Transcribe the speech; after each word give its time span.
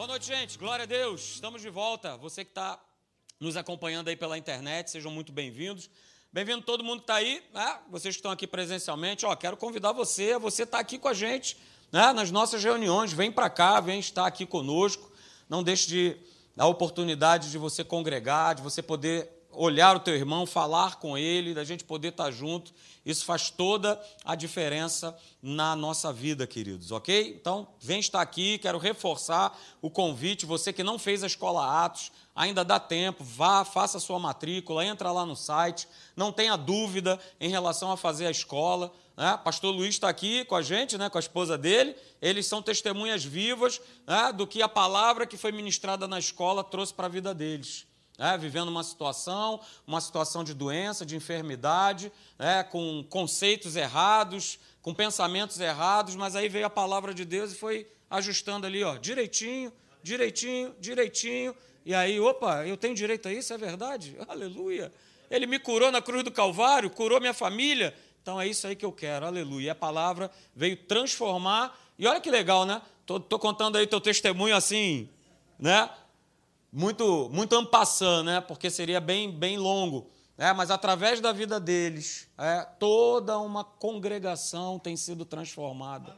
Boa 0.00 0.08
noite, 0.08 0.28
gente. 0.28 0.56
Glória 0.56 0.84
a 0.84 0.86
Deus. 0.86 1.34
Estamos 1.34 1.60
de 1.60 1.68
volta. 1.68 2.16
Você 2.16 2.42
que 2.42 2.52
está 2.52 2.80
nos 3.38 3.54
acompanhando 3.54 4.08
aí 4.08 4.16
pela 4.16 4.38
internet, 4.38 4.90
sejam 4.90 5.12
muito 5.12 5.30
bem-vindos. 5.30 5.90
Bem-vindo 6.32 6.62
todo 6.62 6.82
mundo 6.82 7.00
que 7.00 7.02
está 7.02 7.16
aí, 7.16 7.42
né? 7.52 7.78
vocês 7.90 8.14
que 8.14 8.18
estão 8.18 8.30
aqui 8.30 8.46
presencialmente. 8.46 9.26
Ó, 9.26 9.36
quero 9.36 9.58
convidar 9.58 9.92
você, 9.92 10.38
você 10.38 10.62
está 10.62 10.78
aqui 10.78 10.98
com 10.98 11.06
a 11.06 11.12
gente 11.12 11.58
né? 11.92 12.14
nas 12.14 12.30
nossas 12.30 12.64
reuniões. 12.64 13.12
Vem 13.12 13.30
para 13.30 13.50
cá, 13.50 13.78
vem 13.78 14.00
estar 14.00 14.24
aqui 14.24 14.46
conosco. 14.46 15.12
Não 15.50 15.62
deixe 15.62 15.86
de 15.86 16.16
dar 16.56 16.64
a 16.64 16.68
oportunidade 16.68 17.50
de 17.50 17.58
você 17.58 17.84
congregar, 17.84 18.54
de 18.54 18.62
você 18.62 18.80
poder 18.80 19.30
olhar 19.52 19.96
o 19.96 20.00
teu 20.00 20.14
irmão, 20.14 20.46
falar 20.46 20.96
com 20.96 21.16
ele, 21.16 21.54
da 21.54 21.64
gente 21.64 21.84
poder 21.84 22.08
estar 22.08 22.30
junto. 22.30 22.72
Isso 23.04 23.24
faz 23.24 23.50
toda 23.50 24.00
a 24.24 24.34
diferença 24.34 25.16
na 25.42 25.74
nossa 25.74 26.12
vida, 26.12 26.46
queridos, 26.46 26.92
ok? 26.92 27.36
Então, 27.40 27.66
vem 27.80 27.98
estar 27.98 28.20
aqui, 28.20 28.58
quero 28.58 28.78
reforçar 28.78 29.58
o 29.80 29.90
convite. 29.90 30.46
Você 30.46 30.72
que 30.72 30.84
não 30.84 30.98
fez 30.98 31.22
a 31.22 31.26
escola 31.26 31.84
Atos, 31.84 32.12
ainda 32.34 32.64
dá 32.64 32.78
tempo, 32.78 33.24
vá, 33.24 33.64
faça 33.64 33.98
a 33.98 34.00
sua 34.00 34.18
matrícula, 34.18 34.84
entra 34.84 35.10
lá 35.10 35.24
no 35.24 35.34
site, 35.34 35.88
não 36.14 36.30
tenha 36.30 36.56
dúvida 36.56 37.18
em 37.40 37.48
relação 37.48 37.90
a 37.90 37.96
fazer 37.96 38.26
a 38.26 38.30
escola. 38.30 38.92
Né? 39.16 39.38
Pastor 39.42 39.74
Luiz 39.74 39.94
está 39.94 40.08
aqui 40.08 40.44
com 40.44 40.54
a 40.54 40.62
gente, 40.62 40.96
né, 40.96 41.08
com 41.10 41.18
a 41.18 41.20
esposa 41.20 41.58
dele. 41.58 41.96
Eles 42.20 42.46
são 42.46 42.62
testemunhas 42.62 43.24
vivas 43.24 43.80
né, 44.06 44.32
do 44.32 44.46
que 44.46 44.62
a 44.62 44.68
palavra 44.68 45.26
que 45.26 45.36
foi 45.36 45.52
ministrada 45.52 46.06
na 46.06 46.18
escola 46.18 46.62
trouxe 46.62 46.94
para 46.94 47.06
a 47.06 47.10
vida 47.10 47.34
deles 47.34 47.89
né, 48.20 48.36
vivendo 48.36 48.68
uma 48.68 48.84
situação, 48.84 49.58
uma 49.86 49.98
situação 49.98 50.44
de 50.44 50.52
doença, 50.52 51.06
de 51.06 51.16
enfermidade, 51.16 52.12
né, 52.38 52.62
com 52.62 53.02
conceitos 53.08 53.76
errados, 53.76 54.58
com 54.82 54.92
pensamentos 54.92 55.58
errados, 55.58 56.14
mas 56.14 56.36
aí 56.36 56.46
veio 56.46 56.66
a 56.66 56.70
palavra 56.70 57.14
de 57.14 57.24
Deus 57.24 57.52
e 57.52 57.54
foi 57.54 57.90
ajustando 58.10 58.66
ali, 58.66 58.84
ó, 58.84 58.98
direitinho, 58.98 59.72
direitinho, 60.02 60.74
direitinho. 60.78 61.56
E 61.82 61.94
aí, 61.94 62.20
opa, 62.20 62.66
eu 62.66 62.76
tenho 62.76 62.94
direito 62.94 63.26
a 63.26 63.32
isso, 63.32 63.54
é 63.54 63.58
verdade? 63.58 64.14
Aleluia. 64.28 64.92
Ele 65.30 65.46
me 65.46 65.58
curou 65.58 65.90
na 65.90 66.02
cruz 66.02 66.22
do 66.22 66.30
Calvário, 66.30 66.90
curou 66.90 67.20
minha 67.20 67.32
família. 67.32 67.94
Então 68.20 68.38
é 68.38 68.46
isso 68.46 68.66
aí 68.66 68.76
que 68.76 68.84
eu 68.84 68.92
quero, 68.92 69.24
aleluia. 69.24 69.68
E 69.68 69.70
a 69.70 69.74
palavra 69.74 70.30
veio 70.54 70.76
transformar. 70.76 71.74
E 71.98 72.06
olha 72.06 72.20
que 72.20 72.30
legal, 72.30 72.66
né? 72.66 72.82
Estou 73.00 73.38
contando 73.38 73.78
aí 73.78 73.86
teu 73.86 74.00
testemunho 74.00 74.54
assim, 74.54 75.08
né? 75.58 75.88
Muito 76.72 77.28
muito 77.32 77.54
ampassando, 77.56 78.24
né? 78.24 78.40
Porque 78.40 78.70
seria 78.70 79.00
bem 79.00 79.30
bem 79.30 79.58
longo, 79.58 80.10
né? 80.36 80.52
Mas 80.52 80.70
através 80.70 81.20
da 81.20 81.32
vida 81.32 81.58
deles, 81.58 82.28
é, 82.38 82.66
toda 82.78 83.38
uma 83.38 83.64
congregação 83.64 84.78
tem 84.78 84.96
sido 84.96 85.24
transformada. 85.24 86.16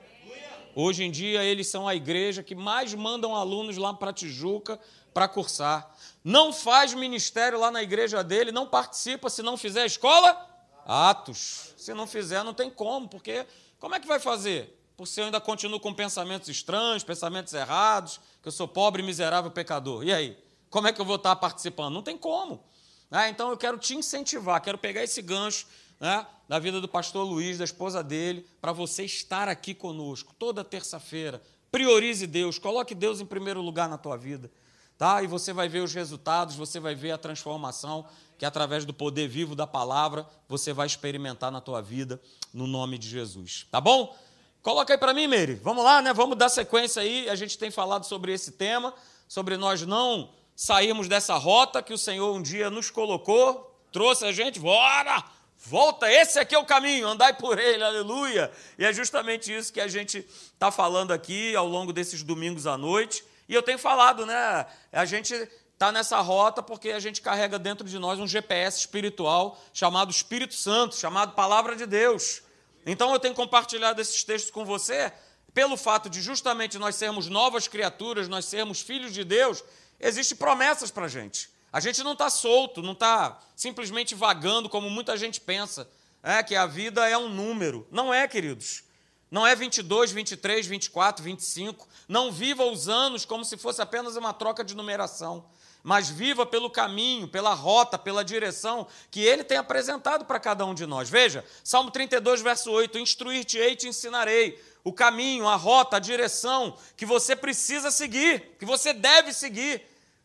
Hoje 0.75 1.05
em 1.05 1.11
dia 1.11 1.45
eles 1.45 1.69
são 1.69 1.87
a 1.87 1.95
igreja 1.95 2.43
que 2.43 2.55
mais 2.55 2.95
mandam 2.95 3.37
alunos 3.37 3.77
lá 3.77 3.93
para 3.93 4.13
Tijuca 4.13 4.81
para 5.13 5.29
cursar. 5.29 5.95
Não 6.25 6.53
faz 6.53 6.95
ministério 6.95 7.59
lá 7.59 7.71
na 7.71 7.83
igreja 7.83 8.25
dele, 8.25 8.51
não 8.51 8.67
participa 8.67 9.29
se 9.29 9.43
não 9.43 9.57
fizer 9.57 9.85
escola 9.85 10.49
Atos. 10.87 11.75
Se 11.77 11.95
não 11.95 12.07
fizer, 12.07 12.43
não 12.43 12.55
tem 12.55 12.71
como, 12.71 13.09
porque 13.09 13.47
como 13.79 13.95
é 13.95 14.01
que 14.01 14.07
vai 14.07 14.19
fazer? 14.19 14.79
Por 14.97 15.07
se 15.07 15.21
eu 15.21 15.27
ainda 15.27 15.41
continuo 15.41 15.81
com 15.81 15.93
pensamentos 15.93 16.49
estranhos, 16.49 17.03
pensamentos 17.03 17.53
errados, 17.55 18.21
que 18.43 18.49
eu 18.49 18.53
sou 18.53 18.69
pobre, 18.69 19.03
miserável, 19.03 19.51
pecador. 19.51 20.05
E 20.05 20.13
aí? 20.13 20.39
Como 20.73 20.89
é 20.89 20.93
que 20.93 20.99
eu 20.99 21.05
vou 21.05 21.17
estar 21.17 21.37
participando? 21.37 21.93
Não 21.93 22.03
tem 22.03 22.17
como. 22.17 22.65
Né? 23.11 23.29
Então 23.29 23.51
eu 23.51 23.59
quero 23.59 23.77
te 23.77 23.95
incentivar, 23.95 24.59
quero 24.63 24.79
pegar 24.79 25.05
esse 25.05 25.21
gancho 25.21 25.67
né, 26.01 26.27
da 26.49 26.59
vida 26.59 26.81
do 26.81 26.89
pastor 26.89 27.27
Luiz, 27.27 27.59
da 27.59 27.65
esposa 27.65 28.03
dele, 28.03 28.47
para 28.59 28.73
você 28.73 29.05
estar 29.05 29.51
aqui 29.51 29.75
conosco 29.75 30.35
toda 30.39 30.65
terça-feira. 30.65 31.43
Priorize 31.71 32.27
Deus, 32.27 32.59
coloque 32.59 32.95
Deus 32.95 33.21
em 33.21 33.27
primeiro 33.27 33.61
lugar 33.61 33.87
na 33.87 33.99
tua 33.99 34.17
vida. 34.17 34.51
Tá? 34.97 35.23
E 35.23 35.27
você 35.27 35.53
vai 35.53 35.69
ver 35.69 35.81
os 35.81 35.93
resultados, 35.93 36.57
você 36.57 36.81
vai 36.81 36.95
ver 36.95 37.11
a 37.11 37.19
transformação 37.19 38.07
que 38.39 38.47
através 38.47 38.87
do 38.87 38.95
poder 38.95 39.29
vivo 39.29 39.55
da 39.55 39.67
palavra 39.67 40.27
você 40.49 40.73
vai 40.73 40.87
experimentar 40.87 41.53
na 41.53 41.61
tua 41.61 41.83
vida, 41.83 42.19
no 42.51 42.67
nome 42.67 42.97
de 42.97 43.11
Jesus. 43.11 43.67
Tá 43.71 43.79
bom? 43.79 44.17
Coloca 44.63 44.95
aí 44.95 44.99
para 44.99 45.13
mim, 45.13 45.27
Meire. 45.27 45.57
Vamos 45.57 45.85
lá, 45.85 46.01
né? 46.01 46.15
Vamos 46.15 46.39
dar 46.39 46.49
sequência 46.49 47.03
aí. 47.03 47.29
A 47.29 47.35
gente 47.35 47.59
tem 47.59 47.71
falado 47.71 48.05
sobre 48.05 48.33
esse 48.33 48.53
tema, 48.53 48.95
sobre 49.29 49.59
nós 49.59 49.83
não 49.83 50.31
sairmos 50.63 51.09
dessa 51.09 51.35
rota 51.35 51.83
que 51.83 51.93
o 51.93 51.99
Senhor 51.99 52.33
um 52.33 52.41
dia 52.41 52.71
nos 52.71 52.89
colocou, 52.89 53.77
trouxe 53.91 54.25
a 54.25 54.31
gente, 54.31 54.61
bora, 54.61 55.25
volta, 55.59 56.09
esse 56.09 56.39
aqui 56.39 56.55
é 56.55 56.59
o 56.59 56.65
caminho, 56.65 57.09
andai 57.09 57.37
por 57.37 57.59
ele, 57.59 57.83
aleluia. 57.83 58.49
E 58.79 58.85
é 58.85 58.93
justamente 58.93 59.53
isso 59.53 59.73
que 59.73 59.81
a 59.81 59.89
gente 59.89 60.19
está 60.55 60.71
falando 60.71 61.11
aqui 61.11 61.57
ao 61.57 61.67
longo 61.67 61.93
desses 61.93 62.23
domingos 62.23 62.65
à 62.65 62.79
noite. 62.79 63.25
E 63.49 63.55
eu 63.55 63.61
tenho 63.61 63.77
falado, 63.77 64.25
né? 64.25 64.65
A 64.93 65.05
gente 65.05 65.35
está 65.73 65.91
nessa 65.91 66.21
rota 66.21 66.63
porque 66.63 66.91
a 66.91 67.01
gente 67.01 67.21
carrega 67.21 67.59
dentro 67.59 67.89
de 67.89 67.99
nós 67.99 68.21
um 68.21 68.29
GPS 68.29 68.79
espiritual 68.79 69.61
chamado 69.73 70.13
Espírito 70.13 70.55
Santo, 70.55 70.95
chamado 70.95 71.35
Palavra 71.35 71.75
de 71.75 71.87
Deus. 71.87 72.41
Então 72.87 73.13
eu 73.13 73.19
tenho 73.19 73.35
compartilhado 73.35 74.01
esses 74.01 74.23
textos 74.23 74.53
com 74.53 74.65
você 74.65 75.13
pelo 75.53 75.77
fato 75.77 76.09
de 76.09 76.23
justamente 76.23 76.79
nós 76.79 76.95
sermos 76.95 77.29
novas 77.29 77.69
criaturas, 77.69 78.29
nós 78.29 78.45
sermos 78.45 78.81
filhos 78.81 79.13
de 79.13 79.25
Deus, 79.25 79.63
existem 80.03 80.37
promessas 80.37 80.91
para 80.91 81.07
a 81.07 81.09
gente. 81.09 81.49
A 81.73 81.81
gente 81.81 82.03
não 82.03 82.13
está 82.13 82.29
solto, 82.29 82.83
não 82.83 82.93
está 82.93 83.41
simplesmente 83.57 84.15
vagando 84.15 84.69
como 84.69 84.91
muita 84.91 85.17
gente 85.17 85.41
pensa, 85.41 85.89
é 86.23 86.43
que 86.43 86.55
a 86.55 86.67
vida 86.67 87.09
é 87.09 87.17
um 87.17 87.29
número. 87.29 87.87
Não 87.91 88.13
é, 88.13 88.29
queridos. 88.29 88.85
Não 89.31 89.47
é 89.47 89.57
22, 89.57 90.13
23, 90.13 90.67
24, 90.67 91.25
25. 91.25 91.89
Não 92.07 92.31
viva 92.31 92.65
os 92.65 92.89
anos 92.89 93.25
como 93.25 93.45
se 93.47 93.57
fosse 93.57 93.81
apenas 93.81 94.15
uma 94.15 94.35
troca 94.35 94.63
de 94.63 94.77
numeração. 94.77 95.47
Mas 95.83 96.11
viva 96.11 96.45
pelo 96.45 96.71
caminho, 96.71 97.27
pela 97.27 97.55
rota, 97.55 97.99
pela 97.99 98.23
direção 98.23 98.87
que 99.11 99.21
ele 99.21 99.43
tem 99.43 99.57
apresentado 99.57 100.27
para 100.27 100.39
cada 100.39 100.67
um 100.67 100.75
de 100.75 100.87
nós. 100.87 101.09
Veja, 101.09 101.45
Salmo 101.65 101.91
32, 101.91 102.43
verso 102.43 102.71
8: 102.71 102.99
Instruir-te-ei 102.99 103.75
te 103.75 103.89
ensinarei 103.89 104.63
o 104.85 104.93
caminho, 104.93 105.49
a 105.49 105.57
rota, 105.57 105.97
a 105.97 106.01
direção 106.01 106.77
que 106.97 107.07
você 107.07 107.35
precisa 107.35 107.91
seguir, 107.91 108.57
que 108.59 108.67
você 108.67 108.93
deve 108.93 109.33
seguir. 109.33 109.83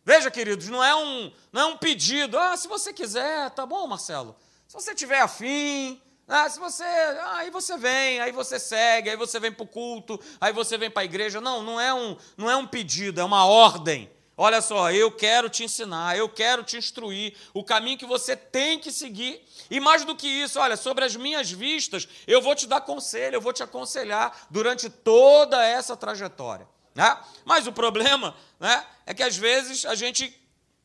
Veja, 0.07 0.31
queridos, 0.31 0.69
não 0.69 0.81
é 0.81 0.95
um, 0.95 1.29
não 1.51 1.62
é 1.63 1.66
um 1.66 1.75
pedido. 1.75 2.40
Ah, 2.40 2.56
se 2.56 2.66
você 2.66 2.94
quiser, 2.94 3.50
tá 3.50 3.66
bom, 3.66 3.85
Marcelo. 3.88 4.38
Se 4.66 4.73
você 4.73 4.95
tiver 4.95 5.19
afim, 5.19 6.01
ah, 6.25 6.50
se 6.50 6.57
você, 6.57 6.85
ah, 6.85 7.40
aí 7.40 7.50
você 7.51 7.78
vem, 7.78 8.22
aí 8.22 8.31
você 8.31 8.57
segue, 8.57 9.09
aí 9.09 9.17
você 9.17 9.38
vem 9.38 9.51
para 9.51 9.66
o 9.66 9.67
culto, 9.67 10.17
aí 10.40 10.53
você 10.53 10.78
vem 10.78 10.90
para 10.90 11.01
a 11.01 11.03
igreja. 11.03 11.41
Não, 11.41 11.62
não 11.62 11.78
é, 11.78 11.94
um, 11.94 12.16
não 12.38 12.50
é 12.50 12.56
um 12.56 12.66
pedido, 12.66 13.19
é 13.19 13.23
uma 13.25 13.46
ordem. 13.46 14.09
Olha 14.38 14.62
só, 14.62 14.90
eu 14.94 15.12
quero 15.12 15.50
te 15.50 15.66
ensinar, 15.66 16.17
eu 16.17 16.29
quero 16.29 16.63
te 16.63 16.78
instruir 16.78 17.35
o 17.53 17.62
caminho 17.62 17.97
que 17.97 18.06
você 18.06 18.34
tem 18.34 18.79
que 18.79 18.94
seguir. 18.94 19.46
E 19.69 19.78
mais 19.81 20.06
do 20.06 20.16
que 20.16 20.25
isso, 20.25 20.57
olha, 20.57 20.78
sobre 20.78 21.03
as 21.03 21.17
minhas 21.17 21.51
vistas, 21.51 22.07
eu 22.25 22.41
vou 22.41 22.56
te 22.56 22.66
dar 22.66 22.79
conselho, 22.79 23.35
eu 23.35 23.41
vou 23.41 23.51
te 23.51 23.62
aconselhar 23.62 24.47
durante 24.50 24.90
toda 24.90 25.62
essa 25.66 25.97
trajetória. 25.97 26.66
Né? 26.97 27.16
Mas 27.46 27.68
o 27.68 27.72
problema 27.72 28.35
né, 28.59 28.84
é 29.06 29.13
que 29.13 29.22
às 29.22 29.38
vezes 29.38 29.85
a 29.85 29.94
gente 29.94 30.35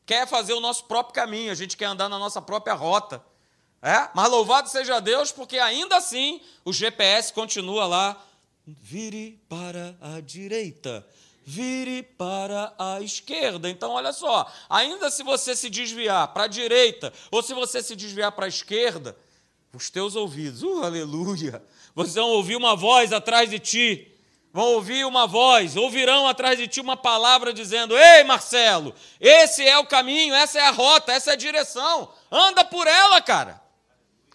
quer 0.05 0.27
fazer 0.27 0.53
o 0.53 0.59
nosso 0.59 0.85
próprio 0.85 1.15
caminho, 1.15 1.51
a 1.51 1.55
gente 1.55 1.75
quer 1.75 1.85
andar 1.85 2.07
na 2.07 2.19
nossa 2.19 2.39
própria 2.39 2.75
rota. 2.75 3.23
É? 3.81 4.09
Mas 4.13 4.29
louvado 4.29 4.69
seja 4.69 5.01
Deus, 5.01 5.31
porque 5.31 5.57
ainda 5.57 5.97
assim 5.97 6.39
o 6.63 6.71
GPS 6.71 7.33
continua 7.33 7.87
lá. 7.87 8.23
Vire 8.65 9.41
para 9.49 9.97
a 9.99 10.21
direita, 10.21 11.05
vire 11.43 12.03
para 12.03 12.73
a 12.77 13.01
esquerda. 13.01 13.67
Então, 13.67 13.91
olha 13.91 14.13
só, 14.13 14.49
ainda 14.69 15.09
se 15.09 15.23
você 15.23 15.55
se 15.55 15.69
desviar 15.69 16.27
para 16.27 16.43
a 16.43 16.47
direita 16.47 17.11
ou 17.31 17.41
se 17.41 17.55
você 17.55 17.81
se 17.81 17.95
desviar 17.95 18.31
para 18.31 18.45
a 18.45 18.47
esquerda, 18.47 19.17
os 19.73 19.89
teus 19.89 20.15
ouvidos, 20.15 20.61
uh, 20.61 20.83
aleluia, 20.83 21.61
vocês 21.95 22.15
vão 22.15 22.29
ouvir 22.29 22.55
uma 22.55 22.75
voz 22.75 23.11
atrás 23.11 23.49
de 23.49 23.59
ti 23.59 24.12
vão 24.53 24.73
ouvir 24.73 25.03
uma 25.03 25.25
voz, 25.25 25.75
ouvirão 25.75 26.27
atrás 26.27 26.59
de 26.59 26.67
ti 26.67 26.79
uma 26.79 26.95
palavra 26.95 27.51
dizendo: 27.51 27.97
Ei, 27.97 28.23
Marcelo, 28.23 28.93
esse 29.19 29.67
é 29.67 29.77
o 29.79 29.87
caminho, 29.87 30.35
essa 30.35 30.59
é 30.59 30.61
a 30.61 30.69
rota, 30.69 31.11
essa 31.11 31.31
é 31.31 31.33
a 31.33 31.37
direção. 31.37 32.13
Anda 32.31 32.63
por 32.63 32.85
ela, 32.85 33.19
cara. 33.19 33.59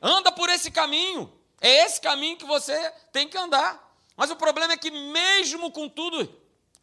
Anda 0.03 0.33
por 0.33 0.51
esse 0.51 0.71
caminho. 0.71 1.33
É 1.61 1.85
esse 1.85 2.01
caminho 2.01 2.37
que 2.37 2.45
você 2.45 2.93
tem 3.13 3.29
que 3.29 3.39
andar. 3.39 3.89
Mas 4.17 4.31
o 4.31 4.37
problema 4.37 4.73
é 4.73 4.77
que, 4.77 4.91
mesmo 4.91 5.71
com 5.71 5.89
tudo, 5.89 6.29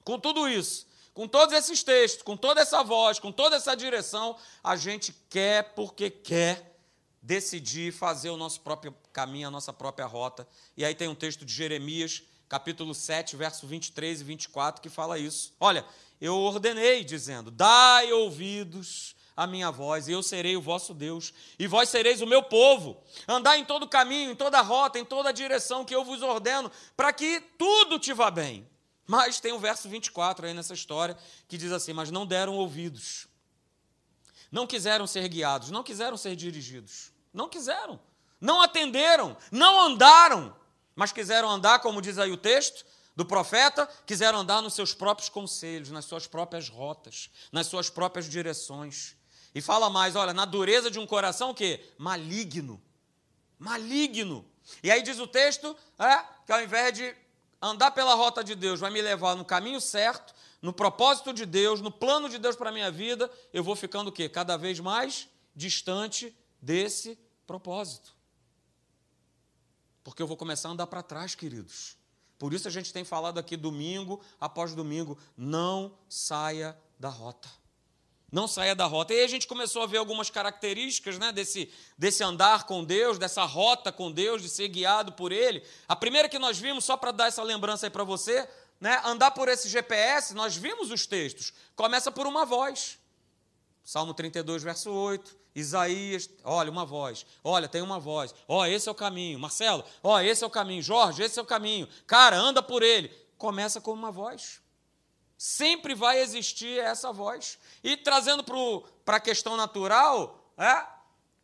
com 0.04 0.18
tudo 0.18 0.48
isso, 0.48 0.88
com 1.14 1.28
todos 1.28 1.54
esses 1.54 1.84
textos, 1.84 2.24
com 2.24 2.38
toda 2.38 2.62
essa 2.62 2.84
voz, 2.84 3.20
com 3.20 3.32
toda 3.32 3.58
essa 3.58 3.76
direção, 3.76 4.38
a 4.64 4.76
gente 4.76 5.14
quer 5.30 5.74
porque 5.76 6.10
quer 6.10 6.78
decidir 7.22 7.92
fazer 7.92 8.30
o 8.30 8.38
nosso 8.38 8.62
próprio 8.62 8.96
caminho, 9.12 9.48
a 9.48 9.52
nossa 9.52 9.74
própria 9.74 10.06
rota. 10.06 10.48
E 10.78 10.86
aí 10.86 10.94
tem 10.94 11.08
um 11.08 11.16
texto 11.16 11.44
de 11.44 11.54
Jeremias 11.54 12.22
capítulo 12.56 12.96
7, 12.96 13.36
verso 13.36 13.68
23 13.68 14.22
e 14.22 14.24
24, 14.24 14.82
que 14.82 14.88
fala 14.88 15.20
isso. 15.20 15.54
Olha, 15.60 15.86
eu 16.22 16.36
ordenei, 16.36 17.04
dizendo: 17.04 17.52
Dai 17.52 18.14
ouvidos 18.14 19.14
à 19.36 19.46
minha 19.46 19.70
voz, 19.70 20.08
e 20.08 20.14
eu 20.14 20.24
serei 20.24 20.56
o 20.56 20.62
vosso 20.62 20.94
Deus, 20.94 21.34
e 21.60 21.68
vós 21.68 21.90
sereis 21.90 22.22
o 22.22 22.26
meu 22.26 22.42
povo. 22.42 23.04
Andai 23.28 23.60
em 23.60 23.66
todo 23.66 23.90
caminho, 23.90 24.32
em 24.32 24.36
toda 24.36 24.62
rota, 24.62 24.98
em 24.98 25.04
toda 25.04 25.34
direção 25.34 25.84
que 25.84 25.94
eu 25.94 26.06
vos 26.06 26.22
ordeno, 26.22 26.72
para 26.96 27.12
que 27.12 27.42
tudo 27.58 28.00
te 28.00 28.14
vá 28.14 28.32
bem. 28.32 28.66
Mas 29.06 29.42
tem 29.42 29.52
o 29.52 29.60
verso 29.60 29.90
24 29.90 30.48
aí 30.48 30.54
nessa 30.54 30.74
história 30.74 31.18
que 31.50 31.58
diz 31.58 31.74
assim: 31.74 31.92
Mas 31.92 32.10
não 32.10 32.26
deram 32.26 32.54
ouvidos, 32.54 33.28
não 34.50 34.66
quiseram 34.66 35.06
ser 35.06 35.28
guiados, 35.28 35.72
não 35.72 35.84
quiseram 35.84 36.16
ser 36.16 36.38
dirigidos, 36.38 37.12
não 37.34 37.50
quiseram, 37.50 38.00
não 38.40 38.62
atenderam, 38.62 39.36
não 39.52 39.82
andaram, 39.82 40.56
mas 40.96 41.12
quiseram 41.12 41.50
andar, 41.50 41.80
como 41.80 42.02
diz 42.02 42.18
aí 42.18 42.32
o 42.32 42.38
texto 42.38 42.86
do 43.16 43.26
profeta, 43.26 43.88
quiseram 44.06 44.40
andar 44.40 44.62
nos 44.62 44.74
seus 44.74 44.94
próprios 44.94 45.30
conselhos, 45.30 45.90
nas 45.90 46.06
suas 46.06 46.28
próprias 46.28 46.70
rotas, 46.70 47.30
nas 47.52 47.68
suas 47.68 47.90
próprias 47.90 48.30
direções. 48.30 49.16
E 49.54 49.62
fala 49.62 49.90
mais, 49.90 50.16
olha, 50.16 50.34
na 50.34 50.46
dureza 50.46 50.92
de 50.92 51.00
um 51.00 51.08
coração 51.08 51.52
o 51.52 51.56
quê? 51.56 51.94
Maligno. 51.98 52.82
Maligno. 53.58 54.46
E 54.84 54.92
aí 54.92 55.02
diz 55.02 55.20
o 55.20 55.28
texto 55.28 55.76
é, 55.98 56.24
que 56.46 56.52
ao 56.52 56.62
invés 56.62 56.94
de 56.94 57.16
andar 57.62 57.92
pela 57.92 58.14
rota 58.14 58.44
de 58.44 58.54
Deus, 58.54 58.80
vai 58.80 58.92
me 58.92 59.02
levar 59.02 59.36
no 59.36 59.46
caminho 59.46 59.80
certo, 59.80 60.34
no 60.62 60.74
propósito 60.74 61.34
de 61.34 61.46
Deus, 61.46 61.80
no 61.80 61.92
plano 61.92 62.28
de 62.28 62.38
Deus 62.38 62.56
para 62.56 62.70
a 62.70 62.74
minha 62.74 62.92
vida, 62.92 63.32
eu 63.54 63.64
vou 63.64 63.76
ficando 63.76 64.08
o 64.10 64.12
quê? 64.12 64.28
Cada 64.28 64.58
vez 64.58 64.80
mais 64.80 65.30
distante 65.56 66.36
desse 66.62 67.18
propósito. 67.46 68.15
Porque 70.06 70.22
eu 70.22 70.28
vou 70.28 70.38
começar 70.38 70.70
a 70.70 70.72
andar 70.72 70.88
para 70.88 71.04
trás, 71.04 71.36
queridos. 71.36 71.98
Por 72.40 72.54
isso 72.54 72.70
a 72.70 72.72
gente 72.72 72.94
tem 72.94 73.04
falado 73.04 73.38
aqui 73.38 73.58
domingo 73.58 74.22
após 74.40 74.74
domingo, 74.74 75.18
não 75.36 75.98
saia 76.08 76.78
da 76.98 77.10
rota 77.10 77.50
não 78.36 78.50
saia 78.50 78.76
da 78.76 78.86
rota. 78.86 79.14
E 79.14 79.20
aí 79.20 79.24
a 79.24 79.30
gente 79.30 79.48
começou 79.48 79.82
a 79.82 79.86
ver 79.86 79.98
algumas 79.98 80.30
características 80.30 81.18
né, 81.18 81.32
desse, 81.32 81.72
desse 81.98 82.22
andar 82.22 82.66
com 82.66 82.84
Deus, 82.84 83.18
dessa 83.18 83.46
rota 83.46 83.94
com 83.94 84.12
Deus, 84.12 84.42
de 84.42 84.50
ser 84.50 84.68
guiado 84.68 85.14
por 85.14 85.32
Ele. 85.32 85.64
A 85.88 85.96
primeira 85.96 86.28
que 86.28 86.38
nós 86.38 86.60
vimos, 86.60 86.84
só 86.84 86.98
para 86.98 87.12
dar 87.12 87.28
essa 87.28 87.42
lembrança 87.42 87.86
aí 87.86 87.90
para 87.90 88.04
você, 88.04 88.48
né, 88.78 89.02
andar 89.06 89.32
por 89.32 89.48
esse 89.48 89.70
GPS, 89.70 90.34
nós 90.34 90.56
vimos 90.58 90.92
os 90.92 91.08
textos. 91.08 91.54
Começa 91.78 92.12
por 92.12 92.28
uma 92.28 92.46
voz. 92.46 93.00
Salmo 93.86 94.14
32, 94.14 94.64
verso 94.64 94.92
8. 94.92 95.45
Isaías, 95.56 96.30
olha, 96.44 96.70
uma 96.70 96.86
voz. 96.86 97.26
Olha, 97.42 97.70
tem 97.70 97.82
uma 97.82 97.98
voz. 97.98 98.36
Ó, 98.48 98.60
oh, 98.60 98.66
esse 98.66 98.90
é 98.90 98.92
o 98.92 98.96
caminho. 98.96 99.40
Marcelo, 99.40 99.86
ó, 100.04 100.16
oh, 100.16 100.20
esse 100.20 100.44
é 100.44 100.48
o 100.48 100.50
caminho. 100.50 100.84
Jorge, 100.84 101.24
esse 101.24 101.40
é 101.40 101.42
o 101.42 101.46
caminho. 101.46 101.88
Cara, 102.06 102.36
anda 102.36 102.62
por 102.62 102.84
ele. 102.84 103.10
Começa 103.38 103.80
com 103.80 103.94
uma 103.94 104.12
voz. 104.12 104.62
Sempre 105.38 105.96
vai 105.96 106.20
existir 106.20 106.80
essa 106.80 107.14
voz. 107.14 107.58
E 107.82 107.96
trazendo 107.96 108.44
para 109.06 109.18
a 109.18 109.20
questão 109.20 109.56
natural, 109.56 110.52
é, 110.58 110.86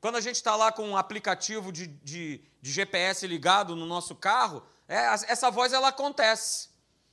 quando 0.02 0.18
a 0.18 0.22
gente 0.22 0.36
está 0.36 0.56
lá 0.56 0.72
com 0.72 0.90
um 0.90 0.98
aplicativo 0.98 1.72
de, 1.72 1.88
de, 1.88 2.44
de, 2.62 2.72
GPS 2.72 3.26
ligado 3.28 3.76
no 3.76 3.86
nosso 3.86 4.16
carro, 4.16 4.64
é, 4.88 5.06
essa 5.28 5.50
voz 5.50 5.72
ela 5.72 5.90
acontece. 5.90 6.70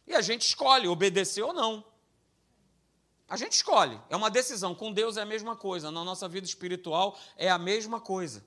E 0.07 0.15
a 0.15 0.21
gente 0.21 0.43
escolhe 0.43 0.89
obedecer 0.89 1.43
ou 1.43 1.53
não. 1.53 1.85
A 3.29 3.37
gente 3.37 3.53
escolhe, 3.53 4.01
é 4.09 4.17
uma 4.17 4.31
decisão. 4.31 4.75
Com 4.75 4.93
Deus 4.93 5.17
é 5.17 5.23
a 5.23 5.27
mesma 5.27 5.55
coisa, 5.55 5.91
na 5.91 6.03
nossa 6.03 6.27
vida 6.27 6.47
espiritual 6.47 7.19
é 7.37 7.51
a 7.51 7.59
mesma 7.59 8.01
coisa. 8.01 8.45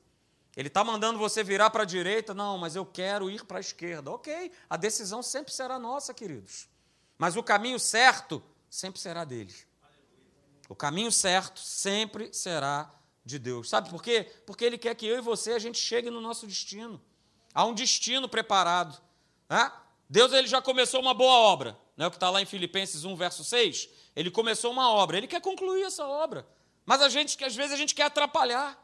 Ele 0.56 0.68
está 0.68 0.84
mandando 0.84 1.20
você 1.20 1.44
virar 1.44 1.70
para 1.70 1.84
a 1.84 1.86
direita, 1.86 2.34
não, 2.34 2.58
mas 2.58 2.76
eu 2.76 2.86
quero 2.86 3.30
ir 3.30 3.46
para 3.46 3.58
a 3.58 3.62
esquerda. 3.62 4.12
Ok, 4.12 4.52
a 4.70 4.76
decisão 4.76 5.22
sempre 5.22 5.54
será 5.54 5.80
nossa, 5.80 6.14
queridos. 6.14 6.68
Mas 7.18 7.38
o 7.38 7.44
caminho 7.44 7.80
certo 7.80 8.44
sempre 8.70 9.00
será 9.00 9.24
dele. 9.24 9.54
O 10.68 10.76
caminho 10.76 11.12
certo 11.12 11.60
sempre 11.60 12.34
será 12.34 12.92
de 13.24 13.38
Deus. 13.38 13.70
Sabe 13.70 13.90
por 13.90 14.02
quê? 14.02 14.30
Porque 14.46 14.66
ele 14.66 14.78
quer 14.78 14.96
que 14.96 15.06
eu 15.06 15.18
e 15.18 15.22
você 15.22 15.54
a 15.54 15.60
gente 15.60 15.78
chegue 15.78 16.10
no 16.10 16.20
nosso 16.20 16.48
destino. 16.48 17.02
Há 17.54 17.66
um 17.66 17.74
destino 17.74 18.28
preparado. 18.28 19.00
Né? 19.50 19.72
Deus 20.10 20.34
ele 20.34 20.48
já 20.48 20.62
começou 20.62 21.00
uma 21.00 21.14
boa 21.14 21.34
obra. 21.34 21.78
Né? 21.96 22.08
O 22.08 22.10
que 22.10 22.18
está 22.18 22.30
lá 22.30 22.42
em 22.42 22.46
Filipenses 22.46 23.04
1, 23.04 23.16
verso 23.16 23.44
6. 23.44 23.90
Ele 24.16 24.30
começou 24.30 24.72
uma 24.72 24.92
obra. 24.92 25.18
Ele 25.18 25.28
quer 25.28 25.42
concluir 25.42 25.84
essa 25.84 26.06
obra. 26.06 26.46
Mas 26.86 27.02
a 27.02 27.10
gente, 27.10 27.42
às 27.44 27.56
vezes, 27.56 27.72
a 27.72 27.78
gente 27.78 27.96
quer 27.96 28.04
atrapalhar. 28.04 28.78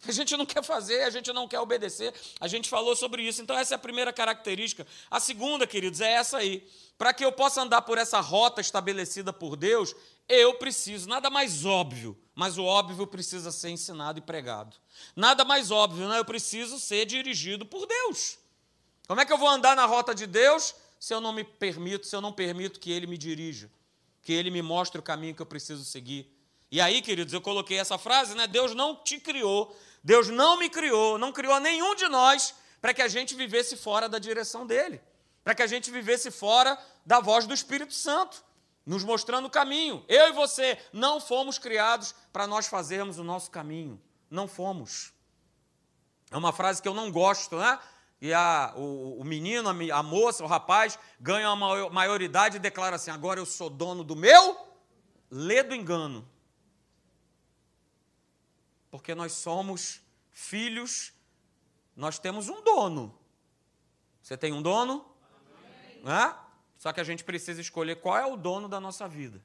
A 0.08 0.12
gente 0.12 0.34
não 0.34 0.46
quer 0.46 0.64
fazer, 0.64 1.02
a 1.02 1.10
gente 1.10 1.30
não 1.30 1.46
quer 1.46 1.60
obedecer. 1.60 2.14
A 2.40 2.48
gente 2.48 2.70
falou 2.70 2.96
sobre 2.96 3.22
isso. 3.22 3.42
Então, 3.42 3.54
essa 3.58 3.74
é 3.74 3.76
a 3.76 3.78
primeira 3.78 4.10
característica. 4.10 4.86
A 5.10 5.20
segunda, 5.20 5.66
queridos, 5.66 6.00
é 6.00 6.12
essa 6.12 6.38
aí. 6.38 6.66
Para 6.96 7.12
que 7.12 7.22
eu 7.22 7.30
possa 7.30 7.60
andar 7.60 7.82
por 7.82 7.98
essa 7.98 8.18
rota 8.18 8.62
estabelecida 8.62 9.30
por 9.30 9.56
Deus, 9.56 9.94
eu 10.26 10.54
preciso, 10.54 11.06
nada 11.06 11.28
mais 11.28 11.66
óbvio, 11.66 12.16
mas 12.34 12.56
o 12.56 12.64
óbvio 12.64 13.06
precisa 13.06 13.52
ser 13.52 13.70
ensinado 13.70 14.18
e 14.18 14.22
pregado. 14.22 14.76
Nada 15.14 15.44
mais 15.44 15.70
óbvio, 15.70 16.08
né? 16.08 16.18
Eu 16.18 16.24
preciso 16.24 16.78
ser 16.78 17.04
dirigido 17.04 17.66
por 17.66 17.86
Deus. 17.86 18.38
Como 19.06 19.20
é 19.20 19.26
que 19.26 19.32
eu 19.32 19.38
vou 19.38 19.48
andar 19.48 19.74
na 19.74 19.86
rota 19.86 20.14
de 20.14 20.26
Deus 20.26 20.74
se 21.00 21.12
eu 21.12 21.20
não 21.20 21.32
me 21.32 21.42
permito, 21.42 22.06
se 22.06 22.14
eu 22.14 22.20
não 22.20 22.32
permito 22.32 22.78
que 22.78 22.92
Ele 22.92 23.06
me 23.06 23.18
dirija, 23.18 23.70
que 24.22 24.32
Ele 24.32 24.50
me 24.50 24.62
mostre 24.62 24.98
o 24.98 25.02
caminho 25.02 25.34
que 25.34 25.42
eu 25.42 25.46
preciso 25.46 25.84
seguir? 25.84 26.30
E 26.70 26.80
aí, 26.80 27.02
queridos, 27.02 27.34
eu 27.34 27.40
coloquei 27.40 27.78
essa 27.78 27.98
frase, 27.98 28.34
né? 28.34 28.46
Deus 28.46 28.74
não 28.74 28.96
te 28.96 29.18
criou 29.18 29.76
Deus 30.02 30.28
não 30.28 30.56
me 30.56 30.68
criou, 30.68 31.18
não 31.18 31.32
criou 31.32 31.60
nenhum 31.60 31.94
de 31.94 32.08
nós 32.08 32.54
para 32.80 32.94
que 32.94 33.02
a 33.02 33.08
gente 33.08 33.34
vivesse 33.34 33.76
fora 33.76 34.08
da 34.08 34.18
direção 34.18 34.66
dele, 34.66 35.00
para 35.44 35.54
que 35.54 35.62
a 35.62 35.66
gente 35.66 35.90
vivesse 35.90 36.30
fora 36.30 36.78
da 37.04 37.20
voz 37.20 37.46
do 37.46 37.52
Espírito 37.52 37.92
Santo, 37.92 38.42
nos 38.86 39.04
mostrando 39.04 39.46
o 39.46 39.50
caminho. 39.50 40.02
Eu 40.08 40.28
e 40.28 40.32
você 40.32 40.78
não 40.92 41.20
fomos 41.20 41.58
criados 41.58 42.14
para 42.32 42.46
nós 42.46 42.66
fazermos 42.66 43.18
o 43.18 43.24
nosso 43.24 43.50
caminho. 43.50 44.00
Não 44.30 44.48
fomos. 44.48 45.12
É 46.30 46.36
uma 46.36 46.52
frase 46.52 46.80
que 46.80 46.88
eu 46.88 46.94
não 46.94 47.12
gosto, 47.12 47.56
né? 47.56 47.78
E 48.20 48.34
a, 48.34 48.74
o, 48.76 49.20
o 49.20 49.24
menino, 49.24 49.68
a, 49.68 49.98
a 49.98 50.02
moça, 50.02 50.44
o 50.44 50.46
rapaz 50.46 50.98
ganha 51.18 51.50
uma 51.52 51.90
maioridade 51.90 52.56
e 52.56 52.60
declara 52.60 52.96
assim: 52.96 53.10
agora 53.10 53.40
eu 53.40 53.46
sou 53.46 53.70
dono 53.70 54.04
do 54.04 54.14
meu, 54.14 54.56
lê 55.30 55.62
do 55.62 55.74
engano 55.74 56.28
porque 58.90 59.14
nós 59.14 59.32
somos 59.32 60.02
filhos, 60.30 61.12
nós 61.94 62.18
temos 62.18 62.48
um 62.48 62.62
dono. 62.62 63.16
Você 64.20 64.36
tem 64.36 64.52
um 64.52 64.60
dono? 64.60 65.06
Né? 66.02 66.34
Só 66.76 66.92
que 66.92 67.00
a 67.00 67.04
gente 67.04 67.22
precisa 67.22 67.60
escolher 67.60 67.96
qual 67.96 68.18
é 68.18 68.26
o 68.26 68.36
dono 68.36 68.68
da 68.68 68.80
nossa 68.80 69.06
vida. 69.06 69.40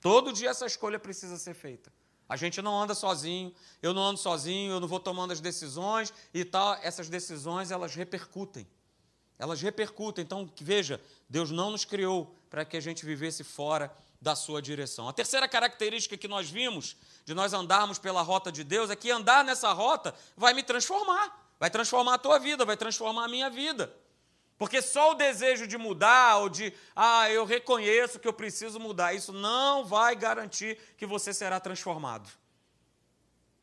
Todo 0.00 0.32
dia 0.32 0.50
essa 0.50 0.66
escolha 0.66 0.98
precisa 0.98 1.36
ser 1.36 1.54
feita. 1.54 1.92
A 2.30 2.36
gente 2.36 2.62
não 2.62 2.80
anda 2.80 2.94
sozinho, 2.94 3.52
eu 3.82 3.92
não 3.92 4.04
ando 4.04 4.20
sozinho, 4.20 4.74
eu 4.74 4.78
não 4.78 4.86
vou 4.86 5.00
tomando 5.00 5.32
as 5.32 5.40
decisões 5.40 6.12
e 6.32 6.44
tal. 6.44 6.74
Essas 6.74 7.08
decisões, 7.08 7.72
elas 7.72 7.96
repercutem. 7.96 8.64
Elas 9.36 9.60
repercutem. 9.60 10.22
Então, 10.22 10.48
veja, 10.60 11.00
Deus 11.28 11.50
não 11.50 11.72
nos 11.72 11.84
criou 11.84 12.32
para 12.48 12.64
que 12.64 12.76
a 12.76 12.80
gente 12.80 13.04
vivesse 13.04 13.42
fora 13.42 13.92
da 14.22 14.36
sua 14.36 14.62
direção. 14.62 15.08
A 15.08 15.12
terceira 15.12 15.48
característica 15.48 16.16
que 16.16 16.28
nós 16.28 16.48
vimos 16.48 16.96
de 17.24 17.34
nós 17.34 17.52
andarmos 17.52 17.98
pela 17.98 18.22
rota 18.22 18.52
de 18.52 18.62
Deus 18.62 18.90
é 18.90 18.94
que 18.94 19.10
andar 19.10 19.44
nessa 19.44 19.72
rota 19.72 20.14
vai 20.36 20.54
me 20.54 20.62
transformar, 20.62 21.52
vai 21.58 21.68
transformar 21.68 22.14
a 22.14 22.18
tua 22.18 22.38
vida, 22.38 22.64
vai 22.64 22.76
transformar 22.76 23.24
a 23.24 23.28
minha 23.28 23.50
vida. 23.50 23.92
Porque 24.60 24.82
só 24.82 25.12
o 25.12 25.14
desejo 25.14 25.66
de 25.66 25.78
mudar 25.78 26.36
ou 26.36 26.50
de, 26.50 26.70
ah, 26.94 27.30
eu 27.30 27.46
reconheço 27.46 28.18
que 28.18 28.28
eu 28.28 28.32
preciso 28.32 28.78
mudar, 28.78 29.14
isso 29.14 29.32
não 29.32 29.86
vai 29.86 30.14
garantir 30.14 30.78
que 30.98 31.06
você 31.06 31.32
será 31.32 31.58
transformado. 31.58 32.28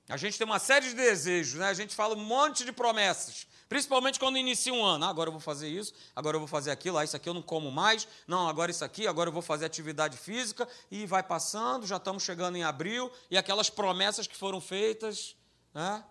A 0.10 0.18
gente 0.18 0.40
tem 0.40 0.46
uma 0.48 0.58
série 0.58 0.90
de 0.90 0.96
desejos, 0.96 1.60
né? 1.60 1.68
a 1.68 1.74
gente 1.76 1.94
fala 1.94 2.16
um 2.16 2.20
monte 2.20 2.66
de 2.66 2.72
promessas, 2.72 3.46
Principalmente 3.70 4.18
quando 4.18 4.40
inicia 4.40 4.74
um 4.74 4.84
ano. 4.84 5.06
Ah, 5.06 5.10
agora 5.10 5.28
eu 5.28 5.34
vou 5.34 5.42
fazer 5.42 5.68
isso, 5.68 5.94
agora 6.16 6.36
eu 6.36 6.40
vou 6.40 6.48
fazer 6.48 6.72
aquilo, 6.72 6.98
ah, 6.98 7.04
isso 7.04 7.16
aqui 7.16 7.30
eu 7.30 7.34
não 7.34 7.44
como 7.44 7.72
mais, 7.72 8.08
não, 8.26 8.48
agora 8.48 8.72
isso 8.72 8.84
aqui, 8.84 9.06
agora 9.06 9.30
eu 9.30 9.34
vou 9.34 9.44
fazer 9.44 9.66
atividade 9.66 10.18
física, 10.18 10.68
e 10.90 11.06
vai 11.06 11.22
passando, 11.22 11.86
já 11.86 11.98
estamos 11.98 12.24
chegando 12.24 12.56
em 12.56 12.64
abril, 12.64 13.12
e 13.30 13.38
aquelas 13.38 13.70
promessas 13.70 14.26
que 14.26 14.36
foram 14.36 14.60
feitas 14.60 15.36
né, 15.76 16.04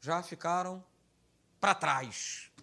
já 0.00 0.22
ficaram 0.22 0.84
para 1.58 1.74
trás. 1.74 2.53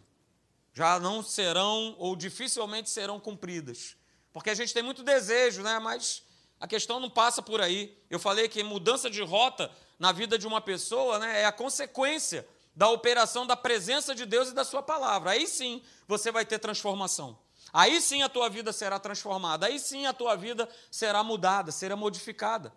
Já 0.74 1.00
não 1.00 1.22
serão, 1.22 1.96
ou 1.98 2.16
dificilmente 2.16 2.90
serão 2.90 3.20
cumpridas. 3.20 3.96
Porque 4.32 4.50
a 4.50 4.56
gente 4.56 4.74
tem 4.74 4.84
muito 4.84 5.04
desejo, 5.04 5.62
né? 5.62 5.80
mas 5.80 6.24
a 6.60 6.68
questão 6.68 7.00
não 7.00 7.10
passa 7.10 7.42
por 7.42 7.60
aí. 7.60 7.98
Eu 8.10 8.20
falei 8.20 8.48
que 8.48 8.63
mudança 8.63 9.10
de 9.10 9.22
rota 9.22 9.72
na 10.00 10.12
vida 10.12 10.38
de 10.38 10.48
uma 10.48 10.62
pessoa 10.62 11.20
né, 11.20 11.42
é 11.42 11.46
a 11.46 11.51
consequência 11.51 12.48
da 12.75 12.90
operação 12.90 13.46
da 13.46 13.56
presença 13.56 14.16
de 14.16 14.25
Deus 14.25 14.50
e 14.50 14.54
da 14.54 14.63
sua 14.63 14.82
palavra. 14.82 15.32
Aí 15.32 15.46
sim 15.46 15.82
você 16.08 16.32
vai 16.32 16.46
ter 16.46 16.60
transformação. 16.60 17.38
Aí 17.74 18.01
sim 18.01 18.22
a 18.22 18.30
tua 18.30 18.50
vida 18.50 18.72
será 18.72 19.00
transformada. 19.00 19.66
Aí 19.66 19.80
sim 19.80 20.06
a 20.06 20.13
tua 20.13 20.36
vida 20.36 20.68
será 20.90 21.24
mudada, 21.24 21.72
será 21.72 21.96
modificada. 21.96 22.74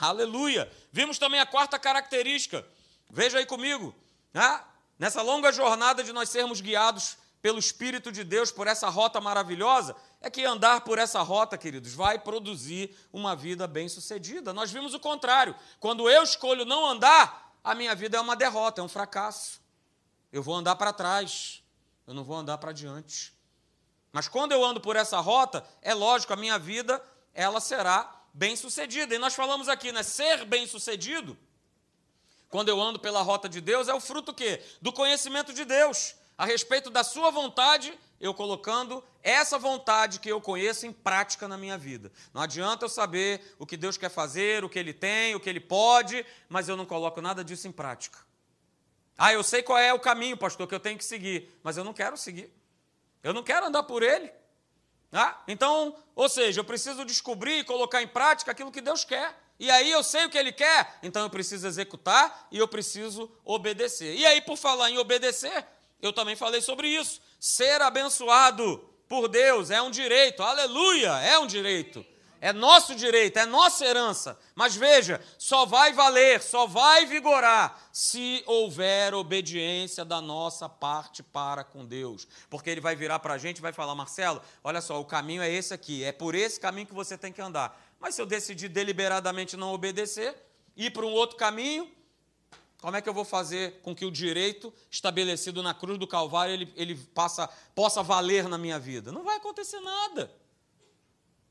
Aleluia. 0.00 0.70
Vimos 0.92 1.18
também 1.18 1.40
a 1.40 1.46
quarta 1.46 1.78
característica. 1.78 2.66
Veja 3.10 3.38
aí 3.38 3.46
comigo. 3.46 3.94
Né? 4.32 4.64
Nessa 4.98 5.22
longa 5.22 5.50
jornada 5.52 6.04
de 6.04 6.12
nós 6.12 6.28
sermos 6.28 6.60
guiados 6.60 7.16
pelo 7.40 7.58
Espírito 7.58 8.10
de 8.10 8.24
Deus 8.24 8.50
por 8.50 8.66
essa 8.66 8.88
rota 8.88 9.20
maravilhosa, 9.20 9.94
é 10.20 10.28
que 10.28 10.44
andar 10.44 10.80
por 10.80 10.98
essa 10.98 11.20
rota, 11.22 11.56
queridos, 11.56 11.94
vai 11.94 12.18
produzir 12.18 12.96
uma 13.12 13.36
vida 13.36 13.66
bem-sucedida. 13.66 14.52
Nós 14.52 14.70
vimos 14.70 14.94
o 14.94 15.00
contrário. 15.00 15.54
Quando 15.78 16.10
eu 16.10 16.22
escolho 16.22 16.64
não 16.64 16.84
andar, 16.84 17.56
a 17.62 17.74
minha 17.74 17.94
vida 17.94 18.16
é 18.16 18.20
uma 18.20 18.34
derrota, 18.34 18.80
é 18.80 18.84
um 18.84 18.88
fracasso. 18.88 19.60
Eu 20.32 20.42
vou 20.42 20.54
andar 20.54 20.76
para 20.76 20.92
trás, 20.92 21.62
eu 22.06 22.14
não 22.14 22.24
vou 22.24 22.36
andar 22.36 22.58
para 22.58 22.72
diante. 22.72 23.32
Mas 24.12 24.26
quando 24.26 24.52
eu 24.52 24.64
ando 24.64 24.80
por 24.80 24.96
essa 24.96 25.20
rota, 25.20 25.64
é 25.80 25.94
lógico, 25.94 26.32
a 26.32 26.36
minha 26.36 26.58
vida 26.58 27.02
ela 27.32 27.60
será 27.60 28.22
bem-sucedida. 28.32 29.14
E 29.14 29.18
nós 29.18 29.34
falamos 29.34 29.68
aqui, 29.68 29.92
né? 29.92 30.02
Ser 30.02 30.44
bem-sucedido, 30.44 31.38
quando 32.48 32.68
eu 32.68 32.80
ando 32.80 32.98
pela 32.98 33.22
rota 33.22 33.48
de 33.48 33.60
Deus, 33.60 33.88
é 33.88 33.94
o 33.94 34.00
fruto 34.00 34.32
quê? 34.32 34.62
Do 34.80 34.92
conhecimento 34.92 35.52
de 35.52 35.64
Deus, 35.64 36.14
a 36.38 36.46
respeito 36.46 36.88
da 36.88 37.02
sua 37.02 37.32
vontade, 37.32 37.98
eu 38.20 38.32
colocando 38.32 39.02
essa 39.24 39.58
vontade 39.58 40.20
que 40.20 40.30
eu 40.30 40.40
conheço 40.40 40.86
em 40.86 40.92
prática 40.92 41.48
na 41.48 41.58
minha 41.58 41.76
vida. 41.76 42.12
Não 42.32 42.40
adianta 42.40 42.84
eu 42.84 42.88
saber 42.88 43.56
o 43.58 43.66
que 43.66 43.76
Deus 43.76 43.96
quer 43.96 44.08
fazer, 44.08 44.62
o 44.62 44.68
que 44.68 44.78
Ele 44.78 44.92
tem, 44.92 45.34
o 45.34 45.40
que 45.40 45.50
Ele 45.50 45.58
pode, 45.58 46.24
mas 46.48 46.68
eu 46.68 46.76
não 46.76 46.86
coloco 46.86 47.20
nada 47.20 47.42
disso 47.42 47.66
em 47.66 47.72
prática. 47.72 48.20
Ah, 49.18 49.32
eu 49.32 49.42
sei 49.42 49.64
qual 49.64 49.78
é 49.78 49.92
o 49.92 49.98
caminho, 49.98 50.36
pastor, 50.36 50.68
que 50.68 50.74
eu 50.74 50.78
tenho 50.78 50.96
que 50.96 51.04
seguir, 51.04 51.58
mas 51.60 51.76
eu 51.76 51.82
não 51.82 51.92
quero 51.92 52.16
seguir. 52.16 52.48
Eu 53.20 53.34
não 53.34 53.42
quero 53.42 53.66
andar 53.66 53.82
por 53.82 54.04
ele. 54.04 54.30
Ah, 55.12 55.42
então, 55.48 55.96
ou 56.14 56.28
seja, 56.28 56.60
eu 56.60 56.64
preciso 56.64 57.04
descobrir 57.04 57.58
e 57.58 57.64
colocar 57.64 58.00
em 58.00 58.06
prática 58.06 58.52
aquilo 58.52 58.70
que 58.70 58.80
Deus 58.80 59.04
quer. 59.04 59.36
E 59.58 59.72
aí 59.72 59.90
eu 59.90 60.04
sei 60.04 60.24
o 60.24 60.30
que 60.30 60.38
Ele 60.38 60.52
quer, 60.52 61.00
então 61.02 61.22
eu 61.22 61.30
preciso 61.30 61.66
executar 61.66 62.46
e 62.52 62.58
eu 62.58 62.68
preciso 62.68 63.28
obedecer. 63.44 64.14
E 64.14 64.24
aí, 64.24 64.40
por 64.40 64.56
falar 64.56 64.88
em 64.88 64.98
obedecer, 64.98 65.66
eu 66.00 66.12
também 66.12 66.36
falei 66.36 66.60
sobre 66.60 66.88
isso. 66.88 67.20
Ser 67.40 67.80
abençoado 67.82 68.78
por 69.08 69.28
Deus 69.28 69.70
é 69.70 69.80
um 69.80 69.90
direito, 69.90 70.42
aleluia, 70.42 71.10
é 71.20 71.38
um 71.38 71.46
direito. 71.46 72.04
É 72.40 72.52
nosso 72.52 72.94
direito, 72.94 73.36
é 73.38 73.44
nossa 73.44 73.84
herança. 73.84 74.38
Mas 74.54 74.76
veja, 74.76 75.20
só 75.36 75.66
vai 75.66 75.92
valer, 75.92 76.40
só 76.40 76.66
vai 76.68 77.04
vigorar 77.04 77.88
se 77.92 78.44
houver 78.46 79.12
obediência 79.12 80.04
da 80.04 80.20
nossa 80.20 80.68
parte 80.68 81.20
para 81.20 81.64
com 81.64 81.84
Deus. 81.84 82.28
Porque 82.48 82.70
ele 82.70 82.80
vai 82.80 82.94
virar 82.94 83.18
para 83.18 83.34
a 83.34 83.38
gente 83.38 83.58
e 83.58 83.62
vai 83.62 83.72
falar: 83.72 83.94
Marcelo, 83.96 84.40
olha 84.62 84.80
só, 84.80 85.00
o 85.00 85.04
caminho 85.04 85.42
é 85.42 85.50
esse 85.50 85.74
aqui, 85.74 86.04
é 86.04 86.12
por 86.12 86.34
esse 86.34 86.60
caminho 86.60 86.86
que 86.86 86.94
você 86.94 87.18
tem 87.18 87.32
que 87.32 87.42
andar. 87.42 87.76
Mas 87.98 88.14
se 88.14 88.22
eu 88.22 88.26
decidir 88.26 88.68
deliberadamente 88.68 89.56
não 89.56 89.72
obedecer, 89.72 90.36
ir 90.76 90.92
para 90.92 91.04
um 91.04 91.12
outro 91.12 91.36
caminho, 91.36 91.90
como 92.80 92.96
é 92.96 93.02
que 93.02 93.08
eu 93.08 93.14
vou 93.14 93.24
fazer 93.24 93.80
com 93.82 93.94
que 93.94 94.04
o 94.04 94.10
direito 94.10 94.72
estabelecido 94.90 95.62
na 95.62 95.74
cruz 95.74 95.98
do 95.98 96.06
Calvário 96.06 96.54
ele, 96.54 96.72
ele 96.76 96.94
passa, 96.94 97.48
possa 97.74 98.02
valer 98.02 98.48
na 98.48 98.56
minha 98.56 98.78
vida? 98.78 99.10
Não 99.10 99.24
vai 99.24 99.36
acontecer 99.36 99.80
nada. 99.80 100.32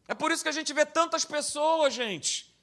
É 0.07 0.13
por 0.13 0.31
isso 0.31 0.41
que 0.41 0.50
a 0.50 0.53
gente 0.53 0.72
vê 0.72 0.86
tantas 0.86 1.25
pessoas, 1.25 1.93
gente, 1.93 2.53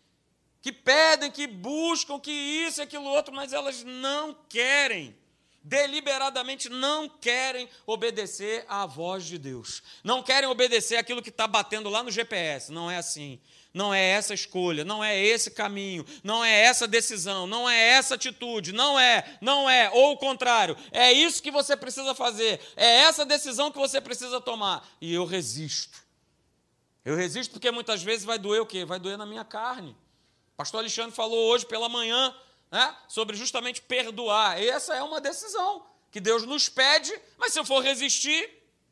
que 0.62 0.72
pedem, 0.72 1.30
que 1.30 1.46
buscam, 1.46 2.18
que 2.18 2.30
isso 2.30 2.80
e 2.80 2.82
aquilo 2.82 3.04
outro, 3.04 3.34
mas 3.34 3.52
elas 3.52 3.84
não 3.84 4.34
querem, 4.48 5.14
deliberadamente 5.62 6.70
não 6.70 7.06
querem 7.06 7.68
obedecer 7.86 8.64
à 8.66 8.86
voz 8.86 9.26
de 9.26 9.36
Deus. 9.36 9.82
Não 10.02 10.22
querem 10.22 10.48
obedecer 10.48 10.96
aquilo 10.96 11.22
que 11.22 11.28
está 11.28 11.46
batendo 11.46 11.90
lá 11.90 12.02
no 12.02 12.10
GPS. 12.10 12.72
Não 12.72 12.90
é 12.90 12.96
assim. 12.96 13.38
Não 13.74 13.92
é 13.92 14.00
essa 14.10 14.32
escolha, 14.32 14.84
não 14.84 15.02
é 15.02 15.20
esse 15.20 15.50
caminho, 15.50 16.06
não 16.22 16.44
é 16.44 16.60
essa 16.60 16.86
decisão, 16.86 17.44
não 17.44 17.68
é 17.68 17.76
essa 17.76 18.14
atitude, 18.14 18.72
não 18.72 18.98
é, 18.98 19.36
não 19.40 19.68
é, 19.68 19.90
ou 19.90 20.12
o 20.12 20.16
contrário, 20.16 20.76
é 20.92 21.12
isso 21.12 21.42
que 21.42 21.50
você 21.50 21.76
precisa 21.76 22.14
fazer, 22.14 22.60
é 22.76 23.00
essa 23.00 23.26
decisão 23.26 23.72
que 23.72 23.78
você 23.78 24.00
precisa 24.00 24.40
tomar. 24.40 24.88
E 25.00 25.12
eu 25.12 25.24
resisto. 25.24 25.98
Eu 27.04 27.16
resisto 27.16 27.50
porque 27.50 27.68
muitas 27.72 28.00
vezes 28.00 28.24
vai 28.24 28.38
doer 28.38 28.62
o 28.62 28.66
quê? 28.66 28.84
Vai 28.84 29.00
doer 29.00 29.18
na 29.18 29.26
minha 29.26 29.44
carne. 29.44 29.90
O 30.52 30.56
pastor 30.56 30.78
Alexandre 30.78 31.10
falou 31.10 31.50
hoje 31.50 31.66
pela 31.66 31.88
manhã 31.88 32.32
né, 32.70 32.96
sobre 33.08 33.36
justamente 33.36 33.82
perdoar. 33.82 34.62
E 34.62 34.68
essa 34.68 34.94
é 34.94 35.02
uma 35.02 35.20
decisão 35.20 35.84
que 36.12 36.20
Deus 36.20 36.44
nos 36.44 36.68
pede, 36.68 37.12
mas 37.36 37.52
se 37.52 37.58
eu 37.58 37.64
for 37.64 37.82
resistir, 37.82 38.48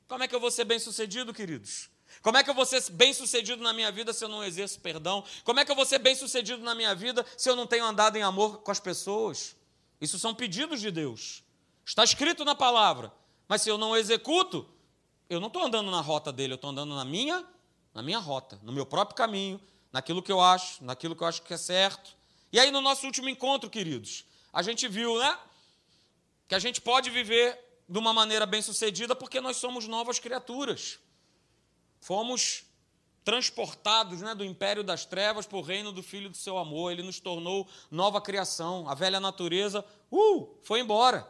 como 0.09 0.25
é 0.25 0.29
que 0.29 0.35
eu 0.35 0.41
vou 0.41 0.51
ser 0.51 0.65
bem 0.65 0.81
sucedido, 0.81 1.33
queridos? 1.33 1.92
Como 2.23 2.39
é 2.39 2.45
que 2.45 2.49
eu 2.49 2.55
vou 2.55 2.65
ser 2.65 2.89
bem 2.93 3.13
sucedido 3.13 3.63
na 3.63 3.73
minha 3.73 3.91
vida 3.91 4.13
se 4.13 4.25
eu 4.25 4.29
não 4.29 4.43
exerço 4.43 4.81
perdão? 4.81 5.25
Como 5.45 5.61
é 5.61 5.65
que 5.65 5.71
eu 5.71 5.77
vou 5.77 5.85
ser 5.85 5.99
bem 5.99 6.15
sucedido 6.15 6.63
na 6.63 6.75
minha 6.75 6.95
vida 6.95 7.27
se 7.37 7.51
eu 7.51 7.57
não 7.57 7.67
tenho 7.67 7.85
andado 7.85 8.17
em 8.17 8.23
amor 8.23 8.59
com 8.63 8.71
as 8.71 8.81
pessoas? 8.81 9.57
Isso 10.01 10.19
são 10.19 10.35
pedidos 10.35 10.81
de 10.81 10.91
Deus. 10.91 11.43
Está 11.85 12.05
escrito 12.05 12.45
na 12.45 12.55
palavra. 12.55 13.13
Mas 13.49 13.63
se 13.63 13.69
eu 13.69 13.77
não 13.77 13.97
executo, 13.97 14.67
eu 15.29 15.41
não 15.41 15.49
estou 15.49 15.63
andando 15.63 15.91
na 15.91 16.01
rota 16.01 16.33
dele, 16.33 16.53
eu 16.53 16.57
estou 16.57 16.71
andando 16.71 16.95
na 16.95 17.05
minha 17.05 17.45
na 17.95 18.03
minha 18.03 18.19
rota, 18.19 18.59
no 18.63 18.73
meu 18.73 18.87
próprio 18.87 19.17
caminho, 19.17 19.61
naquilo 19.93 20.23
que 20.23 20.33
eu 20.33 20.41
acho, 20.41 20.83
naquilo 20.83 21.15
que 21.15 21.23
eu 21.23 21.27
acho 21.27 21.43
que 21.43 21.53
é 21.53 21.59
certo. 21.59 22.17
E 22.53 22.59
aí, 22.59 22.71
no 22.71 22.81
nosso 22.81 23.07
último 23.07 23.29
encontro, 23.29 23.69
queridos, 23.69 24.25
a 24.53 24.63
gente 24.63 24.89
viu, 24.89 25.19
né? 25.19 25.39
Que 26.49 26.55
a 26.55 26.59
gente 26.59 26.81
pode 26.81 27.11
viver 27.11 27.59
de 27.89 27.99
uma 27.99 28.13
maneira 28.13 28.47
bem-sucedida 28.47 29.15
porque 29.15 29.41
nós 29.41 29.57
somos 29.57 29.87
novas 29.87 30.19
criaturas. 30.19 30.99
Fomos 32.03 32.65
transportados 33.25 34.21
né, 34.21 34.35
do 34.35 34.45
império 34.45 34.83
das 34.83 35.05
trevas 35.05 35.47
para 35.47 35.57
o 35.57 35.63
reino 35.63 35.93
do 35.93 36.03
Filho 36.03 36.29
do 36.29 36.37
seu 36.37 36.59
amor. 36.59 36.91
Ele 36.91 37.05
nos 37.05 37.21
tornou 37.21 37.69
nova 37.93 38.21
criação. 38.21 38.89
A 38.89 38.95
velha 38.95 39.21
natureza 39.21 39.85
uh, 40.11 40.49
foi 40.65 40.81
embora. 40.81 41.25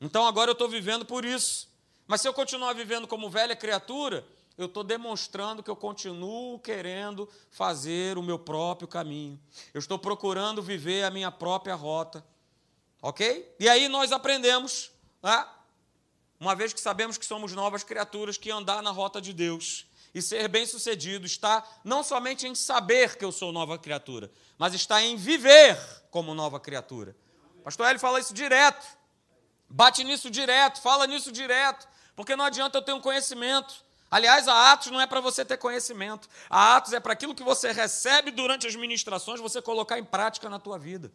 Então 0.00 0.26
agora 0.26 0.48
eu 0.48 0.54
estou 0.54 0.70
vivendo 0.70 1.04
por 1.04 1.22
isso. 1.22 1.68
Mas 2.06 2.22
se 2.22 2.28
eu 2.28 2.32
continuar 2.32 2.72
vivendo 2.72 3.06
como 3.06 3.28
velha 3.28 3.54
criatura, 3.54 4.26
eu 4.56 4.64
estou 4.64 4.82
demonstrando 4.82 5.62
que 5.62 5.70
eu 5.70 5.76
continuo 5.76 6.58
querendo 6.60 7.28
fazer 7.50 8.16
o 8.16 8.22
meu 8.22 8.38
próprio 8.38 8.88
caminho. 8.88 9.38
Eu 9.74 9.80
estou 9.80 9.98
procurando 9.98 10.62
viver 10.62 11.04
a 11.04 11.10
minha 11.10 11.30
própria 11.30 11.74
rota. 11.74 12.24
Ok? 13.02 13.54
E 13.60 13.68
aí 13.68 13.86
nós 13.86 14.12
aprendemos, 14.12 14.90
né? 15.22 15.46
uma 16.38 16.54
vez 16.54 16.72
que 16.72 16.80
sabemos 16.80 17.18
que 17.18 17.26
somos 17.26 17.52
novas 17.52 17.84
criaturas, 17.84 18.38
que 18.38 18.50
andar 18.50 18.82
na 18.82 18.90
rota 18.90 19.20
de 19.20 19.34
Deus 19.34 19.89
e 20.14 20.20
ser 20.20 20.48
bem-sucedido 20.48 21.26
está 21.26 21.64
não 21.84 22.02
somente 22.02 22.46
em 22.46 22.54
saber 22.54 23.16
que 23.16 23.24
eu 23.24 23.32
sou 23.32 23.52
nova 23.52 23.78
criatura, 23.78 24.30
mas 24.58 24.74
está 24.74 25.02
em 25.02 25.16
viver 25.16 25.78
como 26.10 26.34
nova 26.34 26.58
criatura. 26.58 27.16
Pastor 27.62 27.86
Hélio 27.86 28.00
fala 28.00 28.20
isso 28.20 28.34
direto. 28.34 28.86
Bate 29.68 30.02
nisso 30.02 30.28
direto, 30.30 30.80
fala 30.80 31.06
nisso 31.06 31.30
direto, 31.30 31.86
porque 32.16 32.34
não 32.34 32.44
adianta 32.44 32.78
eu 32.78 32.82
ter 32.82 32.92
um 32.92 33.00
conhecimento 33.00 33.84
Aliás, 34.10 34.48
a 34.48 34.72
Atos 34.72 34.90
não 34.90 35.00
é 35.00 35.06
para 35.06 35.20
você 35.20 35.44
ter 35.44 35.56
conhecimento. 35.56 36.28
A 36.48 36.76
Atos 36.76 36.92
é 36.92 36.98
para 36.98 37.12
aquilo 37.12 37.34
que 37.34 37.44
você 37.44 37.70
recebe 37.70 38.32
durante 38.32 38.66
as 38.66 38.74
ministrações, 38.74 39.40
você 39.40 39.62
colocar 39.62 39.98
em 39.98 40.04
prática 40.04 40.50
na 40.50 40.58
tua 40.58 40.76
vida. 40.76 41.12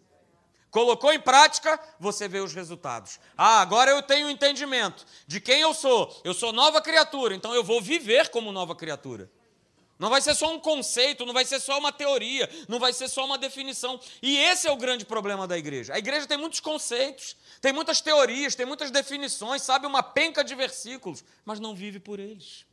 Colocou 0.76 1.14
em 1.14 1.20
prática, 1.22 1.80
você 1.98 2.28
vê 2.28 2.40
os 2.40 2.54
resultados. 2.54 3.18
Ah, 3.38 3.62
agora 3.62 3.92
eu 3.92 4.02
tenho 4.02 4.30
entendimento 4.30 5.06
de 5.26 5.40
quem 5.40 5.62
eu 5.62 5.74
sou. 5.74 6.22
Eu 6.22 6.34
sou 6.34 6.52
nova 6.52 6.82
criatura, 6.82 7.34
então 7.34 7.56
eu 7.56 7.64
vou 7.64 7.82
viver 7.82 8.28
como 8.28 8.52
nova 8.52 8.76
criatura. 8.76 9.32
Não 9.98 10.10
vai 10.10 10.22
ser 10.22 10.36
só 10.36 10.54
um 10.54 10.60
conceito, 10.60 11.26
não 11.26 11.34
vai 11.34 11.46
ser 11.46 11.62
só 11.62 11.80
uma 11.80 11.94
teoria, 11.94 12.50
não 12.68 12.78
vai 12.78 12.92
ser 12.92 13.08
só 13.08 13.24
uma 13.24 13.38
definição. 13.38 13.98
E 14.22 14.36
esse 14.36 14.68
é 14.68 14.72
o 14.72 14.76
grande 14.76 15.06
problema 15.06 15.48
da 15.48 15.58
igreja. 15.58 15.94
A 15.94 15.98
igreja 15.98 16.28
tem 16.28 16.38
muitos 16.38 16.60
conceitos, 16.60 17.38
tem 17.62 17.72
muitas 17.72 18.02
teorias, 18.02 18.54
tem 18.54 18.66
muitas 18.66 18.92
definições, 18.92 19.62
sabe 19.62 19.88
uma 19.88 20.04
penca 20.04 20.44
de 20.44 20.56
versículos, 20.56 21.24
mas 21.46 21.58
não 21.58 21.74
vive 21.74 22.02
por 22.02 22.20
eles 22.20 22.66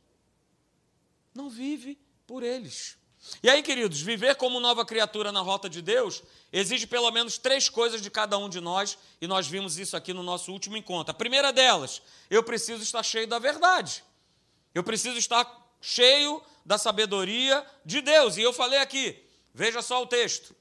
não 1.33 1.49
vive 1.49 1.97
por 2.27 2.43
eles. 2.43 2.97
E 3.41 3.49
aí, 3.49 3.63
queridos, 3.63 4.01
viver 4.01 4.35
como 4.35 4.59
nova 4.59 4.85
criatura 4.85 5.31
na 5.31 5.39
rota 5.39 5.69
de 5.69 5.81
Deus 5.81 6.23
exige 6.51 6.85
pelo 6.85 7.09
menos 7.11 7.37
três 7.37 7.69
coisas 7.69 8.01
de 8.01 8.09
cada 8.09 8.37
um 8.37 8.49
de 8.49 8.59
nós, 8.59 8.97
e 9.21 9.27
nós 9.27 9.47
vimos 9.47 9.77
isso 9.77 9.95
aqui 9.95 10.13
no 10.13 10.23
nosso 10.23 10.51
último 10.51 10.77
encontro. 10.77 11.11
A 11.11 11.17
primeira 11.17 11.51
delas, 11.51 12.01
eu 12.29 12.43
preciso 12.43 12.83
estar 12.83 13.03
cheio 13.03 13.27
da 13.27 13.39
verdade. 13.39 14.03
Eu 14.73 14.83
preciso 14.83 15.17
estar 15.17 15.45
cheio 15.81 16.41
da 16.65 16.77
sabedoria 16.77 17.65
de 17.85 18.01
Deus. 18.01 18.37
E 18.37 18.41
eu 18.41 18.53
falei 18.53 18.79
aqui, 18.79 19.21
veja 19.53 19.81
só 19.81 20.01
o 20.01 20.07
texto. 20.07 20.55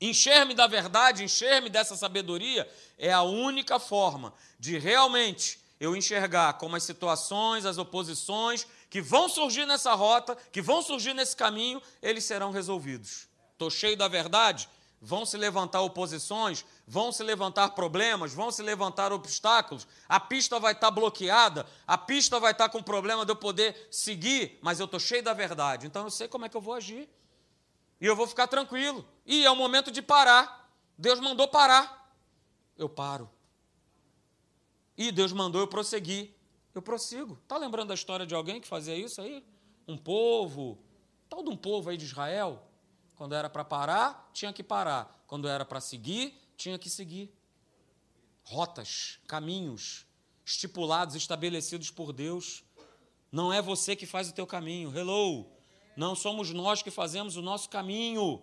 Encher-me 0.00 0.54
da 0.54 0.66
verdade, 0.66 1.22
encher-me 1.22 1.68
dessa 1.68 1.96
sabedoria 1.96 2.68
é 2.98 3.12
a 3.12 3.22
única 3.22 3.78
forma 3.78 4.34
de 4.58 4.78
realmente 4.78 5.60
eu 5.78 5.96
enxergar 5.96 6.54
como 6.54 6.76
as 6.76 6.82
situações, 6.82 7.64
as 7.64 7.78
oposições 7.78 8.66
que 8.92 9.00
vão 9.00 9.26
surgir 9.26 9.64
nessa 9.64 9.94
rota, 9.94 10.36
que 10.52 10.60
vão 10.60 10.82
surgir 10.82 11.14
nesse 11.14 11.34
caminho, 11.34 11.80
eles 12.02 12.24
serão 12.24 12.50
resolvidos. 12.50 13.26
Estou 13.54 13.70
cheio 13.70 13.96
da 13.96 14.06
verdade? 14.06 14.68
Vão 15.00 15.24
se 15.24 15.38
levantar 15.38 15.80
oposições, 15.80 16.62
vão 16.86 17.10
se 17.10 17.22
levantar 17.22 17.70
problemas, 17.70 18.34
vão 18.34 18.50
se 18.50 18.62
levantar 18.62 19.10
obstáculos. 19.10 19.88
A 20.06 20.20
pista 20.20 20.60
vai 20.60 20.74
estar 20.74 20.90
bloqueada, 20.90 21.66
a 21.86 21.96
pista 21.96 22.38
vai 22.38 22.52
estar 22.52 22.68
com 22.68 22.82
problema 22.82 23.24
de 23.24 23.32
eu 23.32 23.36
poder 23.36 23.88
seguir, 23.90 24.58
mas 24.60 24.78
eu 24.78 24.84
estou 24.84 25.00
cheio 25.00 25.22
da 25.22 25.32
verdade. 25.32 25.86
Então 25.86 26.04
eu 26.04 26.10
sei 26.10 26.28
como 26.28 26.44
é 26.44 26.50
que 26.50 26.56
eu 26.58 26.60
vou 26.60 26.74
agir. 26.74 27.08
E 27.98 28.04
eu 28.04 28.14
vou 28.14 28.26
ficar 28.26 28.46
tranquilo. 28.46 29.08
E 29.24 29.42
é 29.42 29.50
o 29.50 29.56
momento 29.56 29.90
de 29.90 30.02
parar. 30.02 30.70
Deus 30.98 31.18
mandou 31.18 31.48
parar. 31.48 32.14
Eu 32.76 32.90
paro. 32.90 33.30
E 34.98 35.10
Deus 35.10 35.32
mandou 35.32 35.62
eu 35.62 35.66
prosseguir 35.66 36.41
eu 36.74 36.82
prossigo. 36.82 37.38
Está 37.42 37.56
lembrando 37.56 37.88
da 37.88 37.94
história 37.94 38.26
de 38.26 38.34
alguém 38.34 38.60
que 38.60 38.66
fazia 38.66 38.96
isso 38.96 39.20
aí? 39.20 39.44
Um 39.86 39.96
povo, 39.96 40.78
tal 41.28 41.40
um 41.40 41.56
povo 41.56 41.90
aí 41.90 41.96
de 41.96 42.04
Israel. 42.04 42.62
Quando 43.16 43.34
era 43.34 43.48
para 43.48 43.64
parar, 43.64 44.30
tinha 44.32 44.52
que 44.52 44.62
parar. 44.62 45.22
Quando 45.26 45.48
era 45.48 45.64
para 45.64 45.80
seguir, 45.80 46.34
tinha 46.56 46.78
que 46.78 46.90
seguir. 46.90 47.32
Rotas, 48.44 49.18
caminhos 49.26 50.06
estipulados, 50.44 51.14
estabelecidos 51.14 51.90
por 51.90 52.12
Deus. 52.12 52.64
Não 53.30 53.52
é 53.52 53.62
você 53.62 53.96
que 53.96 54.06
faz 54.06 54.28
o 54.28 54.34
teu 54.34 54.46
caminho. 54.46 54.96
Hello. 54.96 55.46
Não 55.96 56.14
somos 56.14 56.50
nós 56.50 56.82
que 56.82 56.90
fazemos 56.90 57.36
o 57.36 57.42
nosso 57.42 57.68
caminho. 57.68 58.42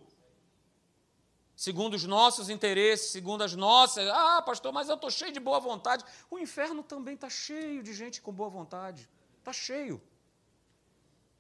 Segundo 1.60 1.96
os 1.96 2.06
nossos 2.06 2.50
interesses, 2.50 3.12
segundo 3.12 3.44
as 3.44 3.54
nossas. 3.54 4.08
Ah, 4.08 4.42
pastor, 4.42 4.72
mas 4.72 4.88
eu 4.88 4.96
estou 4.96 5.12
cheio 5.12 5.34
de 5.34 5.42
boa 5.42 5.60
vontade. 5.60 6.06
O 6.32 6.40
inferno 6.40 6.82
também 6.82 7.16
está 7.16 7.30
cheio 7.30 7.84
de 7.84 7.94
gente 7.94 8.22
com 8.22 8.32
boa 8.32 8.50
vontade. 8.50 9.10
Está 9.40 9.52
cheio. 9.52 10.02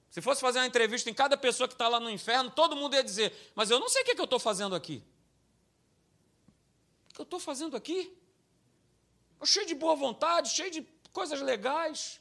Se 0.09 0.21
fosse 0.21 0.41
fazer 0.41 0.59
uma 0.59 0.67
entrevista 0.67 1.09
em 1.09 1.13
cada 1.13 1.38
pessoa 1.38 1.69
que 1.69 1.73
está 1.73 1.88
lá 1.88 2.01
no 2.01 2.09
inferno, 2.09 2.51
todo 2.51 2.75
mundo 2.75 2.95
ia 2.95 3.01
dizer: 3.01 3.33
Mas 3.55 3.71
eu 3.71 3.79
não 3.79 3.88
sei 3.88 4.01
o 4.01 4.05
que, 4.05 4.11
é 4.11 4.15
que 4.15 4.19
eu 4.19 4.25
estou 4.25 4.39
fazendo 4.39 4.75
aqui. 4.75 5.01
O 7.11 7.13
que 7.13 7.21
eu 7.21 7.23
estou 7.23 7.39
fazendo 7.39 7.77
aqui? 7.77 8.13
Eu 9.39 9.45
cheio 9.45 9.65
de 9.65 9.73
boa 9.73 9.95
vontade, 9.95 10.49
cheio 10.49 10.69
de 10.69 10.81
coisas 11.13 11.39
legais. 11.39 12.19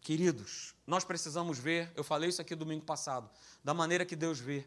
Queridos, 0.00 0.76
nós 0.90 1.04
precisamos 1.04 1.56
ver, 1.56 1.88
eu 1.94 2.02
falei 2.02 2.30
isso 2.30 2.42
aqui 2.42 2.52
domingo 2.56 2.84
passado, 2.84 3.30
da 3.62 3.72
maneira 3.72 4.04
que 4.04 4.16
Deus 4.16 4.40
vê. 4.40 4.66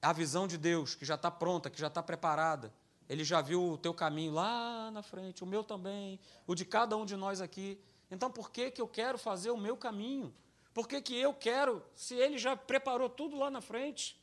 A 0.00 0.12
visão 0.12 0.46
de 0.46 0.56
Deus, 0.56 0.94
que 0.94 1.04
já 1.04 1.16
está 1.16 1.32
pronta, 1.32 1.68
que 1.68 1.80
já 1.80 1.88
está 1.88 2.00
preparada. 2.00 2.72
Ele 3.08 3.24
já 3.24 3.40
viu 3.40 3.72
o 3.72 3.76
teu 3.76 3.92
caminho 3.92 4.34
lá 4.34 4.88
na 4.92 5.02
frente, 5.02 5.42
o 5.42 5.46
meu 5.46 5.64
também, 5.64 6.20
o 6.46 6.54
de 6.54 6.64
cada 6.64 6.96
um 6.96 7.04
de 7.04 7.16
nós 7.16 7.40
aqui. 7.40 7.76
Então, 8.08 8.30
por 8.30 8.52
que, 8.52 8.70
que 8.70 8.80
eu 8.80 8.86
quero 8.86 9.18
fazer 9.18 9.50
o 9.50 9.56
meu 9.56 9.76
caminho? 9.76 10.32
Por 10.72 10.86
que, 10.86 11.02
que 11.02 11.16
eu 11.16 11.34
quero, 11.34 11.84
se 11.92 12.14
ele 12.14 12.38
já 12.38 12.56
preparou 12.56 13.10
tudo 13.10 13.36
lá 13.36 13.50
na 13.50 13.60
frente? 13.60 14.16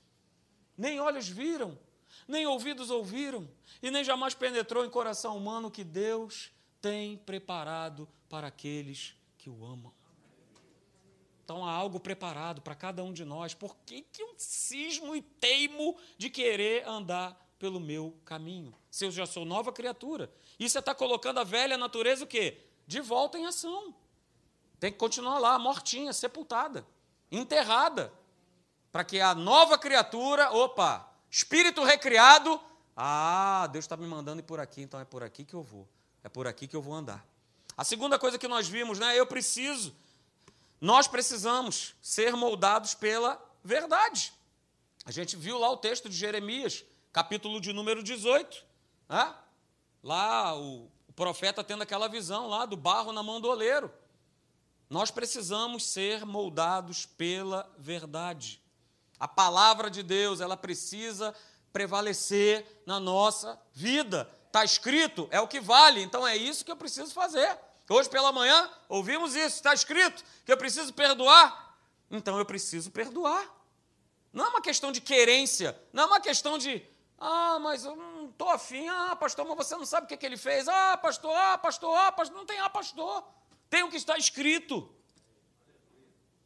Nem 0.77 1.01
olhos 1.01 1.27
viram, 1.27 1.77
nem 2.25 2.47
ouvidos 2.47 2.89
ouviram, 2.89 3.45
e 3.83 3.91
nem 3.91 4.05
jamais 4.05 4.33
penetrou 4.33 4.85
em 4.85 4.89
coração 4.89 5.35
humano 5.35 5.69
que 5.69 5.83
Deus 5.83 6.49
tem 6.79 7.17
preparado 7.17 8.07
para 8.29 8.47
aqueles 8.47 9.17
que 9.37 9.49
o 9.49 9.65
amam. 9.65 9.91
Então 11.45 11.63
há 11.63 11.71
algo 11.71 11.99
preparado 11.99 12.61
para 12.61 12.75
cada 12.75 13.03
um 13.03 13.13
de 13.13 13.23
nós. 13.23 13.53
Por 13.53 13.77
que, 13.85 14.01
que 14.01 14.21
eu 14.21 14.33
cismo 14.35 15.15
e 15.15 15.21
teimo 15.21 15.95
de 16.17 16.29
querer 16.29 16.85
andar 16.87 17.39
pelo 17.57 17.79
meu 17.79 18.15
caminho. 18.25 18.73
Se 18.91 19.05
eu 19.05 19.11
já 19.11 19.25
sou 19.25 19.45
nova 19.45 19.71
criatura. 19.71 20.31
E 20.59 20.69
você 20.69 20.79
está 20.79 20.93
colocando 20.93 21.39
a 21.39 21.43
velha 21.43 21.77
natureza 21.77 22.23
o 22.23 22.27
quê? 22.27 22.61
De 22.85 23.01
volta 23.01 23.37
em 23.37 23.45
ação. 23.45 23.93
Tem 24.79 24.91
que 24.91 24.97
continuar 24.97 25.39
lá, 25.39 25.57
mortinha, 25.57 26.13
sepultada, 26.13 26.85
enterrada. 27.31 28.11
Para 28.91 29.03
que 29.03 29.19
a 29.19 29.33
nova 29.33 29.77
criatura, 29.77 30.51
opa, 30.51 31.09
espírito 31.29 31.83
recriado, 31.83 32.59
ah, 32.95 33.67
Deus 33.71 33.85
está 33.85 33.97
me 33.97 34.07
mandando 34.07 34.41
ir 34.41 34.43
por 34.43 34.59
aqui, 34.59 34.81
então 34.81 34.99
é 34.99 35.05
por 35.05 35.23
aqui 35.23 35.43
que 35.43 35.53
eu 35.53 35.63
vou. 35.63 35.87
É 36.23 36.29
por 36.29 36.47
aqui 36.47 36.67
que 36.67 36.75
eu 36.75 36.81
vou 36.81 36.93
andar. 36.93 37.25
A 37.77 37.83
segunda 37.83 38.17
coisa 38.17 38.37
que 38.37 38.47
nós 38.47 38.67
vimos, 38.67 38.99
né? 38.99 39.19
Eu 39.19 39.25
preciso, 39.25 39.95
nós 40.85 41.07
precisamos 41.07 41.95
ser 41.99 42.35
moldados 42.35 42.93
pela 42.93 43.43
verdade. 43.63 44.31
A 45.03 45.09
gente 45.09 45.35
viu 45.35 45.57
lá 45.57 45.67
o 45.71 45.77
texto 45.77 46.07
de 46.07 46.15
Jeremias, 46.15 46.85
capítulo 47.11 47.59
de 47.59 47.73
número 47.73 48.03
18. 48.03 48.63
Né? 49.09 49.35
Lá 50.03 50.55
o, 50.55 50.87
o 51.07 51.13
profeta 51.13 51.63
tendo 51.63 51.81
aquela 51.81 52.07
visão 52.07 52.47
lá 52.47 52.67
do 52.67 52.77
barro 52.77 53.11
na 53.11 53.23
mão 53.23 53.41
do 53.41 53.49
oleiro. 53.49 53.91
Nós 54.87 55.09
precisamos 55.09 55.87
ser 55.87 56.23
moldados 56.23 57.07
pela 57.07 57.67
verdade. 57.79 58.61
A 59.19 59.27
palavra 59.27 59.89
de 59.89 60.03
Deus, 60.03 60.39
ela 60.39 60.55
precisa 60.55 61.33
prevalecer 61.73 62.83
na 62.85 62.99
nossa 62.99 63.59
vida. 63.73 64.29
Está 64.45 64.63
escrito, 64.63 65.27
é 65.31 65.41
o 65.41 65.47
que 65.47 65.59
vale, 65.59 66.03
então 66.03 66.27
é 66.27 66.37
isso 66.37 66.63
que 66.63 66.71
eu 66.71 66.77
preciso 66.77 67.11
fazer. 67.11 67.57
Hoje 67.87 68.09
pela 68.09 68.31
manhã 68.31 68.69
ouvimos 68.89 69.35
isso, 69.35 69.57
está 69.57 69.73
escrito 69.73 70.23
que 70.43 70.51
eu 70.51 70.57
preciso 70.57 70.93
perdoar, 70.93 71.77
então 72.09 72.37
eu 72.39 72.45
preciso 72.45 72.89
perdoar. 72.89 73.53
Não 74.33 74.45
é 74.45 74.49
uma 74.49 74.61
questão 74.61 74.91
de 74.91 74.99
querência, 74.99 75.79
não 75.93 76.03
é 76.03 76.05
uma 76.07 76.19
questão 76.19 76.57
de 76.57 76.83
ah, 77.17 77.57
mas 77.59 77.85
eu 77.85 77.95
não 77.95 78.29
estou 78.29 78.49
afim. 78.49 78.87
Ah, 78.87 79.15
pastor, 79.15 79.45
mas 79.47 79.55
você 79.55 79.75
não 79.75 79.85
sabe 79.85 80.05
o 80.05 80.07
que, 80.07 80.17
que 80.17 80.25
ele 80.25 80.37
fez. 80.37 80.67
Ah, 80.67 80.97
pastor, 80.97 81.33
ah, 81.35 81.57
pastor, 81.57 81.97
ah, 81.97 82.11
pastor. 82.11 82.35
Não 82.35 82.45
tem 82.45 82.59
ah, 82.59 82.69
pastor. 82.69 83.23
Tem 83.69 83.83
o 83.83 83.89
que 83.89 83.97
está 83.97 84.17
escrito. 84.17 84.89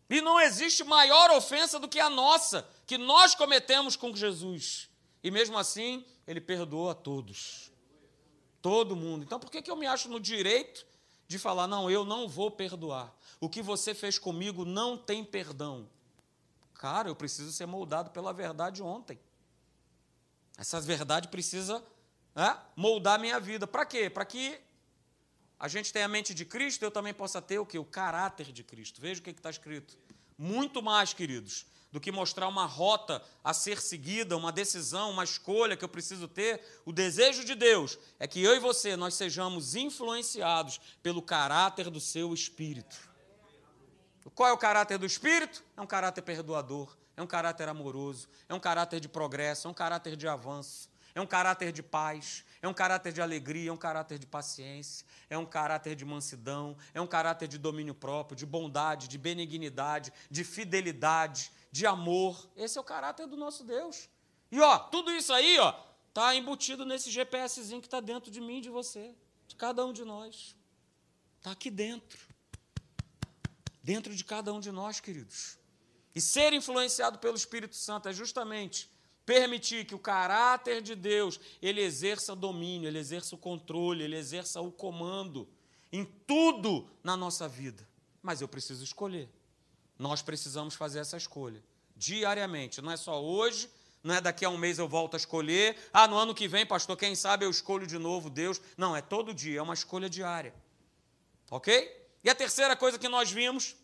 E 0.10 0.22
não 0.22 0.40
existe 0.40 0.84
maior 0.84 1.30
ofensa 1.32 1.80
do 1.80 1.88
que 1.88 2.00
a 2.00 2.10
nossa, 2.10 2.68
que 2.86 2.98
nós 2.98 3.36
cometemos 3.36 3.96
com 3.96 4.16
Jesus. 4.16 4.90
E 5.24 5.30
mesmo 5.30 5.58
assim, 5.58 6.06
ele 6.26 6.42
perdoa 6.42 6.94
a 6.94 6.96
todos. 6.96 7.72
Todo 8.62 8.96
mundo. 8.96 9.24
Então, 9.24 9.40
por 9.40 9.52
que, 9.52 9.62
que 9.62 9.70
eu 9.70 9.76
me 9.76 9.86
acho 9.86 10.10
no 10.10 10.20
direito 10.20 10.86
de 11.30 11.38
falar, 11.38 11.68
não, 11.68 11.92
eu 11.92 12.04
não 12.04 12.28
vou 12.28 12.50
perdoar? 12.50 13.14
O 13.40 13.48
que 13.48 13.62
você 13.62 13.94
fez 13.94 14.18
comigo 14.18 14.66
não 14.66 14.98
tem 14.98 15.24
perdão. 15.24 15.88
Cara, 16.74 17.08
eu 17.08 17.16
preciso 17.16 17.52
ser 17.52 17.68
moldado 17.68 18.10
pela 18.10 18.34
verdade 18.34 18.82
ontem. 18.82 19.20
Essa 20.58 20.82
verdade 20.82 21.28
precisa 21.28 21.86
né, 22.34 22.60
moldar 22.76 23.20
minha 23.20 23.40
vida. 23.40 23.68
Para 23.68 23.86
quê? 23.86 24.10
Para 24.10 24.26
que 24.26 24.60
a 25.60 25.68
gente 25.68 25.94
tenha 25.94 26.06
a 26.06 26.10
mente 26.10 26.34
de 26.34 26.46
Cristo, 26.46 26.82
eu 26.82 26.90
também 26.90 27.14
possa 27.14 27.40
ter 27.40 27.60
o 27.60 27.66
que? 27.66 27.78
O 27.78 27.86
caráter 27.86 28.52
de 28.52 28.64
Cristo. 28.64 29.00
Veja 29.00 29.22
o 29.22 29.24
que 29.24 29.30
está 29.30 29.52
escrito. 29.52 30.00
Muito 30.36 30.82
mais, 30.82 31.14
queridos, 31.14 31.68
do 31.92 32.00
que 32.00 32.12
mostrar 32.12 32.48
uma 32.48 32.66
rota 32.66 33.24
a 33.44 33.54
ser 33.54 33.82
seguida, 33.82 34.38
uma 34.38 34.52
decisão, 34.52 35.10
uma 35.10 35.24
escolha 35.24 35.76
que 35.76 35.84
eu 35.84 35.90
preciso 35.90 36.28
ter. 36.28 36.62
O 36.86 36.92
desejo 36.92 37.44
de 37.44 37.56
Deus 37.56 37.98
é 38.20 38.28
que 38.28 38.42
eu 38.42 38.56
e 38.56 38.60
você 38.60 38.96
nós 38.96 39.16
sejamos 39.16 39.76
influenciados 39.76 40.80
pelo 41.02 41.22
caráter 41.22 41.90
do 41.90 42.00
seu 42.00 42.34
espírito. 42.34 43.10
Qual 44.36 44.48
é 44.48 44.54
o 44.54 44.58
caráter 44.58 44.98
do 44.98 45.06
espírito? 45.06 45.64
É 45.76 45.82
um 45.82 45.88
caráter 45.88 46.22
perdoador, 46.22 46.96
é 47.18 47.22
um 47.22 47.28
caráter 47.28 47.68
amoroso, 47.68 48.28
é 48.48 48.54
um 48.54 48.60
caráter 48.60 49.00
de 49.00 49.10
progresso, 49.10 49.68
é 49.68 49.72
um 49.72 49.74
caráter 49.74 50.16
de 50.16 50.28
avanço, 50.28 50.90
é 51.20 51.22
um 51.22 51.28
caráter 51.28 51.74
de 51.74 51.84
paz, 51.84 52.46
é 52.62 52.68
um 52.68 52.74
caráter 52.74 53.12
de 53.12 53.22
alegria, 53.22 53.70
é 53.70 53.74
um 53.74 53.78
caráter 53.78 54.18
de 54.18 54.26
paciência, 54.26 55.06
é 55.30 55.38
um 55.38 55.46
caráter 55.46 55.94
de 55.94 56.06
mansidão, 56.06 56.78
é 56.94 57.02
um 57.02 57.08
caráter 57.08 57.48
de 57.48 57.58
domínio 57.58 57.94
próprio, 57.94 58.38
de 58.38 58.46
bondade, 58.46 59.10
de 59.10 59.18
benignidade, 59.18 60.14
de 60.32 60.46
fidelidade, 60.46 61.52
de 61.72 61.86
amor. 61.86 62.50
Esse 62.56 62.78
é 62.78 62.82
o 62.82 62.84
caráter 62.86 63.28
do 63.28 63.36
nosso 63.36 63.66
Deus. 63.66 64.10
E 64.50 64.62
ó, 64.62 64.80
tudo 64.80 65.12
isso 65.12 65.34
aí, 65.34 65.60
ó, 65.60 65.74
tá 66.14 66.34
embutido 66.34 66.86
nesse 66.86 67.12
GPSzinho 67.12 67.82
que 67.82 67.88
está 67.88 68.00
dentro 68.00 68.32
de 68.32 68.40
mim 68.40 68.62
de 68.62 68.70
você, 68.70 69.14
de 69.46 69.58
cada 69.58 69.86
um 69.86 69.92
de 69.92 70.06
nós. 70.06 70.56
Está 71.38 71.52
aqui 71.52 71.70
dentro. 71.70 72.30
Dentro 73.84 74.16
de 74.16 74.24
cada 74.24 74.54
um 74.54 74.60
de 74.62 74.72
nós, 74.72 75.02
queridos. 75.02 75.58
E 76.16 76.22
ser 76.22 76.54
influenciado 76.54 77.20
pelo 77.20 77.36
Espírito 77.36 77.76
Santo 77.76 78.08
é 78.08 78.14
justamente 78.14 78.90
permitir 79.30 79.86
que 79.86 79.94
o 79.94 80.00
caráter 80.00 80.82
de 80.82 80.96
Deus 80.96 81.40
ele 81.62 81.82
exerça 81.82 82.36
domínio, 82.36 82.88
ele 82.88 82.98
exerça 82.98 83.36
o 83.36 83.38
controle, 83.38 84.04
ele 84.04 84.16
exerça 84.16 84.60
o 84.60 84.72
comando 84.72 85.48
em 85.92 86.04
tudo 86.04 86.90
na 87.04 87.16
nossa 87.16 87.48
vida. 87.48 87.88
Mas 88.24 88.42
eu 88.42 88.48
preciso 88.48 88.84
escolher. 88.84 89.30
Nós 90.00 90.24
precisamos 90.24 90.74
fazer 90.74 90.98
essa 90.98 91.16
escolha 91.16 91.64
diariamente, 91.96 92.82
não 92.82 92.92
é 92.92 92.98
só 92.98 93.24
hoje, 93.24 93.70
não 94.04 94.16
é 94.16 94.22
daqui 94.22 94.44
a 94.46 94.50
um 94.50 94.58
mês 94.58 94.80
eu 94.80 94.88
volto 94.88 95.14
a 95.14 95.18
escolher. 95.18 95.78
Ah, 95.94 96.08
no 96.08 96.18
ano 96.18 96.34
que 96.34 96.48
vem, 96.48 96.66
pastor, 96.66 96.98
quem 96.98 97.14
sabe 97.14 97.46
eu 97.46 97.52
escolho 97.52 97.86
de 97.86 98.00
novo 98.00 98.32
Deus. 98.32 98.60
Não, 98.76 98.96
é 98.96 99.02
todo 99.02 99.32
dia, 99.32 99.60
é 99.60 99.62
uma 99.62 99.76
escolha 99.76 100.10
diária. 100.10 100.56
Ok? 101.52 101.72
E 102.24 102.32
a 102.32 102.34
terceira 102.34 102.76
coisa 102.76 102.98
que 102.98 103.08
nós 103.08 103.30
vimos 103.30 103.76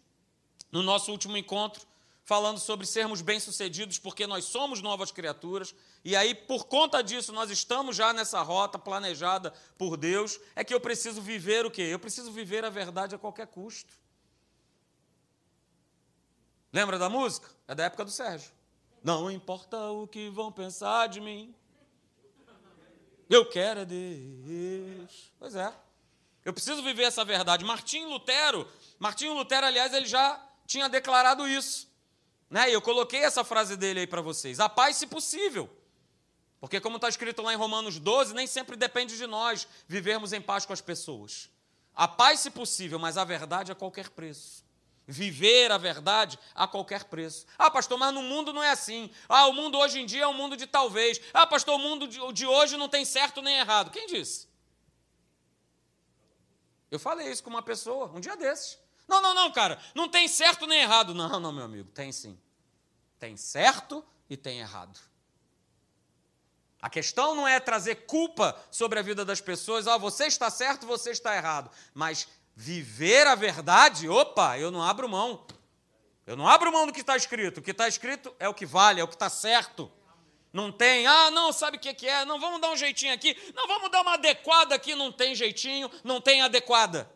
no 0.71 0.81
nosso 0.81 1.11
último 1.11 1.37
encontro 1.37 1.85
falando 2.25 2.59
sobre 2.59 2.87
sermos 2.87 3.21
bem-sucedidos 3.21 3.99
porque 3.99 4.25
nós 4.25 4.45
somos 4.45 4.81
novas 4.81 5.11
criaturas, 5.11 5.73
e 6.03 6.15
aí 6.15 6.33
por 6.33 6.65
conta 6.65 7.03
disso 7.03 7.31
nós 7.31 7.51
estamos 7.51 7.95
já 7.95 8.11
nessa 8.11 8.41
rota 8.41 8.79
planejada 8.79 9.53
por 9.77 9.95
Deus, 9.95 10.39
é 10.55 10.63
que 10.63 10.73
eu 10.73 10.81
preciso 10.81 11.21
viver 11.21 11.65
o 11.65 11.71
quê? 11.71 11.83
Eu 11.83 11.99
preciso 11.99 12.31
viver 12.31 12.65
a 12.65 12.69
verdade 12.69 13.13
a 13.13 13.19
qualquer 13.19 13.45
custo. 13.45 13.93
Lembra 16.73 16.97
da 16.97 17.07
música? 17.07 17.47
É 17.67 17.75
da 17.75 17.85
época 17.85 18.03
do 18.03 18.11
Sérgio. 18.11 18.51
Não 19.03 19.29
importa 19.29 19.77
o 19.91 20.07
que 20.07 20.29
vão 20.29 20.51
pensar 20.51 21.07
de 21.07 21.21
mim. 21.21 21.55
Eu 23.29 23.45
quero 23.47 23.81
é 23.81 23.85
Deus. 23.85 25.31
Pois 25.37 25.55
é. 25.55 25.71
Eu 26.43 26.53
preciso 26.53 26.81
viver 26.81 27.03
essa 27.03 27.23
verdade. 27.23 27.63
Martinho 27.63 28.09
Lutero, 28.09 28.67
Martinho 28.99 29.33
Lutero, 29.33 29.65
aliás, 29.65 29.93
ele 29.93 30.05
já 30.05 30.43
tinha 30.65 30.89
declarado 30.89 31.47
isso. 31.47 31.87
Né? 32.49 32.69
Eu 32.69 32.81
coloquei 32.81 33.21
essa 33.21 33.43
frase 33.43 33.75
dele 33.75 34.01
aí 34.01 34.07
para 34.07 34.21
vocês. 34.21 34.59
A 34.59 34.69
paz, 34.69 34.97
se 34.97 35.07
possível. 35.07 35.69
Porque, 36.59 36.79
como 36.79 36.95
está 36.95 37.09
escrito 37.09 37.41
lá 37.41 37.53
em 37.53 37.57
Romanos 37.57 37.99
12, 37.99 38.33
nem 38.33 38.47
sempre 38.47 38.75
depende 38.75 39.17
de 39.17 39.27
nós 39.27 39.67
vivermos 39.87 40.33
em 40.33 40.41
paz 40.41 40.65
com 40.65 40.73
as 40.73 40.81
pessoas. 40.81 41.49
A 41.93 42.07
paz, 42.07 42.39
se 42.39 42.51
possível, 42.51 42.99
mas 42.99 43.17
a 43.17 43.23
verdade 43.23 43.71
a 43.71 43.75
qualquer 43.75 44.09
preço. 44.09 44.63
Viver 45.07 45.71
a 45.71 45.77
verdade 45.77 46.39
a 46.55 46.67
qualquer 46.67 47.03
preço. 47.03 47.45
Ah, 47.57 47.69
pastor, 47.69 47.97
mas 47.97 48.13
no 48.13 48.23
mundo 48.23 48.51
não 48.51 48.63
é 48.63 48.71
assim. 48.71 49.11
Ah, 49.29 49.45
o 49.47 49.53
mundo 49.53 49.77
hoje 49.77 49.99
em 49.99 50.05
dia 50.05 50.23
é 50.23 50.27
um 50.27 50.33
mundo 50.33 50.57
de 50.57 50.65
talvez. 50.65 51.21
Ah, 51.31 51.45
pastor, 51.45 51.75
o 51.75 51.79
mundo 51.79 52.07
de 52.07 52.45
hoje 52.45 52.75
não 52.75 52.89
tem 52.89 53.05
certo 53.05 53.41
nem 53.41 53.59
errado. 53.59 53.91
Quem 53.91 54.07
disse? 54.07 54.47
Eu 56.89 56.99
falei 56.99 57.29
isso 57.29 57.43
com 57.43 57.49
uma 57.49 57.61
pessoa 57.61 58.11
um 58.13 58.19
dia 58.19 58.35
desses. 58.35 58.79
Não, 59.07 59.21
não, 59.21 59.33
não, 59.33 59.51
cara, 59.51 59.79
não 59.93 60.09
tem 60.09 60.27
certo 60.27 60.65
nem 60.65 60.81
errado. 60.81 61.13
Não, 61.13 61.39
não, 61.39 61.51
meu 61.51 61.65
amigo, 61.65 61.89
tem 61.91 62.11
sim. 62.11 62.37
Tem 63.19 63.37
certo 63.37 64.03
e 64.29 64.35
tem 64.35 64.59
errado. 64.59 64.99
A 66.81 66.89
questão 66.89 67.33
não 67.33 67.47
é 67.47 67.59
trazer 67.59 68.05
culpa 68.05 68.55
sobre 68.69 68.99
a 68.99 69.01
vida 69.01 69.25
das 69.25 69.41
pessoas, 69.41 69.87
ah, 69.87 69.97
você 69.97 70.27
está 70.27 70.49
certo, 70.49 70.85
você 70.85 71.11
está 71.11 71.35
errado. 71.35 71.71
Mas 71.93 72.27
viver 72.55 73.25
a 73.25 73.35
verdade, 73.35 74.07
opa, 74.07 74.57
eu 74.59 74.69
não 74.69 74.83
abro 74.83 75.09
mão. 75.09 75.45
Eu 76.27 76.35
não 76.35 76.47
abro 76.47 76.71
mão 76.71 76.85
do 76.85 76.93
que 76.93 77.01
está 77.01 77.15
escrito. 77.15 77.59
O 77.59 77.61
que 77.61 77.71
está 77.71 77.87
escrito 77.87 78.33
é 78.39 78.47
o 78.47 78.53
que 78.53 78.65
vale, 78.65 79.01
é 79.01 79.03
o 79.03 79.07
que 79.07 79.15
está 79.15 79.29
certo. 79.29 79.91
Não 80.51 80.71
tem, 80.71 81.05
ah, 81.05 81.29
não, 81.31 81.51
sabe 81.51 81.77
o 81.77 81.79
que, 81.79 82.07
é? 82.07 82.23
Não, 82.23 82.39
vamos 82.39 82.61
dar 82.61 82.71
um 82.71 82.77
jeitinho 82.77 83.13
aqui. 83.13 83.35
Não, 83.53 83.67
vamos 83.67 83.91
dar 83.91 84.01
uma 84.01 84.13
adequada 84.13 84.73
aqui. 84.73 84.95
Não 84.95 85.11
tem 85.11 85.35
jeitinho, 85.35 85.91
não 86.03 86.21
tem 86.21 86.41
adequada. 86.41 87.11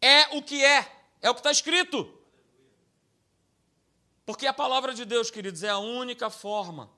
É 0.00 0.36
o 0.36 0.42
que 0.42 0.64
é, 0.64 0.86
é 1.22 1.30
o 1.30 1.34
que 1.34 1.40
está 1.40 1.52
escrito. 1.52 2.12
Porque 4.26 4.46
a 4.46 4.52
palavra 4.52 4.92
de 4.92 5.04
Deus, 5.04 5.30
queridos, 5.30 5.62
é 5.62 5.70
a 5.70 5.78
única 5.78 6.28
forma 6.28 6.90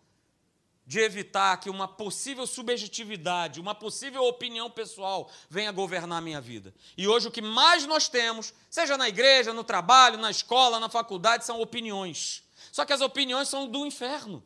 de 0.87 1.01
evitar 1.01 1.59
que 1.59 1.71
uma 1.71 1.89
possível 1.89 2.47
subjetividade, 2.47 3.61
uma 3.61 3.75
possível 3.75 4.23
opinião 4.25 4.71
pessoal 4.71 5.31
venha 5.49 5.73
governar 5.73 6.19
a 6.19 6.21
minha 6.21 6.41
vida. 6.41 6.75
E 6.97 7.09
hoje 7.09 7.29
o 7.29 7.31
que 7.31 7.41
mais 7.41 7.87
nós 7.87 8.09
temos, 8.09 8.53
seja 8.69 8.99
na 8.99 9.09
igreja, 9.09 9.53
no 9.55 9.65
trabalho, 9.65 10.19
na 10.19 10.31
escola, 10.31 10.79
na 10.79 10.89
faculdade, 10.89 11.45
são 11.45 11.61
opiniões. 11.61 12.43
Só 12.71 12.85
que 12.85 12.93
as 12.93 13.01
opiniões 13.01 13.49
são 13.49 13.67
do 13.67 13.87
inferno. 13.87 14.45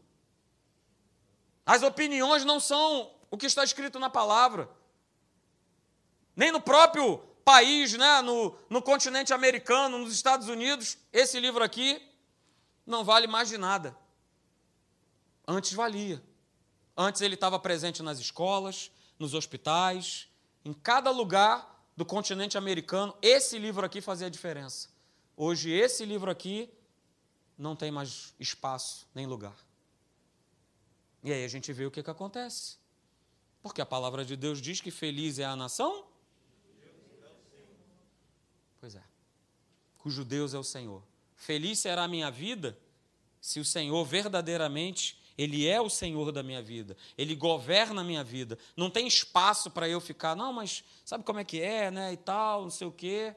As 1.66 1.82
opiniões 1.82 2.44
não 2.44 2.60
são 2.60 3.10
o 3.30 3.36
que 3.36 3.46
está 3.46 3.64
escrito 3.64 3.98
na 3.98 4.08
palavra. 4.08 4.70
Nem 6.36 6.52
no 6.52 6.60
próprio 6.60 7.20
país, 7.48 7.94
né, 7.94 8.20
no, 8.20 8.54
no 8.68 8.82
continente 8.82 9.32
americano, 9.32 9.96
nos 9.96 10.12
Estados 10.12 10.48
Unidos, 10.48 10.98
esse 11.10 11.40
livro 11.40 11.64
aqui 11.64 11.98
não 12.86 13.02
vale 13.02 13.26
mais 13.26 13.48
de 13.48 13.56
nada. 13.56 13.96
Antes 15.46 15.72
valia. 15.72 16.22
Antes 16.94 17.22
ele 17.22 17.36
estava 17.36 17.58
presente 17.58 18.02
nas 18.02 18.18
escolas, 18.18 18.90
nos 19.18 19.32
hospitais, 19.32 20.28
em 20.62 20.74
cada 20.74 21.10
lugar 21.10 21.88
do 21.96 22.04
continente 22.04 22.58
americano. 22.58 23.16
Esse 23.22 23.58
livro 23.58 23.86
aqui 23.86 24.02
fazia 24.02 24.26
a 24.26 24.30
diferença. 24.30 24.90
Hoje, 25.34 25.70
esse 25.70 26.04
livro 26.04 26.30
aqui 26.30 26.70
não 27.56 27.74
tem 27.74 27.90
mais 27.90 28.34
espaço 28.38 29.08
nem 29.14 29.24
lugar. 29.26 29.56
E 31.24 31.32
aí 31.32 31.42
a 31.46 31.48
gente 31.48 31.72
vê 31.72 31.86
o 31.86 31.90
que, 31.90 32.02
que 32.02 32.10
acontece. 32.10 32.76
Porque 33.62 33.80
a 33.80 33.86
palavra 33.86 34.22
de 34.22 34.36
Deus 34.36 34.60
diz 34.60 34.82
que 34.82 34.90
feliz 34.90 35.38
é 35.38 35.46
a 35.46 35.56
nação. 35.56 36.17
Pois 38.80 38.94
é. 38.94 39.02
Cujo 39.98 40.24
Deus 40.24 40.54
é 40.54 40.58
o 40.58 40.64
Senhor. 40.64 41.02
Feliz 41.36 41.78
será 41.78 42.04
a 42.04 42.08
minha 42.08 42.30
vida 42.30 42.78
se 43.40 43.60
o 43.60 43.64
Senhor 43.64 44.04
verdadeiramente 44.04 45.18
ele 45.38 45.68
é 45.68 45.80
o 45.80 45.88
Senhor 45.88 46.32
da 46.32 46.42
minha 46.42 46.60
vida, 46.60 46.96
Ele 47.16 47.36
governa 47.36 48.00
a 48.00 48.04
minha 48.04 48.24
vida. 48.24 48.58
Não 48.76 48.90
tem 48.90 49.06
espaço 49.06 49.70
para 49.70 49.88
eu 49.88 50.00
ficar, 50.00 50.34
não, 50.34 50.52
mas 50.52 50.82
sabe 51.04 51.22
como 51.22 51.38
é 51.38 51.44
que 51.44 51.60
é, 51.62 51.92
né? 51.92 52.12
E 52.12 52.16
tal, 52.16 52.62
não 52.62 52.70
sei 52.70 52.88
o 52.88 52.92
quê. 52.92 53.36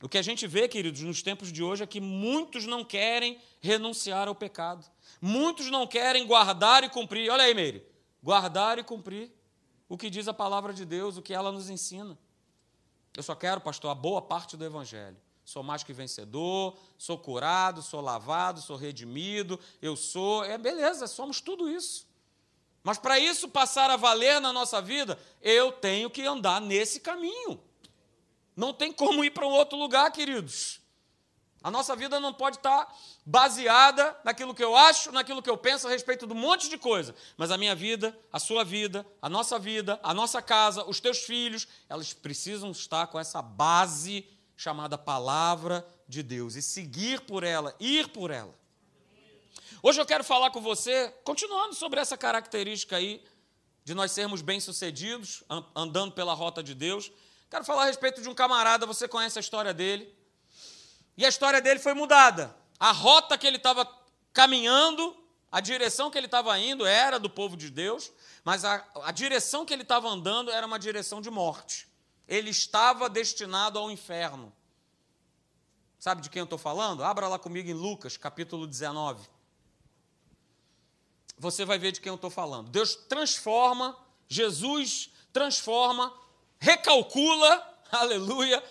O 0.00 0.08
que 0.08 0.16
a 0.16 0.22
gente 0.22 0.46
vê, 0.46 0.68
queridos, 0.68 1.00
nos 1.00 1.20
tempos 1.20 1.50
de 1.50 1.64
hoje 1.64 1.82
é 1.82 1.86
que 1.86 2.00
muitos 2.00 2.64
não 2.64 2.84
querem 2.84 3.40
renunciar 3.60 4.28
ao 4.28 4.36
pecado. 4.36 4.86
Muitos 5.20 5.68
não 5.68 5.84
querem 5.84 6.26
guardar 6.26 6.84
e 6.84 6.88
cumprir. 6.88 7.28
Olha 7.28 7.42
aí, 7.42 7.54
Meire. 7.54 7.84
Guardar 8.22 8.78
e 8.78 8.84
cumprir 8.84 9.32
o 9.88 9.98
que 9.98 10.08
diz 10.08 10.28
a 10.28 10.34
palavra 10.34 10.72
de 10.72 10.84
Deus, 10.84 11.16
o 11.16 11.22
que 11.22 11.34
ela 11.34 11.50
nos 11.50 11.68
ensina. 11.68 12.16
Eu 13.16 13.22
só 13.22 13.34
quero, 13.34 13.60
pastor, 13.60 13.90
a 13.90 13.94
boa 13.94 14.20
parte 14.20 14.56
do 14.56 14.64
Evangelho 14.64 15.16
sou 15.44 15.62
mais 15.62 15.82
que 15.82 15.92
vencedor, 15.92 16.76
sou 16.96 17.18
curado, 17.18 17.82
sou 17.82 18.00
lavado, 18.00 18.62
sou 18.62 18.76
redimido, 18.76 19.60
eu 19.80 19.94
sou. 19.94 20.44
É 20.44 20.56
beleza, 20.56 21.06
somos 21.06 21.40
tudo 21.40 21.68
isso. 21.68 22.06
Mas 22.82 22.98
para 22.98 23.18
isso 23.18 23.48
passar 23.48 23.90
a 23.90 23.96
valer 23.96 24.40
na 24.40 24.52
nossa 24.52 24.80
vida, 24.80 25.18
eu 25.40 25.72
tenho 25.72 26.10
que 26.10 26.22
andar 26.22 26.60
nesse 26.60 27.00
caminho. 27.00 27.60
Não 28.56 28.72
tem 28.72 28.92
como 28.92 29.24
ir 29.24 29.30
para 29.30 29.46
um 29.46 29.52
outro 29.52 29.76
lugar, 29.76 30.10
queridos. 30.12 30.80
A 31.64 31.70
nossa 31.70 31.96
vida 31.96 32.20
não 32.20 32.30
pode 32.30 32.58
estar 32.58 32.94
baseada 33.24 34.14
naquilo 34.22 34.54
que 34.54 34.62
eu 34.62 34.76
acho, 34.76 35.10
naquilo 35.10 35.40
que 35.40 35.48
eu 35.48 35.56
penso 35.56 35.88
a 35.88 35.90
respeito 35.90 36.26
de 36.26 36.34
um 36.34 36.36
monte 36.36 36.68
de 36.68 36.76
coisa. 36.76 37.14
Mas 37.38 37.50
a 37.50 37.56
minha 37.56 37.74
vida, 37.74 38.14
a 38.30 38.38
sua 38.38 38.62
vida, 38.62 39.06
a 39.22 39.30
nossa 39.30 39.58
vida, 39.58 39.98
a 40.02 40.12
nossa 40.12 40.42
casa, 40.42 40.84
os 40.84 41.00
teus 41.00 41.20
filhos, 41.20 41.66
elas 41.88 42.12
precisam 42.12 42.70
estar 42.70 43.06
com 43.06 43.18
essa 43.18 43.40
base 43.40 44.28
chamada 44.54 44.98
Palavra 44.98 45.88
de 46.06 46.22
Deus 46.22 46.54
e 46.54 46.60
seguir 46.60 47.22
por 47.22 47.42
ela, 47.42 47.74
ir 47.80 48.08
por 48.08 48.30
ela. 48.30 48.54
Hoje 49.82 49.98
eu 49.98 50.04
quero 50.04 50.22
falar 50.22 50.50
com 50.50 50.60
você, 50.60 51.14
continuando 51.24 51.74
sobre 51.74 51.98
essa 51.98 52.14
característica 52.14 52.96
aí 52.96 53.24
de 53.82 53.94
nós 53.94 54.12
sermos 54.12 54.42
bem-sucedidos, 54.42 55.42
andando 55.74 56.12
pela 56.12 56.34
rota 56.34 56.62
de 56.62 56.74
Deus. 56.74 57.10
Quero 57.48 57.64
falar 57.64 57.84
a 57.84 57.86
respeito 57.86 58.20
de 58.20 58.28
um 58.28 58.34
camarada, 58.34 58.84
você 58.84 59.08
conhece 59.08 59.38
a 59.38 59.40
história 59.40 59.72
dele. 59.72 60.23
E 61.16 61.24
a 61.24 61.28
história 61.28 61.60
dele 61.60 61.80
foi 61.80 61.94
mudada. 61.94 62.54
A 62.78 62.92
rota 62.92 63.38
que 63.38 63.46
ele 63.46 63.56
estava 63.56 63.88
caminhando, 64.32 65.16
a 65.50 65.60
direção 65.60 66.10
que 66.10 66.18
ele 66.18 66.26
estava 66.26 66.58
indo 66.58 66.84
era 66.84 67.18
do 67.18 67.30
povo 67.30 67.56
de 67.56 67.70
Deus, 67.70 68.10
mas 68.42 68.64
a, 68.64 68.84
a 69.04 69.12
direção 69.12 69.64
que 69.64 69.72
ele 69.72 69.82
estava 69.82 70.08
andando 70.08 70.50
era 70.50 70.66
uma 70.66 70.78
direção 70.78 71.20
de 71.20 71.30
morte. 71.30 71.88
Ele 72.26 72.50
estava 72.50 73.08
destinado 73.08 73.78
ao 73.78 73.90
inferno. 73.90 74.52
Sabe 75.98 76.20
de 76.20 76.28
quem 76.28 76.40
eu 76.40 76.44
estou 76.44 76.58
falando? 76.58 77.02
Abra 77.02 77.28
lá 77.28 77.38
comigo 77.38 77.70
em 77.70 77.72
Lucas, 77.72 78.16
capítulo 78.16 78.66
19. 78.66 79.26
Você 81.38 81.64
vai 81.64 81.78
ver 81.78 81.92
de 81.92 82.00
quem 82.00 82.10
eu 82.10 82.16
estou 82.16 82.30
falando. 82.30 82.70
Deus 82.70 82.94
transforma, 82.94 83.96
Jesus 84.28 85.10
transforma, 85.32 86.12
recalcula, 86.58 87.74
aleluia, 87.90 88.62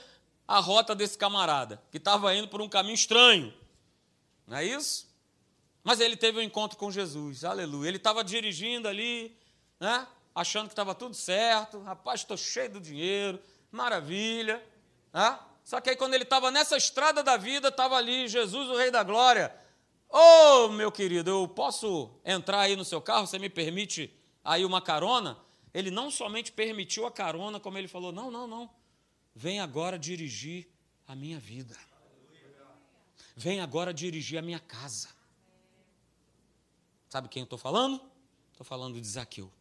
a 0.53 0.59
rota 0.59 0.93
desse 0.93 1.17
camarada, 1.17 1.81
que 1.89 1.97
estava 1.97 2.31
indo 2.35 2.47
por 2.47 2.61
um 2.61 2.69
caminho 2.69 2.93
estranho. 2.93 3.51
Não 4.45 4.55
é 4.55 4.63
isso? 4.63 5.11
Mas 5.83 5.99
ele 5.99 6.15
teve 6.15 6.37
um 6.37 6.43
encontro 6.43 6.77
com 6.77 6.91
Jesus, 6.91 7.43
aleluia. 7.43 7.87
Ele 7.87 7.97
estava 7.97 8.23
dirigindo 8.23 8.87
ali, 8.87 9.35
né? 9.79 10.07
achando 10.35 10.67
que 10.67 10.73
estava 10.73 10.93
tudo 10.93 11.15
certo, 11.15 11.79
rapaz, 11.81 12.19
estou 12.19 12.37
cheio 12.37 12.69
do 12.69 12.79
dinheiro, 12.79 13.39
maravilha. 13.71 14.63
Né? 15.11 15.39
Só 15.63 15.81
que 15.81 15.89
aí, 15.89 15.95
quando 15.95 16.13
ele 16.13 16.23
estava 16.23 16.51
nessa 16.51 16.77
estrada 16.77 17.23
da 17.23 17.35
vida, 17.35 17.69
estava 17.69 17.95
ali 17.95 18.27
Jesus, 18.27 18.69
o 18.69 18.77
Rei 18.77 18.91
da 18.91 19.01
Glória. 19.01 19.51
Ô, 20.07 20.65
oh, 20.65 20.69
meu 20.69 20.91
querido, 20.91 21.31
eu 21.31 21.47
posso 21.47 22.11
entrar 22.23 22.59
aí 22.59 22.75
no 22.75 22.85
seu 22.85 23.01
carro? 23.01 23.25
Você 23.25 23.39
me 23.39 23.49
permite 23.49 24.15
aí 24.43 24.63
uma 24.63 24.83
carona? 24.83 25.35
Ele 25.73 25.89
não 25.89 26.11
somente 26.11 26.51
permitiu 26.51 27.07
a 27.07 27.11
carona, 27.11 27.59
como 27.59 27.79
ele 27.79 27.87
falou: 27.87 28.11
não, 28.11 28.29
não, 28.29 28.45
não. 28.45 28.82
Vem 29.35 29.59
agora 29.59 29.97
dirigir 29.97 30.67
a 31.07 31.15
minha 31.15 31.39
vida. 31.39 31.77
Vem 33.35 33.59
agora 33.61 33.93
dirigir 33.93 34.37
a 34.37 34.41
minha 34.41 34.59
casa. 34.59 35.09
Sabe 37.09 37.27
quem 37.27 37.41
eu 37.41 37.45
estou 37.45 37.57
falando? 37.57 38.01
Estou 38.51 38.65
falando 38.65 38.99
de 38.99 39.07
Zaqueu. 39.07 39.51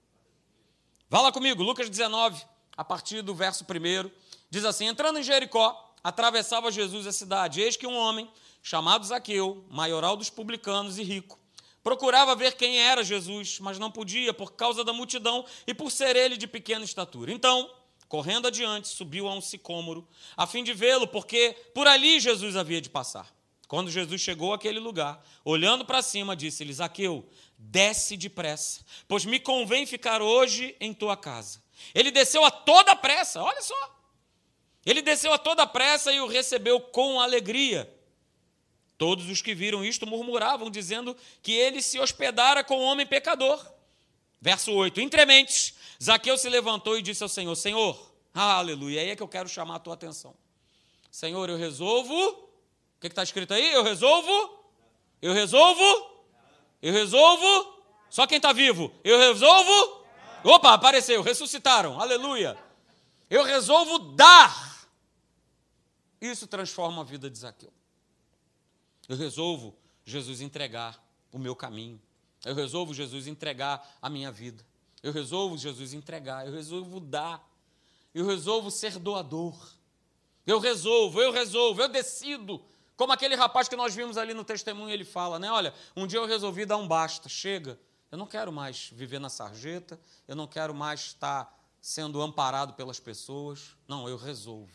Vá 1.08 1.20
lá 1.20 1.32
comigo, 1.32 1.62
Lucas 1.62 1.88
19, 1.88 2.44
a 2.76 2.84
partir 2.84 3.22
do 3.22 3.34
verso 3.34 3.64
1. 3.64 4.10
Diz 4.50 4.64
assim: 4.64 4.86
Entrando 4.86 5.18
em 5.18 5.22
Jericó, 5.22 5.94
atravessava 6.02 6.70
Jesus 6.70 7.06
a 7.06 7.12
cidade. 7.12 7.60
Eis 7.60 7.76
que 7.76 7.86
um 7.86 7.96
homem, 7.96 8.30
chamado 8.62 9.04
Zaqueu, 9.04 9.64
maioral 9.70 10.16
dos 10.16 10.30
publicanos 10.30 10.98
e 10.98 11.02
rico, 11.02 11.38
procurava 11.82 12.36
ver 12.36 12.56
quem 12.56 12.78
era 12.78 13.02
Jesus, 13.02 13.58
mas 13.60 13.78
não 13.78 13.90
podia 13.90 14.32
por 14.32 14.52
causa 14.52 14.84
da 14.84 14.92
multidão 14.92 15.44
e 15.66 15.74
por 15.74 15.90
ser 15.90 16.16
ele 16.16 16.36
de 16.36 16.46
pequena 16.46 16.84
estatura. 16.84 17.32
Então, 17.32 17.70
correndo 18.12 18.48
adiante, 18.48 18.88
subiu 18.88 19.26
a 19.26 19.32
um 19.32 19.40
sicômoro, 19.40 20.06
a 20.36 20.46
fim 20.46 20.62
de 20.62 20.74
vê-lo, 20.74 21.08
porque 21.08 21.56
por 21.72 21.86
ali 21.86 22.20
Jesus 22.20 22.56
havia 22.56 22.78
de 22.78 22.90
passar. 22.90 23.34
Quando 23.66 23.90
Jesus 23.90 24.20
chegou 24.20 24.52
àquele 24.52 24.78
lugar, 24.78 25.24
olhando 25.42 25.82
para 25.82 26.02
cima, 26.02 26.36
disse-lhe: 26.36 26.74
Zaqueu, 26.74 27.26
desce 27.56 28.14
depressa, 28.18 28.84
pois 29.08 29.24
me 29.24 29.40
convém 29.40 29.86
ficar 29.86 30.20
hoje 30.20 30.76
em 30.78 30.92
tua 30.92 31.16
casa. 31.16 31.62
Ele 31.94 32.10
desceu 32.10 32.44
a 32.44 32.50
toda 32.50 32.94
pressa, 32.94 33.42
olha 33.42 33.62
só. 33.62 33.98
Ele 34.84 35.00
desceu 35.00 35.32
a 35.32 35.38
toda 35.38 35.66
pressa 35.66 36.12
e 36.12 36.20
o 36.20 36.26
recebeu 36.26 36.80
com 36.80 37.18
alegria. 37.18 37.90
Todos 38.98 39.30
os 39.30 39.40
que 39.40 39.54
viram 39.54 39.82
isto 39.82 40.06
murmuravam, 40.06 40.70
dizendo 40.70 41.16
que 41.42 41.52
ele 41.52 41.80
se 41.80 41.98
hospedara 41.98 42.62
com 42.62 42.76
um 42.76 42.84
homem 42.84 43.06
pecador. 43.06 43.58
Verso 44.38 44.70
8: 44.70 45.00
Entrementes, 45.00 45.72
Zaqueu 46.02 46.36
se 46.36 46.48
levantou 46.48 46.98
e 46.98 47.02
disse 47.02 47.22
ao 47.22 47.28
Senhor: 47.28 47.54
Senhor, 47.54 48.12
aleluia, 48.34 49.00
aí 49.00 49.10
é 49.10 49.16
que 49.16 49.22
eu 49.22 49.28
quero 49.28 49.48
chamar 49.48 49.76
a 49.76 49.78
tua 49.78 49.94
atenção. 49.94 50.34
Senhor, 51.10 51.48
eu 51.48 51.56
resolvo. 51.56 52.14
O 52.14 53.00
que 53.00 53.08
está 53.08 53.22
escrito 53.22 53.52
aí? 53.52 53.72
Eu 53.72 53.82
resolvo. 53.82 54.58
Eu 55.20 55.32
resolvo 55.32 56.12
eu 56.82 56.92
resolvo. 56.92 57.80
Só 58.10 58.26
quem 58.26 58.36
está 58.36 58.52
vivo. 58.52 58.92
Eu 59.04 59.18
resolvo. 59.18 60.04
Opa, 60.42 60.74
apareceu, 60.74 61.22
ressuscitaram. 61.22 61.98
Aleluia. 62.00 62.58
Eu 63.30 63.44
resolvo 63.44 63.98
dar 64.14 64.72
Isso 66.20 66.46
transforma 66.46 67.00
a 67.00 67.04
vida 67.04 67.30
de 67.30 67.38
Zaqueu. 67.38 67.72
Eu 69.08 69.16
resolvo 69.16 69.74
Jesus 70.04 70.40
entregar 70.40 71.02
o 71.30 71.38
meu 71.38 71.54
caminho. 71.54 72.00
Eu 72.44 72.54
resolvo 72.54 72.92
Jesus 72.92 73.26
entregar 73.26 73.96
a 74.02 74.10
minha 74.10 74.30
vida. 74.30 74.64
Eu 75.02 75.12
resolvo 75.12 75.58
Jesus 75.58 75.92
entregar. 75.92 76.46
Eu 76.46 76.52
resolvo 76.52 77.00
dar. 77.00 77.46
Eu 78.14 78.26
resolvo 78.26 78.70
ser 78.70 78.98
doador. 78.98 79.56
Eu 80.46 80.58
resolvo, 80.58 81.20
eu 81.20 81.32
resolvo, 81.32 81.80
eu 81.80 81.88
decido. 81.88 82.62
Como 82.96 83.12
aquele 83.12 83.34
rapaz 83.34 83.68
que 83.68 83.76
nós 83.76 83.94
vimos 83.94 84.16
ali 84.16 84.34
no 84.34 84.44
testemunho, 84.44 84.90
ele 84.90 85.04
fala, 85.04 85.38
né? 85.38 85.50
Olha, 85.50 85.72
um 85.96 86.06
dia 86.06 86.18
eu 86.18 86.26
resolvi 86.26 86.66
dar 86.66 86.76
um 86.76 86.86
basta, 86.86 87.28
chega. 87.28 87.78
Eu 88.10 88.18
não 88.18 88.26
quero 88.26 88.52
mais 88.52 88.90
viver 88.92 89.18
na 89.18 89.30
sarjeta, 89.30 89.98
eu 90.28 90.36
não 90.36 90.46
quero 90.46 90.74
mais 90.74 91.00
estar 91.00 91.58
sendo 91.80 92.20
amparado 92.20 92.74
pelas 92.74 93.00
pessoas. 93.00 93.74
Não, 93.88 94.08
eu 94.08 94.16
resolvo. 94.16 94.70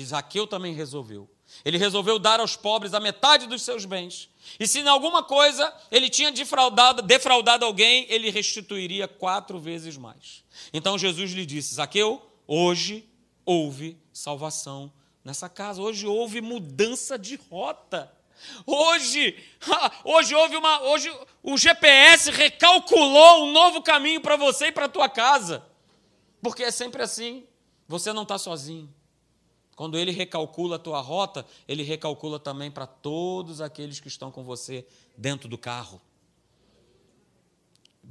Isaqueu 0.00 0.46
também 0.46 0.74
resolveu. 0.74 1.28
Ele 1.64 1.78
resolveu 1.78 2.18
dar 2.18 2.40
aos 2.40 2.56
pobres 2.56 2.92
a 2.92 3.00
metade 3.00 3.46
dos 3.46 3.62
seus 3.62 3.84
bens. 3.84 4.28
E 4.60 4.68
se 4.68 4.80
em 4.80 4.88
alguma 4.88 5.22
coisa 5.22 5.72
ele 5.90 6.10
tinha 6.10 6.30
defraudado, 6.30 7.02
defraudado 7.02 7.64
alguém, 7.64 8.06
ele 8.08 8.30
restituiria 8.30 9.08
quatro 9.08 9.58
vezes 9.58 9.96
mais. 9.96 10.44
Então 10.72 10.98
Jesus 10.98 11.32
lhe 11.32 11.46
disse: 11.46 11.74
Zaqueu, 11.74 12.20
hoje 12.46 13.08
houve 13.44 13.98
salvação 14.12 14.92
nessa 15.24 15.48
casa. 15.48 15.80
Hoje 15.80 16.06
houve 16.06 16.40
mudança 16.40 17.18
de 17.18 17.36
rota. 17.50 18.12
Hoje, 18.66 19.36
hoje 20.04 20.34
houve 20.34 20.56
uma, 20.56 20.82
hoje 20.82 21.10
o 21.42 21.56
GPS 21.56 22.30
recalculou 22.30 23.44
um 23.44 23.52
novo 23.52 23.82
caminho 23.82 24.20
para 24.20 24.36
você 24.36 24.66
e 24.66 24.72
para 24.72 24.88
tua 24.88 25.08
casa. 25.08 25.64
Porque 26.40 26.62
é 26.62 26.70
sempre 26.70 27.02
assim. 27.02 27.44
Você 27.88 28.12
não 28.12 28.22
está 28.22 28.36
sozinho. 28.36 28.92
Quando 29.78 29.96
ele 29.96 30.10
recalcula 30.10 30.74
a 30.74 30.78
tua 30.80 31.00
rota, 31.00 31.46
ele 31.68 31.84
recalcula 31.84 32.40
também 32.40 32.68
para 32.68 32.84
todos 32.84 33.60
aqueles 33.60 34.00
que 34.00 34.08
estão 34.08 34.28
com 34.28 34.42
você 34.42 34.84
dentro 35.16 35.48
do 35.48 35.56
carro. 35.56 36.00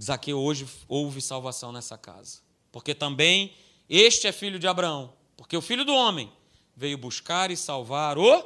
Zaqueu 0.01 0.39
hoje 0.39 0.65
houve 0.87 1.21
salvação 1.21 1.73
nessa 1.73 1.97
casa. 1.97 2.39
Porque 2.71 2.95
também 2.95 3.53
este 3.89 4.27
é 4.27 4.31
filho 4.31 4.57
de 4.57 4.65
Abraão. 4.65 5.11
Porque 5.35 5.57
o 5.57 5.61
filho 5.61 5.83
do 5.83 5.93
homem 5.93 6.31
veio 6.73 6.97
buscar 6.97 7.51
e 7.51 7.57
salvar 7.57 8.17
o 8.17 8.45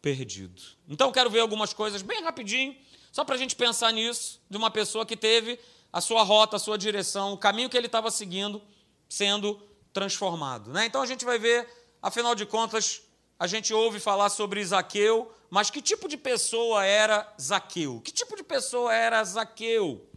perdido. 0.00 0.62
Então 0.88 1.12
quero 1.12 1.28
ver 1.28 1.40
algumas 1.40 1.74
coisas 1.74 2.00
bem 2.00 2.22
rapidinho, 2.22 2.74
só 3.12 3.22
para 3.22 3.34
a 3.34 3.38
gente 3.38 3.54
pensar 3.54 3.92
nisso, 3.92 4.40
de 4.48 4.56
uma 4.56 4.70
pessoa 4.70 5.04
que 5.04 5.14
teve 5.14 5.60
a 5.92 6.00
sua 6.00 6.22
rota, 6.22 6.56
a 6.56 6.58
sua 6.58 6.78
direção, 6.78 7.34
o 7.34 7.36
caminho 7.36 7.68
que 7.68 7.76
ele 7.76 7.84
estava 7.84 8.10
seguindo 8.10 8.62
sendo 9.10 9.60
transformado. 9.92 10.72
Né? 10.72 10.86
Então 10.86 11.02
a 11.02 11.06
gente 11.06 11.22
vai 11.22 11.38
ver 11.38 11.84
Afinal 12.02 12.34
de 12.34 12.46
contas, 12.46 13.02
a 13.38 13.46
gente 13.46 13.72
ouve 13.74 14.00
falar 14.00 14.28
sobre 14.30 14.64
Zaqueu, 14.64 15.32
mas 15.50 15.70
que 15.70 15.82
tipo 15.82 16.08
de 16.08 16.16
pessoa 16.16 16.84
era 16.84 17.32
Zaqueu? 17.40 18.00
Que 18.00 18.12
tipo 18.12 18.36
de 18.36 18.42
pessoa 18.42 18.94
era 18.94 19.22
Zaqueu? 19.22 20.08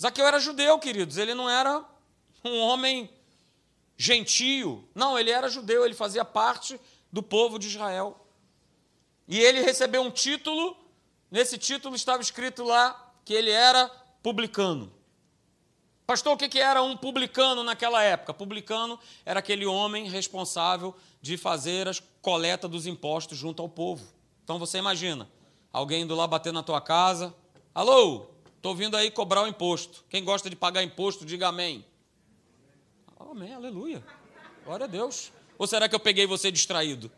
Zaqueu 0.00 0.26
era 0.26 0.38
judeu, 0.38 0.78
queridos, 0.78 1.16
ele 1.16 1.34
não 1.34 1.48
era 1.48 1.84
um 2.44 2.58
homem 2.58 3.10
gentio. 3.96 4.86
Não, 4.94 5.18
ele 5.18 5.30
era 5.30 5.48
judeu, 5.48 5.84
ele 5.84 5.94
fazia 5.94 6.24
parte 6.24 6.78
do 7.10 7.22
povo 7.22 7.58
de 7.58 7.68
Israel. 7.68 8.26
E 9.26 9.40
ele 9.40 9.60
recebeu 9.60 10.02
um 10.02 10.10
título, 10.10 10.76
nesse 11.30 11.58
título 11.58 11.96
estava 11.96 12.22
escrito 12.22 12.62
lá 12.62 13.14
que 13.24 13.32
ele 13.34 13.50
era 13.50 13.88
publicano. 14.22 14.92
Pastor, 16.06 16.34
o 16.34 16.36
que 16.36 16.60
era 16.60 16.80
um 16.82 16.96
publicano 16.96 17.64
naquela 17.64 18.00
época? 18.00 18.32
Publicano 18.32 18.96
era 19.24 19.40
aquele 19.40 19.66
homem 19.66 20.08
responsável 20.08 20.94
de 21.20 21.36
fazer 21.36 21.88
a 21.88 21.92
coleta 22.22 22.68
dos 22.68 22.86
impostos 22.86 23.36
junto 23.36 23.60
ao 23.60 23.68
povo. 23.68 24.06
Então 24.44 24.56
você 24.56 24.78
imagina, 24.78 25.28
alguém 25.72 26.02
indo 26.02 26.14
lá 26.14 26.24
bater 26.24 26.52
na 26.52 26.62
tua 26.62 26.80
casa, 26.80 27.34
alô, 27.74 28.26
estou 28.56 28.72
vindo 28.72 28.96
aí 28.96 29.10
cobrar 29.10 29.42
o 29.42 29.48
imposto. 29.48 30.04
Quem 30.08 30.22
gosta 30.22 30.48
de 30.48 30.54
pagar 30.54 30.84
imposto, 30.84 31.26
diga 31.26 31.48
amém. 31.48 31.84
Amém, 33.18 33.52
aleluia. 33.52 34.04
Glória 34.64 34.84
a 34.84 34.88
Deus. 34.88 35.32
Ou 35.58 35.66
será 35.66 35.88
que 35.88 35.94
eu 35.96 36.00
peguei 36.00 36.24
você 36.24 36.52
distraído? 36.52 37.10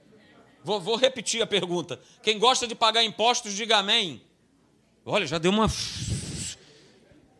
Vou, 0.64 0.80
vou 0.80 0.96
repetir 0.96 1.42
a 1.42 1.46
pergunta. 1.46 2.00
Quem 2.22 2.38
gosta 2.38 2.66
de 2.66 2.74
pagar 2.74 3.04
impostos, 3.04 3.52
diga 3.52 3.76
amém. 3.76 4.22
Olha, 5.04 5.26
já 5.26 5.36
deu 5.36 5.50
uma. 5.50 5.66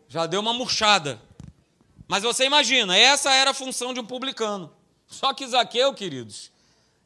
Já 0.09 0.27
deu 0.27 0.41
uma 0.41 0.53
murchada. 0.53 1.19
Mas 2.09 2.23
você 2.23 2.47
imagina, 2.47 2.97
essa 2.97 3.33
era 3.33 3.51
a 3.51 3.55
função 3.55 3.93
de 3.93 4.01
um 4.01 4.07
publicano. 4.07 4.75
Só 5.07 5.35
que 5.35 5.47
Zaqueu, 5.47 5.93
queridos, 5.93 6.51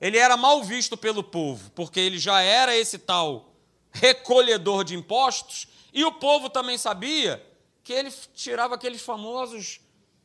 ele 0.00 0.16
era 0.16 0.36
mal 0.36 0.62
visto 0.62 0.96
pelo 0.96 1.24
povo, 1.24 1.70
porque 1.72 1.98
ele 1.98 2.18
já 2.18 2.40
era 2.40 2.76
esse 2.76 2.98
tal 2.98 3.52
recolhedor 3.90 4.84
de 4.84 4.94
impostos, 4.94 5.66
e 5.92 6.04
o 6.04 6.12
povo 6.12 6.48
também 6.48 6.78
sabia 6.78 7.44
que 7.84 7.92
ele 7.92 8.10
tirava 8.34 8.76
aqueles 8.76 9.02
famosos 9.02 9.80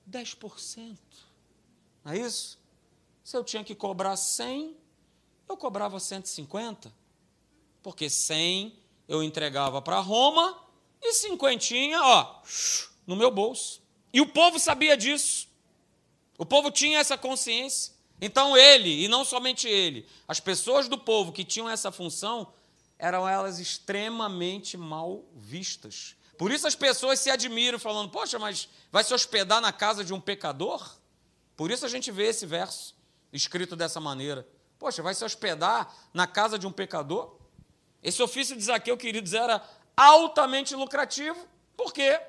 10%. 0.10 0.98
Não 2.06 2.14
é 2.14 2.20
isso? 2.20 2.58
Se 3.24 3.36
eu 3.36 3.44
tinha 3.44 3.64
que 3.64 3.76
cobrar 3.76 4.16
100, 4.16 4.78
eu 5.50 5.58
cobrava 5.58 6.00
150. 6.00 6.94
Porque 7.84 8.10
100 8.10 8.78
eu 9.08 9.22
entregava 9.22 9.82
para 9.82 10.00
Roma 10.00 10.58
e 11.02 11.14
cinquentinha, 11.14 12.02
ó, 12.02 12.42
no 13.06 13.16
meu 13.16 13.30
bolso. 13.30 13.82
E 14.14 14.22
o 14.22 14.28
povo 14.28 14.60
sabia 14.60 14.96
disso. 14.96 15.48
O 16.38 16.46
povo 16.46 16.72
tinha 16.72 17.00
essa 17.00 17.18
consciência. 17.18 17.94
Então 18.20 18.58
ele, 18.58 19.04
e 19.04 19.08
não 19.08 19.24
somente 19.24 19.68
ele, 19.68 20.08
as 20.28 20.40
pessoas 20.40 20.88
do 20.88 20.98
povo 20.98 21.32
que 21.32 21.44
tinham 21.44 21.70
essa 21.70 21.92
função, 21.92 22.52
eram 22.98 23.28
elas 23.28 23.60
extremamente 23.60 24.76
mal 24.76 25.24
vistas. 25.36 26.16
Por 26.38 26.52
isso 26.52 26.68
as 26.68 26.76
pessoas 26.76 27.20
se 27.20 27.30
admiram, 27.30 27.78
falando: 27.78 28.10
Poxa, 28.10 28.40
mas 28.40 28.70
vai 28.92 29.04
se 29.04 29.14
hospedar 29.14 29.62
na 29.62 29.72
casa 29.72 30.04
de 30.04 30.14
um 30.14 30.20
pecador? 30.20 30.98
Por 31.56 31.72
isso 31.72 31.86
a 31.86 31.90
gente 31.90 32.12
vê 32.12 32.28
esse 32.28 32.46
verso 32.46 32.96
escrito 33.32 33.76
dessa 33.76 34.00
maneira. 34.00 34.48
Poxa, 34.80 35.02
vai 35.02 35.14
se 35.14 35.26
hospedar 35.26 35.94
na 36.14 36.28
casa 36.28 36.58
de 36.58 36.68
um 36.68 36.72
pecador? 36.72 37.36
Esse 38.02 38.22
ofício 38.22 38.56
de 38.56 38.64
Zaqueu, 38.64 38.96
queridos, 38.96 39.34
era 39.34 39.64
altamente 39.96 40.76
lucrativo. 40.76 41.38
Por 41.76 41.92
quê? 41.92 42.20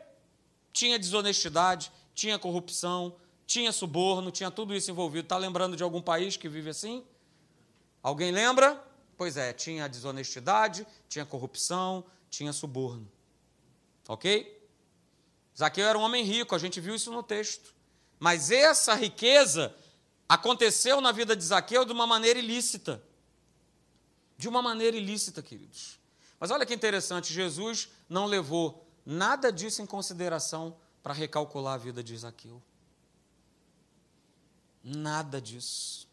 Tinha 0.72 0.98
desonestidade, 0.98 1.90
tinha 2.14 2.38
corrupção, 2.38 3.14
tinha 3.46 3.72
suborno, 3.72 4.30
tinha 4.30 4.50
tudo 4.50 4.74
isso 4.74 4.90
envolvido. 4.90 5.24
Está 5.24 5.36
lembrando 5.38 5.76
de 5.76 5.82
algum 5.82 6.02
país 6.02 6.36
que 6.36 6.48
vive 6.48 6.70
assim? 6.70 7.04
Alguém 8.02 8.30
lembra? 8.30 8.82
Pois 9.16 9.36
é, 9.36 9.52
tinha 9.52 9.88
desonestidade, 9.88 10.86
tinha 11.08 11.26
corrupção, 11.26 12.04
tinha 12.30 12.52
suborno. 12.52 13.10
Ok? 14.06 14.56
Zaqueu 15.56 15.86
era 15.86 15.98
um 15.98 16.02
homem 16.02 16.24
rico, 16.24 16.54
a 16.54 16.58
gente 16.58 16.80
viu 16.80 16.94
isso 16.94 17.10
no 17.10 17.22
texto. 17.22 17.74
Mas 18.18 18.50
essa 18.50 18.94
riqueza 18.94 19.74
aconteceu 20.28 21.00
na 21.00 21.10
vida 21.10 21.34
de 21.34 21.42
Zaqueu 21.44 21.84
de 21.84 21.92
uma 21.92 22.06
maneira 22.06 22.38
ilícita. 22.38 23.02
De 24.36 24.48
uma 24.48 24.62
maneira 24.62 24.96
ilícita, 24.96 25.42
queridos. 25.42 25.98
Mas 26.38 26.50
olha 26.50 26.64
que 26.64 26.74
interessante, 26.74 27.32
Jesus 27.32 27.88
não 28.08 28.26
levou 28.26 28.87
nada 29.08 29.50
disso 29.50 29.80
em 29.80 29.86
consideração 29.86 30.76
para 31.02 31.14
recalcular 31.14 31.74
a 31.74 31.78
vida 31.78 32.04
de 32.04 32.14
Zaqueu. 32.14 32.62
Nada 34.84 35.40
disso. 35.40 36.06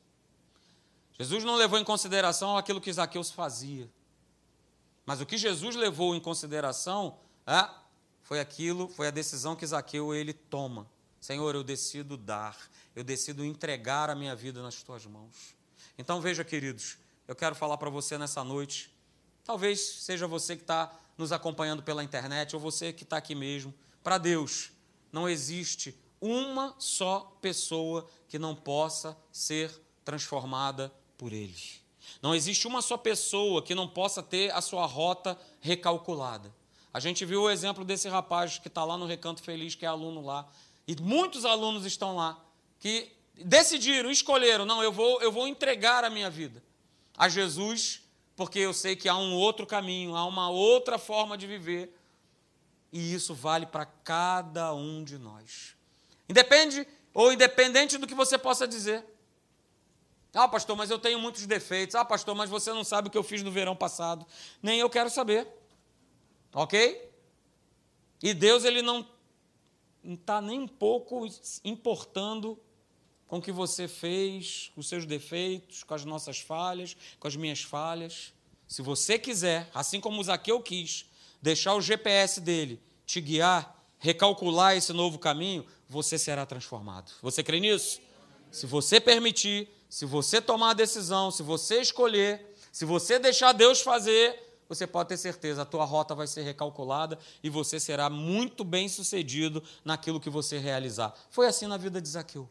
Jesus 1.11 1.43
não 1.43 1.55
levou 1.55 1.77
em 1.77 1.83
consideração 1.83 2.57
aquilo 2.57 2.79
que 2.79 2.91
Zaqueu 2.93 3.21
fazia. 3.25 3.89
Mas 5.05 5.19
o 5.19 5.25
que 5.25 5.37
Jesus 5.37 5.75
levou 5.75 6.15
em 6.15 6.21
consideração 6.21 7.19
é, 7.45 7.69
foi 8.23 8.39
aquilo, 8.39 8.87
foi 8.87 9.09
a 9.09 9.11
decisão 9.11 9.57
que 9.57 9.67
Zaqueu 9.67 10.15
ele 10.15 10.31
toma. 10.31 10.87
Senhor, 11.19 11.53
eu 11.53 11.65
decido 11.65 12.15
dar, 12.15 12.57
eu 12.95 13.03
decido 13.03 13.43
entregar 13.43 14.09
a 14.09 14.15
minha 14.15 14.35
vida 14.35 14.63
nas 14.63 14.81
tuas 14.81 15.05
mãos. 15.05 15.53
Então 15.97 16.21
veja, 16.21 16.45
queridos, 16.45 16.97
eu 17.27 17.35
quero 17.35 17.55
falar 17.55 17.77
para 17.77 17.89
você 17.89 18.17
nessa 18.17 18.41
noite. 18.41 18.89
Talvez 19.43 19.81
seja 19.81 20.27
você 20.27 20.55
que 20.55 20.63
está 20.63 20.97
nos 21.17 21.31
acompanhando 21.31 21.83
pela 21.83 22.03
internet, 22.03 22.55
ou 22.55 22.61
você 22.61 22.91
que 22.91 23.03
está 23.03 23.17
aqui 23.17 23.35
mesmo, 23.35 23.73
para 24.03 24.17
Deus, 24.17 24.71
não 25.11 25.27
existe 25.27 25.97
uma 26.19 26.75
só 26.77 27.37
pessoa 27.41 28.07
que 28.27 28.37
não 28.37 28.55
possa 28.55 29.17
ser 29.31 29.71
transformada 30.03 30.93
por 31.17 31.31
Ele. 31.31 31.55
Não 32.21 32.35
existe 32.35 32.67
uma 32.67 32.81
só 32.81 32.97
pessoa 32.97 33.61
que 33.61 33.75
não 33.75 33.87
possa 33.87 34.21
ter 34.21 34.51
a 34.53 34.61
sua 34.61 34.85
rota 34.85 35.37
recalculada. 35.59 36.53
A 36.93 36.99
gente 36.99 37.25
viu 37.25 37.43
o 37.43 37.49
exemplo 37.49 37.83
desse 37.83 38.07
rapaz 38.07 38.57
que 38.57 38.67
está 38.67 38.83
lá 38.83 38.97
no 38.97 39.05
Recanto 39.05 39.41
Feliz, 39.41 39.75
que 39.75 39.85
é 39.85 39.87
aluno 39.87 40.21
lá, 40.21 40.47
e 40.87 40.95
muitos 41.01 41.45
alunos 41.45 41.85
estão 41.85 42.15
lá 42.15 42.39
que 42.79 43.11
decidiram, 43.43 44.09
escolheram, 44.09 44.65
não, 44.65 44.81
eu 44.83 44.91
vou, 44.91 45.21
eu 45.21 45.31
vou 45.31 45.47
entregar 45.47 46.03
a 46.03 46.09
minha 46.09 46.29
vida 46.29 46.63
a 47.17 47.27
Jesus 47.27 48.01
porque 48.35 48.59
eu 48.59 48.73
sei 48.73 48.95
que 48.95 49.07
há 49.07 49.15
um 49.15 49.33
outro 49.33 49.65
caminho, 49.65 50.15
há 50.15 50.25
uma 50.25 50.49
outra 50.49 50.97
forma 50.97 51.37
de 51.37 51.47
viver, 51.47 51.95
e 52.91 53.13
isso 53.13 53.33
vale 53.33 53.65
para 53.65 53.85
cada 53.85 54.73
um 54.73 55.03
de 55.03 55.17
nós. 55.17 55.75
Independe 56.27 56.87
ou 57.13 57.31
independente 57.31 57.97
do 57.97 58.07
que 58.07 58.13
você 58.13 58.37
possa 58.37 58.67
dizer. 58.67 59.05
Ah, 60.33 60.49
pastor, 60.49 60.75
mas 60.75 60.89
eu 60.89 60.99
tenho 60.99 61.17
muitos 61.17 61.45
defeitos. 61.45 61.95
Ah, 61.95 62.03
pastor, 62.03 62.35
mas 62.35 62.49
você 62.49 62.73
não 62.73 62.83
sabe 62.83 63.07
o 63.07 63.11
que 63.11 63.17
eu 63.17 63.23
fiz 63.23 63.41
no 63.41 63.51
verão 63.51 63.75
passado. 63.75 64.25
Nem 64.61 64.79
eu 64.79 64.89
quero 64.89 65.09
saber. 65.09 65.47
Ok? 66.53 67.09
E 68.21 68.33
Deus, 68.33 68.65
ele 68.65 68.81
não 68.81 69.07
está 70.03 70.41
nem 70.41 70.59
um 70.59 70.67
pouco 70.67 71.25
importando 71.63 72.59
com 73.27 73.37
o 73.37 73.41
que 73.41 73.51
você 73.51 73.87
fez, 73.87 74.71
com 74.73 74.81
os 74.81 74.87
seus 74.87 75.05
defeitos, 75.05 75.83
com 75.83 75.93
as 75.93 76.05
nossas 76.05 76.39
falhas, 76.39 76.95
com 77.19 77.27
as 77.27 77.35
minhas 77.35 77.61
falhas. 77.61 78.33
Se 78.67 78.81
você 78.81 79.17
quiser, 79.17 79.69
assim 79.73 79.99
como 79.99 80.23
Zaqueu 80.23 80.61
quis, 80.61 81.05
deixar 81.41 81.75
o 81.75 81.81
GPS 81.81 82.39
dele 82.41 82.81
te 83.05 83.21
guiar, 83.21 83.75
recalcular 83.99 84.75
esse 84.75 84.91
novo 84.91 85.19
caminho, 85.19 85.65
você 85.87 86.17
será 86.17 86.45
transformado. 86.45 87.11
Você 87.21 87.43
crê 87.43 87.59
nisso? 87.59 87.99
Se 88.51 88.65
você 88.65 88.99
permitir, 88.99 89.69
se 89.89 90.05
você 90.05 90.41
tomar 90.41 90.71
a 90.71 90.73
decisão, 90.73 91.29
se 91.29 91.43
você 91.43 91.81
escolher, 91.81 92.55
se 92.71 92.85
você 92.85 93.19
deixar 93.19 93.51
Deus 93.51 93.81
fazer, 93.81 94.45
você 94.67 94.87
pode 94.87 95.09
ter 95.09 95.17
certeza, 95.17 95.61
a 95.61 95.65
tua 95.65 95.85
rota 95.85 96.15
vai 96.15 96.27
ser 96.27 96.41
recalculada 96.41 97.19
e 97.43 97.49
você 97.49 97.79
será 97.79 98.09
muito 98.09 98.63
bem 98.63 98.89
sucedido 98.89 99.63
naquilo 99.83 100.19
que 100.19 100.29
você 100.29 100.57
realizar. 100.57 101.13
Foi 101.29 101.47
assim 101.47 101.67
na 101.67 101.77
vida 101.77 102.01
de 102.01 102.09
Zaqueu. 102.09 102.49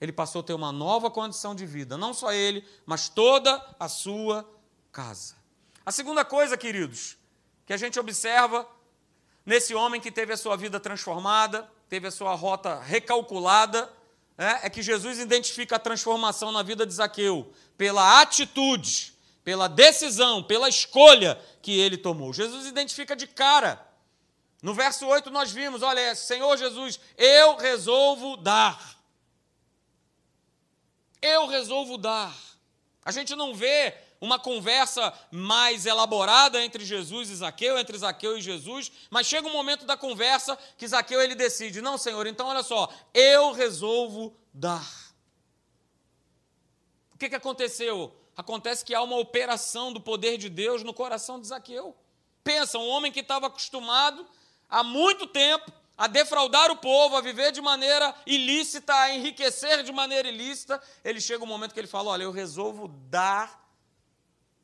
Ele 0.00 0.12
passou 0.12 0.40
a 0.40 0.44
ter 0.44 0.54
uma 0.54 0.72
nova 0.72 1.10
condição 1.10 1.54
de 1.54 1.66
vida, 1.66 1.98
não 1.98 2.14
só 2.14 2.32
ele, 2.32 2.64
mas 2.86 3.08
toda 3.08 3.62
a 3.78 3.88
sua 3.88 4.48
casa. 4.90 5.36
A 5.84 5.92
segunda 5.92 6.24
coisa, 6.24 6.56
queridos, 6.56 7.16
que 7.66 7.72
a 7.72 7.76
gente 7.76 7.98
observa 8.00 8.66
nesse 9.44 9.74
homem 9.74 10.00
que 10.00 10.10
teve 10.10 10.32
a 10.32 10.36
sua 10.36 10.56
vida 10.56 10.80
transformada, 10.80 11.70
teve 11.88 12.06
a 12.06 12.10
sua 12.10 12.34
rota 12.34 12.80
recalculada, 12.80 13.92
é, 14.38 14.66
é 14.66 14.70
que 14.70 14.80
Jesus 14.80 15.18
identifica 15.18 15.76
a 15.76 15.78
transformação 15.78 16.50
na 16.50 16.62
vida 16.62 16.86
de 16.86 16.94
Zaqueu 16.94 17.52
pela 17.76 18.20
atitude, 18.20 19.12
pela 19.44 19.68
decisão, 19.68 20.42
pela 20.42 20.68
escolha 20.68 21.38
que 21.60 21.78
ele 21.78 21.98
tomou. 21.98 22.32
Jesus 22.32 22.66
identifica 22.66 23.14
de 23.14 23.26
cara. 23.26 23.86
No 24.62 24.72
verso 24.72 25.06
8 25.06 25.30
nós 25.30 25.50
vimos, 25.50 25.82
olha, 25.82 26.14
Senhor 26.14 26.56
Jesus, 26.56 27.00
eu 27.16 27.56
resolvo 27.56 28.36
dar. 28.36 28.99
Eu 31.20 31.46
resolvo 31.46 31.98
dar. 31.98 32.34
A 33.04 33.10
gente 33.10 33.34
não 33.34 33.54
vê 33.54 33.94
uma 34.20 34.38
conversa 34.38 35.12
mais 35.30 35.86
elaborada 35.86 36.62
entre 36.62 36.84
Jesus 36.84 37.30
e 37.30 37.36
Zaqueu, 37.36 37.78
entre 37.78 37.96
Zaqueu 37.96 38.36
e 38.36 38.42
Jesus, 38.42 38.92
mas 39.08 39.26
chega 39.26 39.48
um 39.48 39.52
momento 39.52 39.86
da 39.86 39.96
conversa 39.96 40.58
que 40.76 40.86
Zaqueu 40.86 41.22
ele 41.22 41.34
decide: 41.34 41.80
"Não, 41.80 41.96
Senhor, 41.96 42.26
então 42.26 42.48
olha 42.48 42.62
só, 42.62 42.88
eu 43.14 43.52
resolvo 43.52 44.36
dar". 44.52 44.86
O 47.14 47.18
que 47.18 47.28
que 47.30 47.36
aconteceu? 47.36 48.14
Acontece 48.36 48.84
que 48.84 48.94
há 48.94 49.02
uma 49.02 49.16
operação 49.16 49.92
do 49.92 50.00
poder 50.00 50.38
de 50.38 50.48
Deus 50.48 50.82
no 50.82 50.94
coração 50.94 51.40
de 51.40 51.46
Zaqueu. 51.46 51.96
Pensa, 52.42 52.78
um 52.78 52.88
homem 52.88 53.12
que 53.12 53.20
estava 53.20 53.46
acostumado 53.46 54.26
há 54.68 54.82
muito 54.82 55.26
tempo 55.26 55.70
a 56.00 56.06
defraudar 56.06 56.70
o 56.70 56.76
povo, 56.76 57.14
a 57.14 57.20
viver 57.20 57.52
de 57.52 57.60
maneira 57.60 58.14
ilícita, 58.24 58.94
a 58.94 59.14
enriquecer 59.14 59.82
de 59.82 59.92
maneira 59.92 60.26
ilícita, 60.26 60.82
ele 61.04 61.20
chega 61.20 61.44
um 61.44 61.46
momento 61.46 61.74
que 61.74 61.78
ele 61.78 61.86
fala: 61.86 62.12
Olha, 62.12 62.22
eu 62.22 62.32
resolvo 62.32 62.88
dar 62.88 63.70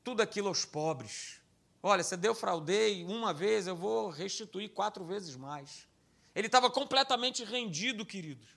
tudo 0.03 0.23
aquilo 0.23 0.49
aos 0.49 0.65
pobres. 0.65 1.39
Olha, 1.83 2.03
você 2.03 2.17
deu 2.17 2.35
fraudei 2.35 3.05
uma 3.05 3.35
vez, 3.35 3.67
eu 3.67 3.77
vou 3.77 4.09
restituir 4.09 4.71
quatro 4.71 5.05
vezes 5.05 5.37
mais. 5.37 5.87
Ele 6.35 6.47
estava 6.47 6.71
completamente 6.71 7.45
rendido, 7.45 8.07
queridos. 8.07 8.49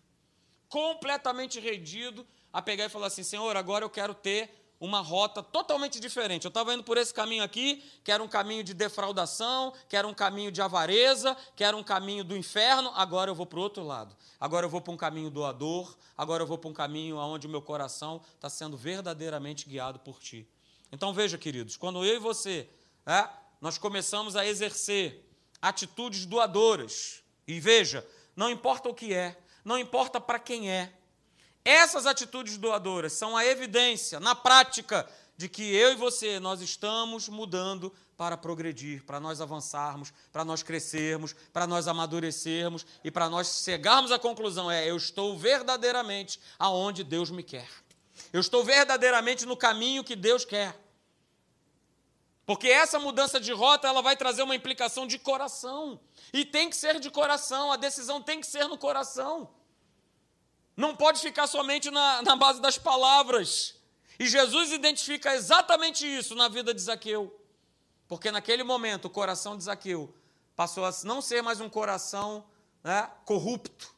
Completamente 0.69 1.59
rendido 1.59 2.25
a 2.53 2.61
pegar 2.61 2.85
e 2.85 2.89
falar 2.89 3.07
assim: 3.07 3.23
Senhor, 3.23 3.57
agora 3.57 3.83
eu 3.83 3.89
quero 3.89 4.13
ter 4.13 4.58
uma 4.79 5.01
rota 5.01 5.43
totalmente 5.43 5.99
diferente. 5.99 6.45
Eu 6.45 6.49
estava 6.49 6.73
indo 6.73 6.83
por 6.83 6.97
esse 6.97 7.13
caminho 7.13 7.43
aqui, 7.43 7.83
que 8.03 8.11
era 8.11 8.23
um 8.23 8.27
caminho 8.27 8.63
de 8.63 8.73
defraudação, 8.73 9.73
que 9.89 9.95
era 9.95 10.07
um 10.07 10.13
caminho 10.13 10.51
de 10.51 10.61
avareza, 10.61 11.35
que 11.55 11.63
era 11.63 11.75
um 11.75 11.83
caminho 11.83 12.23
do 12.23 12.35
inferno. 12.35 12.91
Agora 12.95 13.29
eu 13.29 13.35
vou 13.35 13.45
para 13.45 13.59
o 13.59 13.61
outro 13.61 13.83
lado. 13.83 14.15
Agora 14.39 14.65
eu 14.65 14.69
vou 14.69 14.79
para 14.79 14.93
um 14.93 14.97
caminho 14.97 15.29
doador. 15.29 15.97
Agora 16.17 16.43
eu 16.43 16.47
vou 16.47 16.57
para 16.57 16.69
um 16.69 16.73
caminho 16.73 17.17
onde 17.17 17.45
o 17.45 17.49
meu 17.49 17.61
coração 17.61 18.21
está 18.35 18.49
sendo 18.49 18.77
verdadeiramente 18.77 19.67
guiado 19.67 19.99
por 19.99 20.19
Ti. 20.19 20.47
Então 20.91 21.13
veja, 21.13 21.37
queridos, 21.37 21.75
quando 21.75 22.03
eu 22.05 22.15
e 22.15 22.19
você, 22.19 22.67
é, 23.05 23.29
nós 23.59 23.77
começamos 23.77 24.35
a 24.35 24.45
exercer 24.45 25.25
atitudes 25.61 26.25
doadoras, 26.25 27.21
e 27.45 27.59
veja, 27.59 28.07
não 28.35 28.49
importa 28.49 28.87
o 28.89 28.93
que 28.93 29.13
é, 29.13 29.37
não 29.63 29.77
importa 29.77 30.21
para 30.21 30.39
quem 30.39 30.71
é, 30.71 30.93
essas 31.69 32.05
atitudes 32.05 32.57
doadoras 32.57 33.13
são 33.13 33.37
a 33.37 33.45
evidência, 33.45 34.19
na 34.19 34.33
prática, 34.33 35.07
de 35.37 35.47
que 35.47 35.63
eu 35.73 35.91
e 35.91 35.95
você, 35.95 36.39
nós 36.39 36.61
estamos 36.61 37.29
mudando 37.29 37.93
para 38.17 38.35
progredir, 38.35 39.05
para 39.05 39.19
nós 39.19 39.39
avançarmos, 39.39 40.11
para 40.33 40.43
nós 40.43 40.61
crescermos, 40.61 41.33
para 41.53 41.65
nós 41.65 41.87
amadurecermos 41.87 42.85
e 43.03 43.09
para 43.09 43.29
nós 43.29 43.61
chegarmos 43.63 44.11
à 44.11 44.19
conclusão: 44.19 44.69
é, 44.69 44.89
eu 44.89 44.97
estou 44.97 45.37
verdadeiramente 45.37 46.39
aonde 46.57 47.03
Deus 47.03 47.29
me 47.29 47.43
quer. 47.43 47.69
Eu 48.33 48.41
estou 48.41 48.63
verdadeiramente 48.63 49.45
no 49.45 49.55
caminho 49.55 50.03
que 50.03 50.15
Deus 50.15 50.43
quer. 50.43 50.77
Porque 52.45 52.67
essa 52.67 52.99
mudança 52.99 53.39
de 53.39 53.53
rota, 53.53 53.87
ela 53.87 54.01
vai 54.01 54.17
trazer 54.17 54.41
uma 54.41 54.55
implicação 54.55 55.05
de 55.05 55.19
coração. 55.19 55.99
E 56.33 56.43
tem 56.43 56.69
que 56.69 56.75
ser 56.75 56.99
de 56.99 57.09
coração, 57.09 57.71
a 57.71 57.77
decisão 57.77 58.21
tem 58.21 58.41
que 58.41 58.47
ser 58.47 58.67
no 58.67 58.77
coração. 58.77 59.49
Não 60.79 60.95
pode 60.95 61.19
ficar 61.19 61.45
somente 61.45 61.91
na, 61.91 62.21
na 62.21 62.37
base 62.37 62.61
das 62.61 62.77
palavras. 62.77 63.75
E 64.17 64.29
Jesus 64.29 64.71
identifica 64.71 65.35
exatamente 65.35 66.07
isso 66.07 66.33
na 66.35 66.47
vida 66.47 66.73
de 66.73 66.79
Zaqueu. 66.79 67.37
Porque 68.07 68.31
naquele 68.31 68.63
momento 68.63 69.03
o 69.03 69.09
coração 69.09 69.57
de 69.57 69.65
Zaqueu 69.65 70.15
passou 70.55 70.85
a 70.85 70.91
não 71.03 71.21
ser 71.21 71.41
mais 71.41 71.59
um 71.59 71.67
coração 71.67 72.45
né, 72.81 73.11
corrupto, 73.25 73.93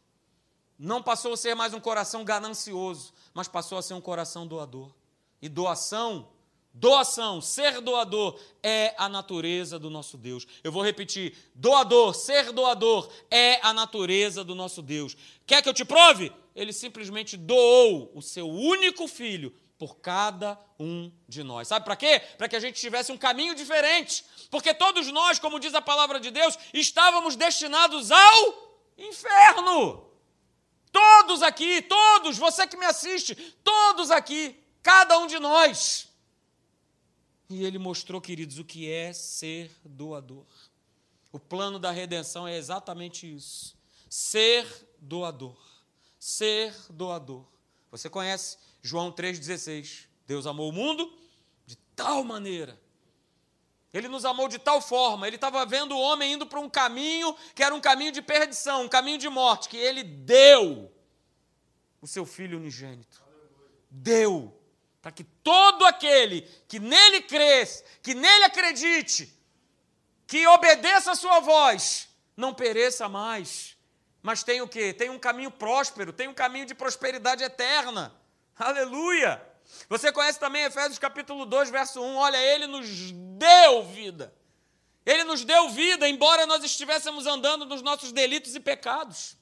não 0.76 1.04
passou 1.04 1.34
a 1.34 1.38
ser 1.38 1.54
mais 1.54 1.72
um 1.76 1.80
coração 1.80 2.26
ganancioso, 2.26 3.13
mas 3.32 3.48
passou 3.48 3.78
a 3.78 3.84
ser 3.84 3.94
um 3.94 4.02
coração 4.02 4.48
doador. 4.48 4.91
E 5.39 5.48
doação, 5.48 6.30
doação, 6.74 7.41
ser 7.41 7.80
doador 7.80 8.39
é 8.63 8.96
a 8.98 9.08
natureza 9.08 9.78
do 9.78 9.91
nosso 9.91 10.17
Deus. 10.17 10.48
Eu 10.63 10.72
vou 10.72 10.84
repetir: 10.84 11.38
doador, 11.54 12.15
ser 12.15 12.52
doador 12.52 13.08
é 13.30 13.60
a 13.62 13.72
natureza 13.72 14.44
do 14.44 14.56
nosso 14.56 14.82
Deus. 14.82 15.15
Quer 15.46 15.62
que 15.62 15.70
eu 15.70 15.76
te 15.76 15.86
prove? 15.86 16.34
Ele 16.56 16.74
simplesmente 16.74 17.38
doou 17.38 18.12
o 18.14 18.22
seu 18.22 18.50
único 18.50 19.08
filho 19.08 19.54
por 19.78 19.98
cada 19.98 20.60
um 20.80 21.12
de 21.28 21.44
nós. 21.44 21.68
Sabe 21.68 21.84
para 21.84 21.96
quê? 21.96 22.22
Para 22.38 22.48
que 22.48 22.56
a 22.56 22.60
gente 22.60 22.80
tivesse 22.80 23.12
um 23.12 23.18
caminho 23.18 23.56
diferente. 23.56 24.24
Porque 24.52 24.74
todos 24.74 25.08
nós, 25.08 25.40
como 25.40 25.60
diz 25.60 25.74
a 25.74 25.82
palavra 25.82 26.20
de 26.20 26.30
Deus, 26.30 26.56
estávamos 26.74 27.36
destinados 27.36 28.12
ao 28.12 28.84
inferno. 28.98 30.08
Todos 30.92 31.42
aqui, 31.42 31.82
todos, 31.82 32.38
você 32.38 32.68
que 32.68 32.78
me 32.78 32.86
assiste, 32.86 33.34
todos 33.64 34.12
aqui, 34.12 34.56
cada 34.84 35.18
um 35.18 35.26
de 35.26 35.40
nós. 35.40 36.10
E 37.50 37.64
ele 37.66 37.78
mostrou, 37.78 38.22
queridos, 38.22 38.60
o 38.60 38.66
que 38.66 38.90
é 38.90 39.14
ser 39.14 39.72
doador. 39.84 40.46
O 41.32 41.40
plano 41.40 41.80
da 41.80 41.92
redenção 41.92 42.48
é 42.48 42.58
exatamente 42.58 43.34
isso: 43.34 43.76
ser 44.10 44.68
doador. 45.00 45.71
Ser 46.24 46.74
doador. 46.90 47.46
Você 47.90 48.10
conhece 48.10 48.58
João 48.82 49.12
3,16. 49.12 50.06
Deus 50.28 50.46
amou 50.46 50.70
o 50.70 50.74
mundo 50.74 51.12
de 51.66 51.76
tal 51.96 52.24
maneira 52.24 52.80
ele 53.94 54.08
nos 54.08 54.24
amou 54.24 54.48
de 54.48 54.58
tal 54.58 54.80
forma, 54.80 55.28
ele 55.28 55.36
estava 55.36 55.66
vendo 55.66 55.96
o 55.96 56.00
homem 56.00 56.34
indo 56.34 56.46
para 56.46 56.60
um 56.60 56.70
caminho 56.70 57.36
que 57.54 57.62
era 57.62 57.76
um 57.76 57.82
caminho 57.82 58.12
de 58.12 58.22
perdição, 58.22 58.84
um 58.84 58.90
caminho 58.90 59.18
de 59.18 59.28
morte, 59.28 59.68
que 59.68 59.78
ele 59.78 60.04
deu 60.04 60.91
o 62.02 62.08
seu 62.08 62.26
filho 62.26 62.58
unigênito. 62.58 63.22
Deu 63.89 64.58
para 65.02 65.12
que 65.12 65.24
todo 65.24 65.84
aquele 65.86 66.41
que 66.70 66.80
nele 66.80 67.22
cresce, 67.22 67.84
que 68.02 68.14
nele 68.14 68.45
acredite, 68.45 69.38
que 70.26 70.48
obedeça 70.48 71.12
a 71.12 71.16
sua 71.16 71.41
voz, 71.41 72.08
não 72.38 72.54
pereça 72.54 73.10
mais, 73.10 73.70
mas 74.22 74.43
tem 74.43 74.61
o 74.61 74.67
quê? 74.67 74.93
Tem 74.93 75.09
um 75.09 75.19
caminho 75.19 75.51
próspero, 75.51 76.13
tem 76.13 76.28
um 76.28 76.34
caminho 76.34 76.65
de 76.65 76.76
prosperidade 76.76 77.43
eterna. 77.43 78.13
Aleluia! 78.55 79.41
Você 79.89 80.11
conhece 80.11 80.39
também 80.39 80.63
Efésios 80.63 80.99
capítulo 80.99 81.45
2, 81.45 81.69
verso 81.69 82.01
1. 82.01 82.15
Olha, 82.15 82.38
ele 82.38 82.67
nos 82.67 83.11
deu 83.11 83.84
vida. 83.86 84.34
Ele 85.05 85.24
nos 85.24 85.43
deu 85.43 85.69
vida, 85.69 86.07
embora 86.07 86.45
nós 86.45 86.63
estivéssemos 86.63 87.26
andando 87.26 87.65
nos 87.65 87.82
nossos 87.82 88.11
delitos 88.11 88.53
e 88.55 88.59
pecados. 88.59 89.36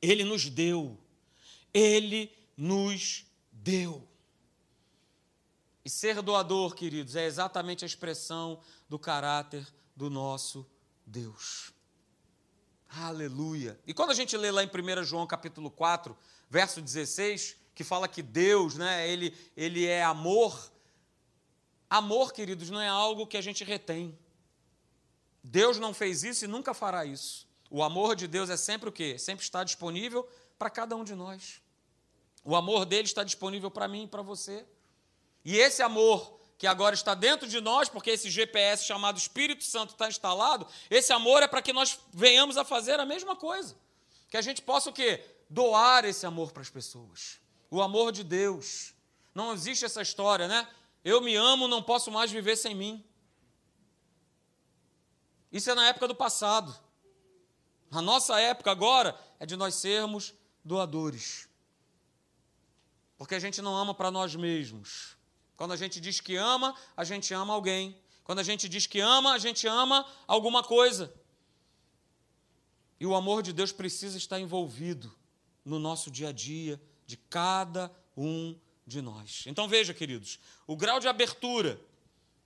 Ele 0.00 0.22
nos 0.22 0.48
deu. 0.48 0.96
Ele 1.74 2.32
nos 2.56 3.26
deu. 3.50 4.06
E 5.84 5.90
ser 5.90 6.22
doador, 6.22 6.74
queridos, 6.74 7.16
é 7.16 7.24
exatamente 7.24 7.84
a 7.84 7.86
expressão 7.86 8.60
do 8.88 8.98
caráter 8.98 9.66
do 9.96 10.08
nosso 10.08 10.68
Deus. 11.04 11.72
Aleluia. 12.88 13.78
E 13.86 13.92
quando 13.92 14.10
a 14.10 14.14
gente 14.14 14.36
lê 14.36 14.50
lá 14.50 14.62
em 14.64 14.68
1 14.68 15.04
João 15.04 15.26
capítulo 15.26 15.70
4, 15.70 16.16
verso 16.48 16.80
16, 16.80 17.56
que 17.74 17.84
fala 17.84 18.08
que 18.08 18.22
Deus, 18.22 18.74
né, 18.74 19.08
ele, 19.08 19.36
ele 19.56 19.86
é 19.86 20.02
amor. 20.02 20.72
Amor, 21.88 22.32
queridos, 22.32 22.70
não 22.70 22.80
é 22.80 22.88
algo 22.88 23.26
que 23.26 23.36
a 23.36 23.40
gente 23.40 23.62
retém. 23.62 24.18
Deus 25.44 25.78
não 25.78 25.94
fez 25.94 26.24
isso 26.24 26.44
e 26.44 26.48
nunca 26.48 26.72
fará 26.74 27.04
isso. 27.04 27.46
O 27.70 27.82
amor 27.82 28.16
de 28.16 28.26
Deus 28.26 28.48
é 28.48 28.56
sempre 28.56 28.88
o 28.88 28.92
quê? 28.92 29.18
Sempre 29.18 29.44
está 29.44 29.62
disponível 29.62 30.26
para 30.58 30.70
cada 30.70 30.96
um 30.96 31.04
de 31.04 31.14
nós. 31.14 31.60
O 32.42 32.56
amor 32.56 32.86
dele 32.86 33.04
está 33.04 33.22
disponível 33.22 33.70
para 33.70 33.86
mim 33.86 34.04
e 34.04 34.08
para 34.08 34.22
você. 34.22 34.64
E 35.44 35.56
esse 35.56 35.82
amor 35.82 36.37
que 36.58 36.66
agora 36.66 36.92
está 36.92 37.14
dentro 37.14 37.48
de 37.48 37.60
nós, 37.60 37.88
porque 37.88 38.10
esse 38.10 38.28
GPS 38.28 38.84
chamado 38.84 39.16
Espírito 39.16 39.62
Santo 39.62 39.90
está 39.90 40.08
instalado, 40.08 40.66
esse 40.90 41.12
amor 41.12 41.40
é 41.40 41.46
para 41.46 41.62
que 41.62 41.72
nós 41.72 42.00
venhamos 42.12 42.56
a 42.56 42.64
fazer 42.64 42.98
a 42.98 43.06
mesma 43.06 43.36
coisa. 43.36 43.76
Que 44.28 44.36
a 44.36 44.42
gente 44.42 44.60
possa 44.60 44.90
o 44.90 44.92
quê? 44.92 45.24
Doar 45.48 46.04
esse 46.04 46.26
amor 46.26 46.50
para 46.50 46.62
as 46.62 46.68
pessoas. 46.68 47.38
O 47.70 47.80
amor 47.80 48.10
de 48.10 48.24
Deus. 48.24 48.92
Não 49.32 49.52
existe 49.52 49.84
essa 49.84 50.02
história, 50.02 50.48
né? 50.48 50.68
Eu 51.04 51.20
me 51.20 51.36
amo, 51.36 51.68
não 51.68 51.80
posso 51.80 52.10
mais 52.10 52.30
viver 52.30 52.56
sem 52.56 52.74
mim. 52.74 53.04
Isso 55.52 55.70
é 55.70 55.74
na 55.76 55.86
época 55.86 56.08
do 56.08 56.14
passado. 56.14 56.76
A 57.90 58.02
nossa 58.02 58.38
época 58.40 58.70
agora 58.70 59.18
é 59.38 59.46
de 59.46 59.54
nós 59.54 59.76
sermos 59.76 60.34
doadores. 60.64 61.48
Porque 63.16 63.36
a 63.36 63.38
gente 63.38 63.62
não 63.62 63.76
ama 63.76 63.94
para 63.94 64.10
nós 64.10 64.34
mesmos. 64.34 65.17
Quando 65.58 65.72
a 65.72 65.76
gente 65.76 66.00
diz 66.00 66.20
que 66.20 66.36
ama, 66.36 66.72
a 66.96 67.02
gente 67.02 67.34
ama 67.34 67.52
alguém. 67.52 68.00
Quando 68.22 68.38
a 68.38 68.44
gente 68.44 68.68
diz 68.68 68.86
que 68.86 69.00
ama, 69.00 69.32
a 69.32 69.38
gente 69.38 69.66
ama 69.66 70.06
alguma 70.24 70.62
coisa. 70.62 71.12
E 73.00 73.04
o 73.04 73.12
amor 73.12 73.42
de 73.42 73.52
Deus 73.52 73.72
precisa 73.72 74.16
estar 74.16 74.38
envolvido 74.38 75.12
no 75.64 75.80
nosso 75.80 76.12
dia 76.12 76.28
a 76.28 76.32
dia, 76.32 76.80
de 77.04 77.16
cada 77.16 77.90
um 78.16 78.56
de 78.86 79.02
nós. 79.02 79.42
Então 79.48 79.66
veja, 79.66 79.92
queridos, 79.92 80.38
o 80.64 80.76
grau 80.76 81.00
de 81.00 81.08
abertura 81.08 81.80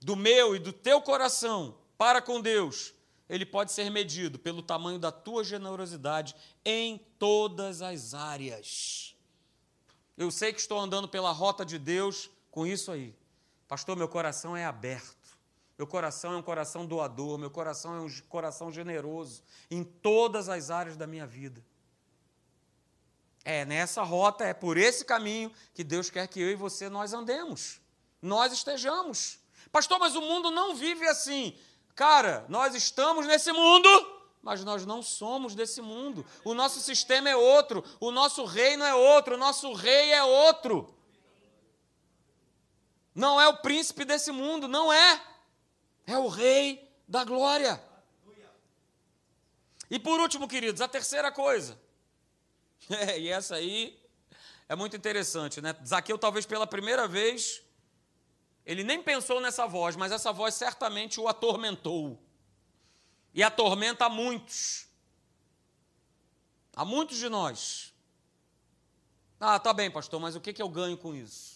do 0.01 0.15
meu 0.15 0.55
e 0.55 0.59
do 0.59 0.73
teu 0.73 0.99
coração 0.99 1.77
para 1.95 2.19
com 2.19 2.41
Deus, 2.41 2.95
ele 3.29 3.45
pode 3.45 3.71
ser 3.71 3.91
medido 3.91 4.39
pelo 4.39 4.63
tamanho 4.63 4.97
da 4.97 5.11
tua 5.11 5.43
generosidade 5.43 6.35
em 6.65 6.97
todas 7.19 7.83
as 7.83 8.15
áreas. 8.15 9.15
Eu 10.17 10.31
sei 10.31 10.51
que 10.51 10.59
estou 10.59 10.79
andando 10.79 11.07
pela 11.07 11.31
rota 11.31 11.63
de 11.63 11.77
Deus 11.77 12.31
com 12.53 12.67
isso 12.67 12.91
aí. 12.91 13.15
Pastor, 13.67 13.97
meu 13.97 14.07
coração 14.07 14.55
é 14.55 14.63
aberto. 14.63 15.17
Meu 15.75 15.87
coração 15.87 16.33
é 16.33 16.37
um 16.37 16.41
coração 16.43 16.85
doador, 16.85 17.39
meu 17.39 17.49
coração 17.49 17.95
é 17.95 17.99
um 17.99 18.09
coração 18.29 18.71
generoso 18.71 19.41
em 19.71 19.83
todas 19.83 20.47
as 20.47 20.69
áreas 20.69 20.95
da 20.95 21.07
minha 21.07 21.25
vida. 21.25 21.65
É 23.43 23.65
nessa 23.65 24.03
rota, 24.03 24.43
é 24.43 24.53
por 24.53 24.77
esse 24.77 25.03
caminho 25.03 25.51
que 25.73 25.83
Deus 25.83 26.11
quer 26.11 26.27
que 26.27 26.39
eu 26.39 26.51
e 26.51 26.55
você 26.55 26.89
nós 26.89 27.11
andemos. 27.11 27.81
Nós 28.21 28.53
estejamos. 28.53 29.39
Pastor, 29.71 29.97
mas 29.97 30.15
o 30.15 30.21
mundo 30.21 30.51
não 30.51 30.75
vive 30.75 31.07
assim. 31.07 31.57
Cara, 31.95 32.45
nós 32.47 32.75
estamos 32.75 33.25
nesse 33.25 33.51
mundo, 33.51 33.89
mas 34.43 34.63
nós 34.63 34.85
não 34.85 35.01
somos 35.01 35.55
desse 35.55 35.81
mundo. 35.81 36.23
O 36.45 36.53
nosso 36.53 36.79
sistema 36.81 37.31
é 37.31 37.35
outro, 37.35 37.83
o 37.99 38.11
nosso 38.11 38.45
reino 38.45 38.83
é 38.83 38.93
outro, 38.93 39.33
o 39.33 39.39
nosso 39.39 39.73
rei 39.73 40.11
é 40.11 40.23
outro. 40.23 40.93
Não 43.13 43.39
é 43.39 43.47
o 43.47 43.57
príncipe 43.57 44.05
desse 44.05 44.31
mundo, 44.31 44.67
não 44.67 44.91
é. 44.91 45.21
É 46.05 46.17
o 46.17 46.27
rei 46.27 46.91
da 47.07 47.23
glória. 47.23 47.81
E 49.89 49.99
por 49.99 50.19
último, 50.19 50.47
queridos, 50.47 50.81
a 50.81 50.87
terceira 50.87 51.31
coisa. 51.31 51.81
É, 52.89 53.17
e 53.17 53.29
essa 53.29 53.55
aí 53.55 53.97
é 54.67 54.75
muito 54.75 54.97
interessante, 54.97 55.61
né? 55.61 55.73
Zaqueu, 55.85 56.17
talvez 56.17 56.45
pela 56.45 56.67
primeira 56.67 57.07
vez, 57.07 57.63
ele 58.65 58.83
nem 58.83 59.01
pensou 59.01 59.39
nessa 59.39 59.65
voz, 59.65 59.95
mas 59.95 60.11
essa 60.11 60.33
voz 60.33 60.53
certamente 60.53 61.17
o 61.17 61.29
atormentou. 61.29 62.21
E 63.33 63.41
atormenta 63.41 64.05
a 64.05 64.09
muitos. 64.09 64.85
A 66.75 66.83
muitos 66.83 67.17
de 67.17 67.29
nós. 67.29 67.93
Ah, 69.39 69.59
tá 69.59 69.73
bem, 69.73 69.89
pastor, 69.89 70.19
mas 70.19 70.35
o 70.35 70.41
que, 70.41 70.51
que 70.51 70.61
eu 70.61 70.69
ganho 70.69 70.97
com 70.97 71.15
isso? 71.15 71.52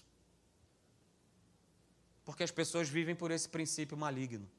Porque 2.28 2.43
as 2.43 2.51
pessoas 2.51 2.89
vivem 2.89 3.15
por 3.15 3.32
esse 3.32 3.47
princípio 3.47 3.95
maligno. 3.95 4.51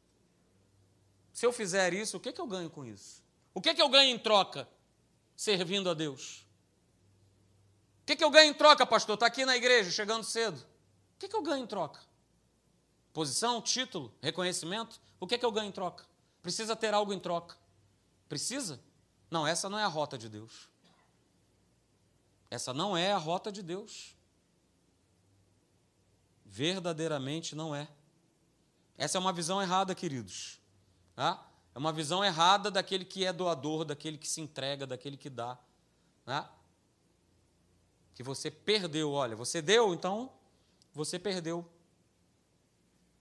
Se 1.35 1.45
eu 1.45 1.53
fizer 1.53 1.93
isso, 1.93 2.17
o 2.17 2.21
que, 2.21 2.33
que 2.33 2.41
eu 2.41 2.47
ganho 2.47 2.71
com 2.71 2.83
isso? 2.83 3.23
O 3.53 3.61
que, 3.61 3.75
que 3.75 3.83
eu 3.83 3.91
ganho 3.91 4.09
em 4.09 4.19
troca 4.19 4.67
servindo 5.37 5.91
a 5.91 5.93
Deus? 5.93 6.47
O 8.01 8.07
que, 8.07 8.17
que 8.17 8.25
eu 8.25 8.31
ganho 8.31 8.53
em 8.53 8.55
troca, 8.55 8.87
pastor? 8.87 9.17
Está 9.17 9.27
aqui 9.27 9.45
na 9.45 9.55
igreja, 9.55 9.91
chegando 9.91 10.25
cedo. 10.25 10.57
O 10.57 11.19
que, 11.19 11.29
que 11.29 11.37
eu 11.37 11.43
ganho 11.43 11.63
em 11.63 11.67
troca? 11.67 12.01
Posição, 13.13 13.61
título, 13.61 14.15
reconhecimento? 14.23 14.99
O 15.21 15.27
que, 15.27 15.37
que 15.37 15.45
eu 15.45 15.53
ganho 15.53 15.69
em 15.69 15.73
troca? 15.73 16.07
Precisa 16.43 16.75
ter 16.75 16.95
algo 16.95 17.13
em 17.13 17.21
troca. 17.21 17.55
Precisa? 18.31 18.81
Não, 19.31 19.47
essa 19.47 19.69
não 19.69 19.79
é 19.79 19.85
a 19.85 19.89
rota 19.89 20.17
de 20.17 20.31
Deus. 20.31 20.71
Essa 22.51 22.73
não 22.73 22.97
é 22.97 23.13
a 23.13 23.19
rota 23.19 23.53
de 23.53 23.63
Deus. 23.63 24.17
Verdadeiramente 26.51 27.55
não 27.55 27.75
é. 27.75 27.87
Essa 28.97 29.19
é 29.19 29.21
uma 29.21 29.33
visão 29.33 29.61
errada, 29.61 29.95
queridos. 29.95 30.59
Tá? 31.15 31.47
É 31.75 31.79
uma 31.79 31.93
visão 31.93 32.25
errada 32.25 32.71
daquele 32.71 33.05
que 33.05 33.25
é 33.25 33.33
doador, 33.33 33.85
daquele 33.85 34.17
que 34.17 34.27
se 34.27 34.41
entrega, 34.41 34.87
daquele 34.87 35.17
que 35.17 35.29
dá. 35.29 35.59
Tá? 36.25 36.51
Que 38.15 38.23
você 38.23 38.51
perdeu, 38.51 39.13
olha, 39.13 39.37
você 39.37 39.61
deu, 39.61 39.95
então 39.95 40.33
você 40.93 41.19
perdeu. 41.19 41.71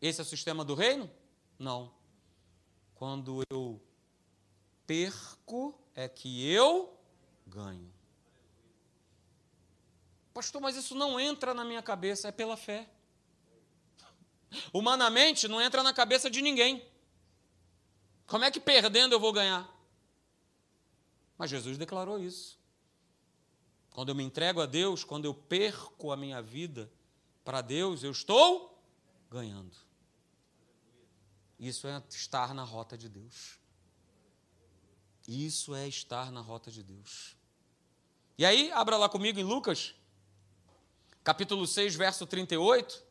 Esse 0.02 0.22
é 0.22 0.24
o 0.24 0.26
sistema 0.26 0.64
do 0.64 0.74
reino? 0.74 1.10
Não. 1.60 1.94
Quando 2.96 3.44
eu 3.52 3.80
perco, 4.88 5.78
é 5.94 6.08
que 6.08 6.50
eu 6.50 6.98
ganho. 7.46 7.92
Pastor, 10.34 10.62
mas 10.62 10.76
isso 10.76 10.96
não 10.96 11.20
entra 11.20 11.54
na 11.54 11.66
minha 11.66 11.82
cabeça, 11.82 12.30
é 12.30 12.32
pela 12.32 12.56
fé. 12.56 12.90
Humanamente, 14.74 15.48
não 15.48 15.62
entra 15.62 15.84
na 15.84 15.94
cabeça 15.94 16.30
de 16.30 16.42
ninguém. 16.42 16.86
Como 18.26 18.44
é 18.44 18.52
que 18.52 18.60
perdendo 18.60 19.14
eu 19.14 19.20
vou 19.20 19.32
ganhar? 19.32 19.70
Mas 21.38 21.50
Jesus 21.50 21.78
declarou 21.78 22.20
isso. 22.20 22.58
Quando 23.92 24.10
eu 24.10 24.16
me 24.16 24.24
entrego 24.24 24.62
a 24.62 24.66
Deus, 24.66 25.04
quando 25.04 25.26
eu 25.26 25.34
perco 25.34 26.12
a 26.12 26.18
minha 26.18 26.42
vida 26.42 26.92
para 27.44 27.62
Deus, 27.62 28.04
eu 28.04 28.12
estou 28.12 28.80
ganhando. 29.30 29.76
Isso 31.60 31.88
é 31.88 32.02
estar 32.10 32.54
na 32.54 32.64
rota 32.64 32.98
de 32.98 33.10
Deus. 33.10 33.58
Isso 35.28 35.74
é 35.74 35.88
estar 35.88 36.32
na 36.32 36.42
rota 36.42 36.70
de 36.70 36.84
Deus. 36.84 37.36
E 38.38 38.46
aí, 38.46 38.72
abra 38.72 38.98
lá 38.98 39.10
comigo 39.10 39.40
em 39.40 39.44
Lucas, 39.44 39.96
capítulo 41.24 41.66
6, 41.66 41.96
verso 41.96 42.28
38. 42.28 43.07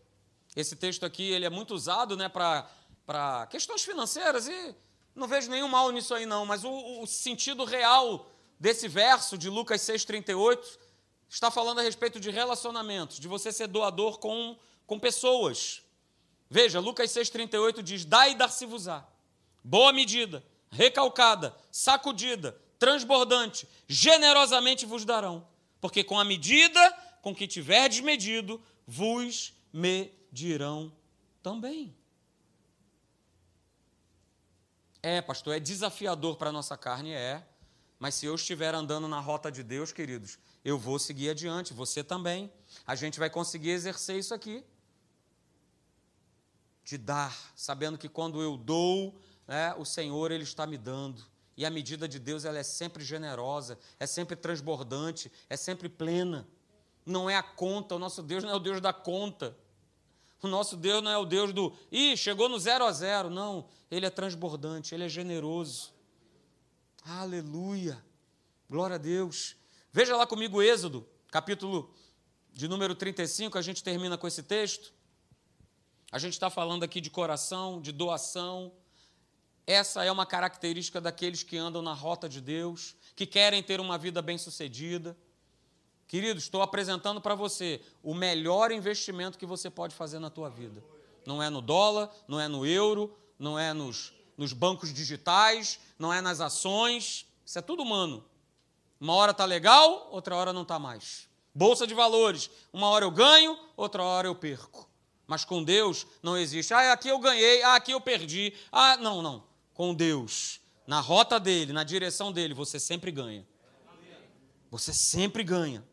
Esse 0.57 0.74
texto 0.74 1.04
aqui 1.04 1.30
ele 1.30 1.44
é 1.44 1.50
muito 1.50 1.74
usado 1.74 2.16
né, 2.16 2.30
para 2.30 3.46
questões 3.50 3.84
financeiras 3.84 4.48
e 4.48 4.74
não 5.14 5.28
vejo 5.28 5.50
nenhum 5.50 5.68
mal 5.68 5.90
nisso 5.90 6.14
aí 6.14 6.24
não, 6.24 6.46
mas 6.46 6.64
o, 6.64 7.02
o 7.02 7.07
sentido 7.07 7.62
real 7.64 8.32
desse 8.59 8.88
verso 8.88 9.36
de 9.36 9.50
Lucas 9.50 9.82
6,38 9.82 10.78
está 11.28 11.50
falando 11.50 11.80
a 11.80 11.82
respeito 11.82 12.18
de 12.18 12.30
relacionamentos, 12.30 13.20
de 13.20 13.28
você 13.28 13.52
ser 13.52 13.66
doador 13.66 14.18
com, 14.18 14.57
com 14.86 14.98
pessoas. 14.98 15.82
Veja, 16.48 16.80
Lucas 16.80 17.11
6,38 17.11 17.82
diz: 17.82 18.04
Dai 18.07 18.30
e 18.30 18.34
dar-se-vos-á. 18.34 19.07
Boa 19.62 19.92
medida, 19.92 20.42
recalcada, 20.70 21.54
sacudida, 21.70 22.59
transbordante, 22.78 23.68
generosamente 23.86 24.86
vos 24.86 25.04
darão. 25.04 25.46
Porque 25.80 26.02
com 26.02 26.18
a 26.18 26.24
medida 26.24 26.80
com 27.20 27.34
que 27.34 27.46
tiverdes 27.46 28.00
medido, 28.00 28.62
vos 28.86 29.52
me 29.72 30.15
dirão 30.33 30.93
também. 31.43 31.97
É, 35.03 35.22
pastor, 35.22 35.55
é 35.55 35.61
desafiador 35.61 36.37
para 36.37 36.51
a 36.51 36.53
nossa 36.53 36.77
carne, 36.77 37.12
é. 37.12 37.47
Mas 37.99 38.16
se 38.16 38.27
eu 38.27 38.35
estiver 38.35 38.74
andando 38.74 39.09
na 39.09 39.20
rota 39.20 39.51
de 39.51 39.62
Deus, 39.62 39.93
queridos, 39.93 40.39
eu 40.64 40.79
vou 40.79 40.99
seguir 40.99 41.31
adiante, 41.31 41.72
você 41.72 42.03
também. 42.03 42.53
A 42.87 42.95
gente 42.95 43.18
vai 43.18 43.31
conseguir 43.31 43.70
exercer 43.70 44.18
isso 44.18 44.35
aqui. 44.35 44.64
De 46.85 46.99
dar, 46.99 47.37
sabendo 47.55 47.97
que 47.97 48.09
quando 48.09 48.43
eu 48.43 48.57
dou, 48.57 49.18
né, 49.47 49.74
o 49.79 49.85
Senhor 49.85 50.31
ele 50.31 50.45
está 50.45 50.66
me 50.66 50.77
dando. 50.77 51.22
E 51.57 51.64
a 51.64 51.70
medida 51.70 52.07
de 52.07 52.18
Deus 52.18 52.45
ela 52.45 52.59
é 52.59 52.62
sempre 52.62 53.03
generosa, 53.03 53.79
é 53.99 54.07
sempre 54.07 54.37
transbordante, 54.37 55.33
é 55.49 55.57
sempre 55.57 55.89
plena. 55.89 56.47
Não 57.05 57.31
é 57.31 57.37
a 57.37 57.43
conta, 57.43 57.95
o 57.95 57.99
nosso 57.99 58.22
Deus 58.22 58.43
não 58.43 58.51
é 58.51 58.55
o 58.55 58.61
Deus 58.61 58.81
da 58.81 58.93
conta. 58.93 59.57
O 60.47 60.49
nosso 60.49 60.76
Deus 60.76 61.03
não 61.03 61.11
é 61.11 61.18
o 61.18 61.24
Deus 61.24 61.53
do, 61.53 61.76
ih, 61.90 62.16
chegou 62.16 62.49
no 62.49 62.57
zero 62.59 62.84
a 62.84 62.92
zero. 62.92 63.28
Não, 63.28 63.68
ele 63.90 64.07
é 64.07 64.11
transbordante, 64.11 64.94
ele 64.94 65.05
é 65.05 65.09
generoso. 65.09 65.92
Aleluia. 67.05 68.03
Glória 68.70 68.94
a 68.94 68.99
Deus. 68.99 69.57
Veja 69.92 70.16
lá 70.16 70.24
comigo 70.24 70.62
Êxodo, 70.62 71.07
capítulo 71.32 71.92
de 72.53 72.68
número 72.68 72.94
35, 72.94 73.59
a 73.59 73.62
gente 73.62 73.82
termina 73.82 74.16
com 74.16 74.26
esse 74.26 74.42
texto. 74.42 74.92
A 76.12 76.18
gente 76.18 76.34
está 76.34 76.49
falando 76.49 76.84
aqui 76.84 77.01
de 77.01 77.11
coração, 77.11 77.80
de 77.80 77.90
doação. 77.90 78.72
Essa 79.66 80.05
é 80.05 80.12
uma 80.12 80.24
característica 80.24 81.01
daqueles 81.01 81.42
que 81.42 81.57
andam 81.57 81.82
na 81.82 81.92
rota 81.92 82.28
de 82.28 82.40
Deus, 82.40 82.94
que 83.16 83.26
querem 83.26 83.62
ter 83.64 83.80
uma 83.80 83.99
vida 83.99 84.22
bem-sucedida. 84.22 85.16
Querido, 86.09 86.38
estou 86.38 86.62
apresentando 86.62 87.20
para 87.20 87.34
você 87.34 87.80
o 88.02 88.14
melhor 88.14 88.70
investimento 88.70 89.36
que 89.36 89.46
você 89.46 89.68
pode 89.68 89.94
fazer 89.94 90.18
na 90.18 90.30
tua 90.30 90.48
vida. 90.48 90.82
Não 91.26 91.42
é 91.42 91.50
no 91.50 91.61
dólar, 91.61 92.11
não 92.28 92.40
é 92.40 92.46
no 92.46 92.64
euro, 92.64 93.16
não 93.38 93.59
é 93.59 93.72
nos, 93.72 94.12
nos 94.36 94.52
bancos 94.52 94.94
digitais, 94.94 95.80
não 95.98 96.12
é 96.12 96.20
nas 96.20 96.40
ações. 96.40 97.26
Isso 97.44 97.59
é 97.59 97.62
tudo 97.62 97.82
humano. 97.82 98.24
Uma 99.00 99.14
hora 99.14 99.32
está 99.32 99.44
legal, 99.44 100.09
outra 100.12 100.36
hora 100.36 100.52
não 100.52 100.62
está 100.62 100.78
mais. 100.78 101.28
Bolsa 101.52 101.86
de 101.86 101.94
valores. 101.94 102.48
Uma 102.72 102.88
hora 102.88 103.04
eu 103.04 103.11
ganho, 103.11 103.59
outra 103.76 104.02
hora 104.02 104.28
eu 104.28 104.34
perco. 104.34 104.88
Mas 105.26 105.44
com 105.44 105.64
Deus 105.64 106.07
não 106.22 106.38
existe. 106.38 106.72
Ah, 106.72 106.92
aqui 106.92 107.09
eu 107.09 107.18
ganhei, 107.18 107.62
ah, 107.64 107.74
aqui 107.74 107.90
eu 107.90 108.00
perdi. 108.00 108.54
Ah, 108.70 108.96
não, 108.96 109.20
não. 109.20 109.42
Com 109.74 109.92
Deus, 109.92 110.61
na 110.86 111.00
rota 111.00 111.40
dele, 111.40 111.72
na 111.72 111.82
direção 111.82 112.32
dele, 112.32 112.54
você 112.54 112.78
sempre 112.78 113.11
ganha. 113.11 113.46
Você 114.70 114.92
sempre 114.92 115.42
ganha. 115.42 115.84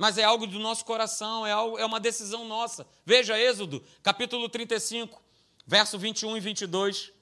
Mas 0.00 0.16
é 0.16 0.24
algo 0.24 0.46
do 0.46 0.58
nosso 0.58 0.82
coração, 0.82 1.46
é, 1.46 1.52
algo, 1.52 1.76
é 1.76 1.84
uma 1.84 2.00
decisão 2.00 2.46
nossa. 2.46 2.86
Veja 3.04 3.38
Êxodo, 3.38 3.84
capítulo 4.02 4.48
35, 4.48 5.20
verso 5.66 5.98
21 5.98 6.38
e 6.38 6.40
22. 6.40 7.12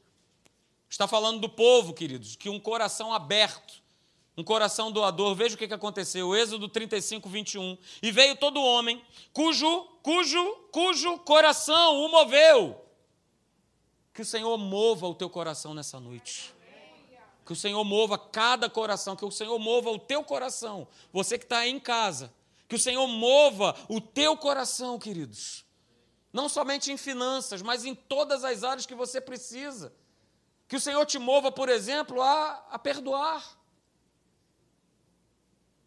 Está 0.89 1.09
falando 1.09 1.41
do 1.41 1.49
povo, 1.49 1.93
queridos, 1.93 2.37
que 2.37 2.49
um 2.49 2.61
coração 2.61 3.13
aberto 3.13 3.83
um 4.37 4.45
coração 4.45 4.93
doador. 4.93 5.35
Veja 5.35 5.57
o 5.57 5.59
que 5.59 5.65
aconteceu. 5.65 6.37
Êxodo 6.37 6.69
35, 6.69 7.29
21. 7.29 7.77
E 8.01 8.13
veio 8.13 8.37
todo 8.37 8.63
homem 8.63 9.03
cujo, 9.33 9.81
cujo, 10.01 10.55
cujo 10.71 11.19
coração 11.19 12.05
o 12.05 12.09
moveu. 12.09 12.81
Que 14.15 14.23
o 14.23 14.25
Senhor 14.25 14.57
mova 14.57 15.09
o 15.09 15.15
teu 15.17 15.29
coração 15.29 15.75
nessa 15.75 15.99
noite. 15.99 16.55
Que 17.45 17.53
o 17.53 17.57
Senhor 17.57 17.83
mova 17.83 18.17
cada 18.17 18.71
coração, 18.71 19.17
que 19.17 19.25
o 19.25 19.33
Senhor 19.33 19.59
mova 19.59 19.91
o 19.91 19.99
teu 19.99 20.23
coração. 20.23 20.87
Você 21.13 21.37
que 21.37 21.45
está 21.45 21.67
em 21.67 21.81
casa, 21.81 22.33
que 22.69 22.77
o 22.77 22.79
Senhor 22.79 23.07
mova 23.07 23.75
o 23.89 24.01
teu 24.01 24.37
coração, 24.37 24.99
queridos. 24.99 25.65
Não 26.33 26.49
somente 26.49 26.93
em 26.93 26.97
finanças, 26.97 27.63
mas 27.63 27.85
em 27.85 27.95
todas 27.95 28.45
as 28.45 28.63
áreas 28.63 28.87
que 28.87 28.95
você 28.95 29.21
precisa. 29.21 29.93
Que 30.69 30.77
o 30.77 30.81
Senhor 30.81 31.05
te 31.07 31.19
mova, 31.19 31.51
por 31.51 31.69
exemplo, 31.69 32.21
a, 32.23 32.67
a 32.71 32.79
perdoar 32.79 33.59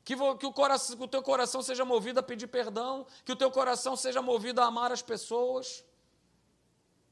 que, 0.03 0.15
que, 0.37 0.45
o 0.45 0.51
coração, 0.51 0.97
que 0.97 1.03
o 1.03 1.07
teu 1.07 1.21
coração 1.21 1.61
seja 1.61 1.85
movido 1.85 2.19
a 2.19 2.23
pedir 2.23 2.47
perdão, 2.47 3.05
que 3.23 3.31
o 3.31 3.35
teu 3.35 3.51
coração 3.51 3.95
seja 3.95 4.21
movido 4.21 4.59
a 4.59 4.65
amar 4.65 4.91
as 4.91 5.01
pessoas, 5.01 5.83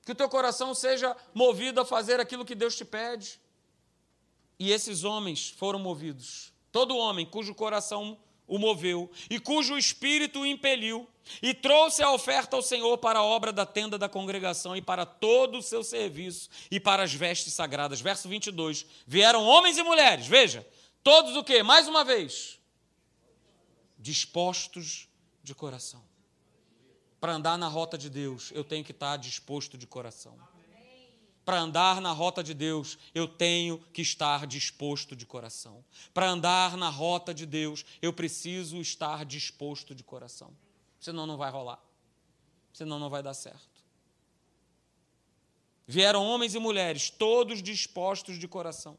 que 0.04 0.12
o 0.12 0.16
teu 0.16 0.28
coração 0.28 0.74
seja 0.74 1.16
movido 1.34 1.80
a 1.80 1.86
fazer 1.86 2.20
aquilo 2.20 2.46
que 2.46 2.56
Deus 2.56 2.76
te 2.76 2.84
pede. 2.84 3.40
E 4.58 4.72
esses 4.72 5.04
homens 5.04 5.50
foram 5.50 5.80
movidos. 5.80 6.52
Todo 6.72 6.98
homem 6.98 7.26
cujo 7.26 7.54
coração 7.54 8.20
o 8.50 8.58
moveu 8.58 9.10
e 9.30 9.40
cujo 9.40 9.78
espírito 9.78 10.40
o 10.40 10.46
impeliu 10.46 11.08
e 11.42 11.54
trouxe 11.54 12.02
a 12.02 12.12
oferta 12.12 12.56
ao 12.56 12.62
Senhor 12.62 12.98
para 12.98 13.20
a 13.20 13.24
obra 13.24 13.54
da 13.54 13.66
tenda 13.66 13.98
da 13.98 14.10
congregação 14.10 14.76
e 14.76 14.82
para 14.82 15.06
todo 15.06 15.60
o 15.60 15.62
seu 15.62 15.84
serviço 15.84 16.50
e 16.70 16.80
para 16.80 17.04
as 17.04 17.14
vestes 17.14 17.54
sagradas. 17.54 18.02
Verso 18.02 18.28
22. 18.28 18.86
Vieram 19.06 19.46
homens 19.46 19.78
e 19.78 19.84
mulheres, 19.84 20.26
veja, 20.28 20.68
todos 21.04 21.36
o 21.38 21.44
quê? 21.44 21.62
Mais 21.62 21.88
uma 21.88 22.04
vez, 22.04 22.60
dispostos 23.98 25.08
de 25.44 25.54
coração. 25.54 26.04
Para 27.20 27.34
andar 27.34 27.58
na 27.58 27.68
rota 27.68 27.98
de 27.98 28.10
Deus, 28.10 28.52
eu 28.56 28.64
tenho 28.64 28.84
que 28.84 28.92
estar 28.92 29.18
disposto 29.18 29.78
de 29.78 29.86
coração. 29.86 30.38
Para 31.50 31.62
andar 31.62 32.00
na 32.00 32.12
rota 32.12 32.44
de 32.44 32.54
Deus, 32.54 32.96
eu 33.12 33.28
tenho 33.28 33.80
que 33.92 34.04
estar 34.04 34.46
disposto 34.46 35.16
de 35.16 35.26
coração. 35.26 35.84
Para 36.14 36.30
andar 36.30 36.78
na 36.78 36.90
rota 36.90 37.34
de 37.34 37.44
Deus, 37.44 37.84
eu 38.04 38.14
preciso 38.14 38.80
estar 38.80 39.26
disposto 39.26 39.96
de 39.96 40.04
coração. 40.04 40.56
Senão 41.00 41.26
não 41.26 41.38
vai 41.38 41.50
rolar. 41.50 41.84
Senão 42.72 43.00
não 43.00 43.10
vai 43.10 43.24
dar 43.24 43.34
certo. 43.34 43.84
Vieram 45.88 46.24
homens 46.24 46.54
e 46.54 46.60
mulheres, 46.60 47.10
todos 47.10 47.64
dispostos 47.64 48.38
de 48.38 48.48
coração. 48.48 48.96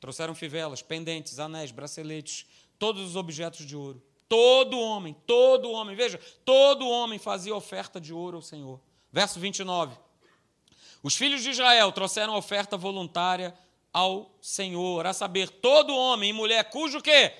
Trouxeram 0.00 0.34
fivelas, 0.34 0.82
pendentes, 0.82 1.38
anéis, 1.38 1.70
braceletes, 1.70 2.44
todos 2.78 3.00
os 3.08 3.16
objetos 3.16 3.64
de 3.64 3.74
ouro. 3.74 4.02
Todo 4.28 4.78
homem, 4.78 5.16
todo 5.26 5.70
homem, 5.70 5.96
veja, 5.96 6.20
todo 6.44 6.86
homem 6.86 7.18
fazia 7.18 7.56
oferta 7.56 7.98
de 7.98 8.12
ouro 8.12 8.36
ao 8.36 8.42
Senhor. 8.42 8.82
Verso 9.10 9.40
29. 9.40 9.96
Os 11.04 11.14
filhos 11.14 11.42
de 11.42 11.50
Israel 11.50 11.92
trouxeram 11.92 12.34
oferta 12.34 12.78
voluntária 12.78 13.54
ao 13.92 14.34
Senhor, 14.40 15.06
a 15.06 15.12
saber, 15.12 15.50
todo 15.50 15.94
homem 15.94 16.30
e 16.30 16.32
mulher 16.32 16.70
cujo 16.70 17.02
quê? 17.02 17.30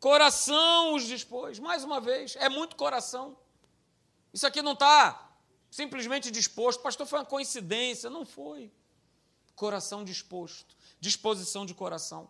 Coração 0.00 0.94
os 0.94 1.06
dispôs. 1.06 1.58
Mais 1.58 1.84
uma 1.84 2.00
vez, 2.00 2.34
é 2.36 2.48
muito 2.48 2.76
coração. 2.76 3.36
Isso 4.32 4.46
aqui 4.46 4.62
não 4.62 4.72
está 4.72 5.36
simplesmente 5.70 6.30
disposto. 6.30 6.80
Pastor, 6.80 7.06
foi 7.06 7.18
uma 7.18 7.26
coincidência. 7.26 8.08
Não 8.08 8.24
foi. 8.24 8.72
Coração 9.54 10.02
disposto. 10.02 10.74
Disposição 10.98 11.66
de 11.66 11.74
coração. 11.74 12.26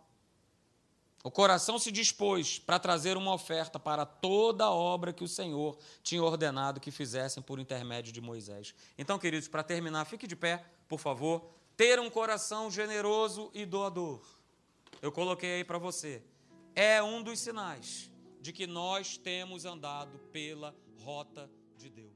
O 1.22 1.30
coração 1.30 1.78
se 1.78 1.92
dispôs 1.92 2.58
para 2.58 2.80
trazer 2.80 3.16
uma 3.16 3.32
oferta 3.32 3.78
para 3.78 4.04
toda 4.04 4.64
a 4.64 4.70
obra 4.72 5.12
que 5.12 5.22
o 5.22 5.28
Senhor 5.28 5.78
tinha 6.02 6.22
ordenado 6.22 6.80
que 6.80 6.90
fizessem 6.90 7.40
por 7.40 7.60
intermédio 7.60 8.12
de 8.12 8.20
Moisés. 8.20 8.74
Então, 8.98 9.20
queridos, 9.20 9.46
para 9.46 9.62
terminar, 9.62 10.04
fique 10.06 10.26
de 10.26 10.34
pé, 10.34 10.64
por 10.90 10.98
favor. 10.98 11.48
Ter 11.76 12.00
um 12.00 12.10
coração 12.10 12.68
generoso 12.68 13.48
e 13.54 13.64
doador. 13.64 14.20
Eu 15.00 15.12
coloquei 15.12 15.54
aí 15.54 15.64
para 15.64 15.78
você. 15.78 16.20
É 16.74 17.00
um 17.00 17.22
dos 17.22 17.38
sinais 17.38 18.10
de 18.40 18.52
que 18.52 18.66
nós 18.66 19.16
temos 19.16 19.64
andado 19.64 20.18
pela 20.32 20.76
rota 20.98 21.48
de 21.78 21.88
Deus. 21.88 22.09